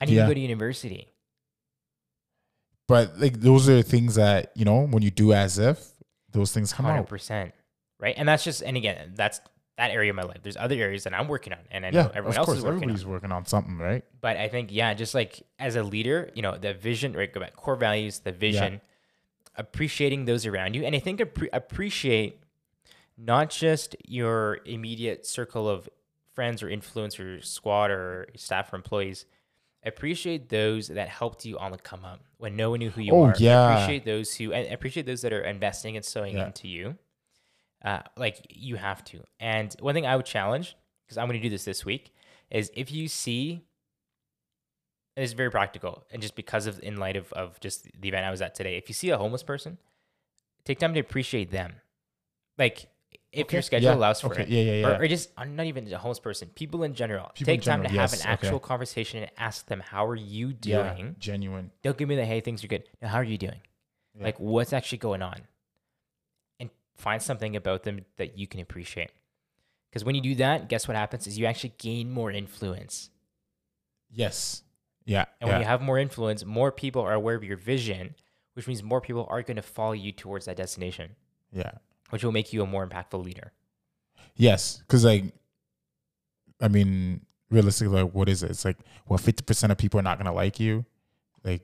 I 0.00 0.06
didn't 0.06 0.16
Yeah. 0.16 0.22
even 0.22 0.30
go 0.30 0.34
to 0.34 0.40
university. 0.40 1.08
But 2.88 3.18
like 3.20 3.40
those 3.40 3.68
are 3.68 3.82
things 3.82 4.16
that, 4.16 4.52
you 4.54 4.64
know, 4.64 4.86
when 4.86 5.02
you 5.02 5.10
do 5.10 5.32
as 5.32 5.58
if, 5.58 5.92
those 6.32 6.52
things 6.52 6.72
come 6.72 6.86
Hundred 6.86 7.00
out. 7.00 7.08
percent, 7.08 7.54
right? 7.98 8.14
And 8.16 8.28
that's 8.28 8.42
just, 8.44 8.62
and 8.62 8.76
again, 8.76 9.12
that's 9.14 9.40
that 9.76 9.90
area 9.92 10.10
of 10.10 10.16
my 10.16 10.22
life. 10.24 10.38
There's 10.42 10.56
other 10.56 10.74
areas 10.76 11.04
that 11.04 11.14
I'm 11.14 11.28
working 11.28 11.52
on, 11.52 11.60
and 11.70 11.86
I 11.86 11.90
Yeah, 11.90 12.02
know 12.04 12.10
everyone 12.14 12.36
else 12.36 12.46
course, 12.46 12.58
is 12.58 12.64
working 12.64 12.76
on. 12.78 12.82
everybody's 12.84 13.06
working 13.06 13.32
on 13.32 13.46
something, 13.46 13.78
right? 13.78 14.04
But 14.20 14.36
I 14.36 14.48
think, 14.48 14.70
yeah, 14.72 14.92
just 14.94 15.14
like 15.14 15.42
as 15.58 15.76
a 15.76 15.82
leader, 15.82 16.30
you 16.34 16.42
know, 16.42 16.56
the 16.58 16.74
vision, 16.74 17.12
right? 17.14 17.32
Go 17.32 17.40
back, 17.40 17.54
core 17.56 17.76
values, 17.76 18.18
the 18.20 18.32
vision, 18.32 18.80
appreciating 19.56 20.24
those 20.24 20.44
around 20.46 20.74
you. 20.74 20.84
And 20.84 20.94
I 20.94 20.98
think 20.98 21.20
appre- 21.20 21.48
appreciate 21.52 22.40
not 23.16 23.50
just 23.50 23.94
your 24.06 24.60
immediate 24.64 25.26
circle 25.26 25.68
of 25.68 25.88
friends 26.34 26.62
or 26.62 26.68
influencers, 26.68 27.44
squad 27.46 27.90
or 27.90 28.28
staff 28.36 28.72
or 28.72 28.76
employees. 28.76 29.26
Appreciate 29.84 30.48
those 30.50 30.88
that 30.88 31.08
helped 31.08 31.44
you 31.46 31.58
on 31.58 31.72
the 31.72 31.78
come 31.78 32.04
up 32.04 32.20
when 32.36 32.54
no 32.56 32.70
one 32.70 32.80
knew 32.80 32.90
who 32.90 33.00
you 33.00 33.14
Oh, 33.14 33.24
are. 33.24 33.34
yeah. 33.38 33.64
Appreciate 33.72 34.04
those 34.04 34.34
who, 34.34 34.52
and 34.52 34.72
appreciate 34.72 35.06
those 35.06 35.22
that 35.22 35.32
are 35.32 35.40
investing 35.42 35.96
and 35.96 36.04
sowing 36.04 36.36
Yeah. 36.36 36.46
into 36.46 36.68
you. 36.68 36.98
Uh, 37.82 38.00
like 38.16 38.46
you 38.50 38.76
have 38.76 39.02
to. 39.04 39.24
And 39.38 39.74
one 39.80 39.94
thing 39.94 40.04
I 40.04 40.16
would 40.16 40.26
challenge, 40.26 40.76
because 41.06 41.16
I'm 41.16 41.26
going 41.28 41.40
to 41.40 41.42
do 41.42 41.48
this 41.48 41.64
this 41.64 41.82
week, 41.84 42.12
is 42.50 42.70
if 42.74 42.92
you 42.92 43.08
see 43.08 43.64
and 45.16 45.24
it's 45.24 45.32
very 45.32 45.50
practical 45.50 46.04
and 46.10 46.22
just 46.22 46.36
because 46.36 46.66
of 46.66 46.78
in 46.82 46.96
light 46.96 47.16
of, 47.16 47.32
of 47.32 47.58
just 47.60 47.84
the 48.00 48.08
event 48.08 48.24
i 48.24 48.30
was 48.30 48.40
at 48.40 48.54
today 48.54 48.76
if 48.76 48.88
you 48.88 48.94
see 48.94 49.10
a 49.10 49.18
homeless 49.18 49.42
person 49.42 49.76
take 50.64 50.78
time 50.78 50.94
to 50.94 51.00
appreciate 51.00 51.50
them 51.50 51.74
like 52.58 52.86
if 53.32 53.44
Okay, 53.46 53.56
your 53.56 53.62
schedule 53.62 53.90
yeah, 53.90 53.94
allows 53.94 54.20
for 54.20 54.32
okay, 54.32 54.42
it 54.42 54.48
yeah, 54.48 54.62
yeah, 54.62 54.72
yeah. 54.80 54.86
Or, 54.98 55.02
or 55.02 55.08
just 55.08 55.30
uh, 55.36 55.44
not 55.44 55.66
even 55.66 55.92
a 55.92 55.98
homeless 55.98 56.18
person 56.18 56.48
people 56.54 56.82
in 56.82 56.94
general 56.94 57.30
People 57.34 57.52
in 57.54 57.58
take 57.60 57.64
time 57.64 57.82
to 57.82 57.88
general, 57.88 58.00
have 58.08 58.12
an 58.12 58.26
actual 58.26 58.56
okay. 58.56 58.66
conversation 58.66 59.22
and 59.22 59.30
ask 59.38 59.66
them 59.66 59.80
how 59.80 60.04
are 60.06 60.16
you 60.16 60.54
Yeah, 60.62 60.94
doing 60.94 61.16
genuine. 61.18 61.70
don't 61.82 61.96
give 61.96 62.08
me 62.08 62.16
the 62.16 62.24
hey 62.24 62.40
things 62.40 62.64
are 62.64 62.68
good 62.68 62.84
now 63.00 63.08
how 63.08 63.18
are 63.18 63.24
you 63.24 63.38
doing 63.38 63.60
Yeah. 64.16 64.24
like 64.24 64.40
what's 64.40 64.72
actually 64.72 64.98
going 64.98 65.22
on 65.22 65.42
and 66.58 66.70
find 66.96 67.22
something 67.22 67.54
about 67.56 67.84
them 67.84 68.04
that 68.16 68.36
you 68.36 68.46
can 68.48 68.58
appreciate 68.60 69.10
because 69.90 70.04
when 70.04 70.14
you 70.16 70.20
do 70.20 70.34
that 70.36 70.68
guess 70.68 70.88
what 70.88 70.96
happens 70.96 71.26
is 71.28 71.38
you 71.38 71.46
actually 71.46 71.74
gain 71.78 72.10
more 72.10 72.30
influence 72.32 73.10
Yes. 74.12 74.62
Yeah. 75.04 75.26
And 75.40 75.46
yeah. 75.48 75.54
when 75.54 75.60
you 75.62 75.66
have 75.68 75.80
more 75.80 75.96
influence, 75.98 76.44
more 76.44 76.72
people 76.72 77.02
are 77.02 77.12
aware 77.12 77.36
of 77.36 77.44
your 77.44 77.56
vision, 77.56 78.14
which 78.54 78.66
means 78.66 78.82
more 78.82 79.00
people 79.00 79.26
are 79.30 79.40
going 79.42 79.56
to 79.56 79.62
follow 79.62 79.92
you 79.92 80.10
towards 80.12 80.46
that 80.46 80.56
destination, 80.56 81.14
yeah. 81.52 81.72
Which 82.10 82.22
will 82.24 82.32
make 82.32 82.52
you 82.52 82.62
a 82.62 82.66
more 82.66 82.86
impactful 82.86 83.24
leader. 83.24 83.52
Yes, 84.36 84.78
because 84.78 85.04
like, 85.04 85.24
I 86.60 86.68
mean, 86.68 87.22
realistically, 87.50 88.02
like, 88.02 88.12
what 88.14 88.28
is 88.28 88.42
it? 88.42 88.50
It's 88.50 88.64
like, 88.64 88.76
well, 89.08 89.18
fifty 89.18 89.42
percent 89.42 89.72
of 89.72 89.78
people 89.78 89.98
are 90.00 90.02
not 90.04 90.18
gonna 90.18 90.32
like 90.32 90.60
you. 90.60 90.84
Like, 91.44 91.62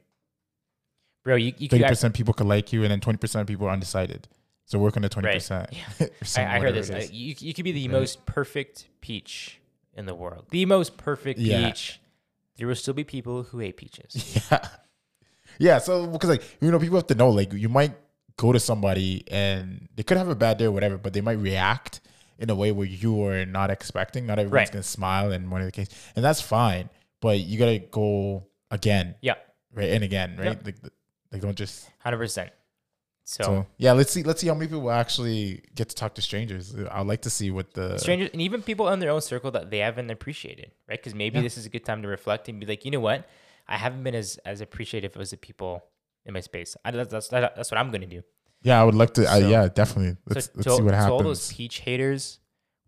Bro, 1.24 1.36
you, 1.36 1.52
you 1.58 1.68
thirty 1.68 1.84
percent 1.84 2.14
people 2.14 2.34
could 2.34 2.46
like 2.46 2.72
you, 2.72 2.82
and 2.82 2.90
then 2.90 3.00
twenty 3.00 3.18
percent 3.18 3.42
of 3.42 3.46
people 3.46 3.66
are 3.66 3.70
undecided. 3.70 4.28
So 4.64 4.78
work 4.78 4.96
on 4.96 5.02
the 5.02 5.08
twenty 5.08 5.28
Right. 5.28 5.34
percent. 5.36 5.70
I, 6.36 6.56
I 6.56 6.58
heard 6.60 6.74
this. 6.74 6.90
Uh, 6.90 7.06
you, 7.12 7.34
you 7.38 7.54
could 7.54 7.64
be 7.64 7.72
the 7.72 7.88
Right. 7.88 7.92
most 8.00 8.26
perfect 8.26 8.88
peach 9.00 9.60
in 9.94 10.06
the 10.06 10.14
world. 10.14 10.46
The 10.50 10.66
most 10.66 10.96
perfect 10.96 11.38
Yeah. 11.38 11.68
peach. 11.68 12.00
There 12.56 12.66
will 12.66 12.74
still 12.74 12.94
be 12.94 13.04
people 13.04 13.42
who 13.44 13.58
hate 13.58 13.76
peaches. 13.76 14.42
Yeah. 14.50 14.68
Yeah. 15.58 15.78
So 15.78 16.06
because 16.06 16.30
like 16.30 16.42
you 16.60 16.70
know 16.70 16.78
people 16.78 16.96
have 16.96 17.06
to 17.06 17.14
know 17.14 17.30
like 17.30 17.52
you 17.52 17.68
might 17.68 17.94
go 18.36 18.52
to 18.52 18.60
somebody 18.60 19.24
and 19.30 19.88
they 19.96 20.02
could 20.02 20.16
have 20.16 20.28
a 20.28 20.34
bad 20.34 20.58
day 20.58 20.66
or 20.66 20.72
whatever, 20.72 20.98
but 20.98 21.12
they 21.12 21.20
might 21.20 21.38
react 21.38 22.00
in 22.38 22.50
a 22.50 22.54
way 22.54 22.70
where 22.72 22.86
you 22.86 23.22
are 23.24 23.46
not 23.46 23.70
expecting. 23.70 24.26
Not 24.26 24.38
everyone's 24.38 24.68
Right. 24.68 24.72
gonna 24.72 24.82
smile 24.82 25.32
in 25.32 25.48
one 25.50 25.60
of 25.62 25.66
the 25.66 25.72
cases, 25.72 25.94
and 26.14 26.24
that's 26.24 26.40
fine. 26.40 26.90
But 27.20 27.40
you 27.40 27.58
gotta 27.58 27.78
go 27.78 28.46
again, 28.70 29.14
Yeah, 29.22 29.34
right, 29.72 29.88
and 29.90 30.04
again, 30.04 30.36
right. 30.36 30.46
Yep. 30.46 30.66
Like, 30.66 30.76
like 31.32 31.40
don't 31.42 31.56
just. 31.56 31.88
100%. 32.04 32.50
So, 33.28 33.42
So 33.42 33.66
yeah, 33.78 33.92
let's 33.92 34.12
see. 34.12 34.22
Let's 34.22 34.40
see 34.40 34.46
how 34.46 34.54
many 34.54 34.68
people 34.68 34.88
actually 34.90 35.64
get 35.74 35.88
to 35.88 35.94
talk 35.96 36.14
to 36.14 36.22
strangers. 36.22 36.76
I'd 36.76 37.06
like 37.06 37.22
to 37.22 37.30
see 37.30 37.50
what 37.50 37.72
the 37.74 37.98
strangers 37.98 38.30
and 38.32 38.40
even 38.42 38.62
people 38.62 38.88
in 38.90 39.00
their 39.00 39.10
own 39.10 39.20
circle 39.22 39.50
that 39.52 39.70
they 39.70 39.78
haven't 39.78 40.10
appreciated, 40.10 40.70
right? 40.88 40.98
Because 40.98 41.14
maybe 41.14 41.38
Yeah. 41.38 41.42
this 41.42 41.56
is 41.58 41.66
a 41.66 41.68
good 41.68 41.84
time 41.84 42.02
to 42.02 42.08
reflect 42.08 42.48
and 42.48 42.60
be 42.60 42.66
like, 42.66 42.84
you 42.84 42.90
know 42.92 43.00
what? 43.00 43.26
I 43.66 43.78
haven't 43.78 44.04
been 44.04 44.14
as, 44.14 44.36
as 44.44 44.60
appreciative 44.60 45.16
as 45.16 45.30
the 45.30 45.36
people 45.38 45.82
in 46.26 46.34
my 46.34 46.40
space. 46.40 46.76
I, 46.84 46.90
that's, 46.90 47.10
that's, 47.10 47.28
that's 47.28 47.70
what 47.70 47.78
I'm 47.78 47.90
going 47.90 48.02
to 48.02 48.06
do. 48.06 48.22
Yeah, 48.62 48.80
I 48.80 48.84
would 48.84 48.94
like 48.94 49.14
to. 49.14 49.32
uh, 49.32 49.36
yeah, 49.36 49.68
definitely. 49.68 50.16
Let's 50.26 50.46
so 50.46 50.52
let's 50.54 50.64
to, 50.66 50.76
see 50.76 50.82
what 50.82 50.90
to 50.90 50.96
happens. 50.96 51.12
all 51.12 51.22
those 51.22 51.52
peach 51.52 51.78
haters, 51.78 52.40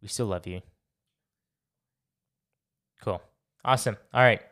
we 0.02 0.08
still 0.08 0.26
love 0.26 0.46
you. 0.46 0.60
Cool. 3.00 3.22
Awesome. 3.64 3.96
All 4.12 4.22
right. 4.22 4.42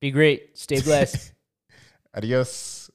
Be 0.00 0.10
great. 0.10 0.56
Stay 0.56 0.80
blessed. 0.80 1.32
Adios. 2.16 2.90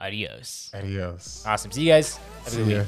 Adios. 0.00 0.70
Adios. 0.74 1.44
Awesome. 1.46 1.70
See 1.70 1.82
you 1.82 1.92
guys. 1.92 2.16
Have 2.16 2.46
a 2.46 2.50
See 2.50 2.56
good 2.58 2.78
week. 2.78 2.86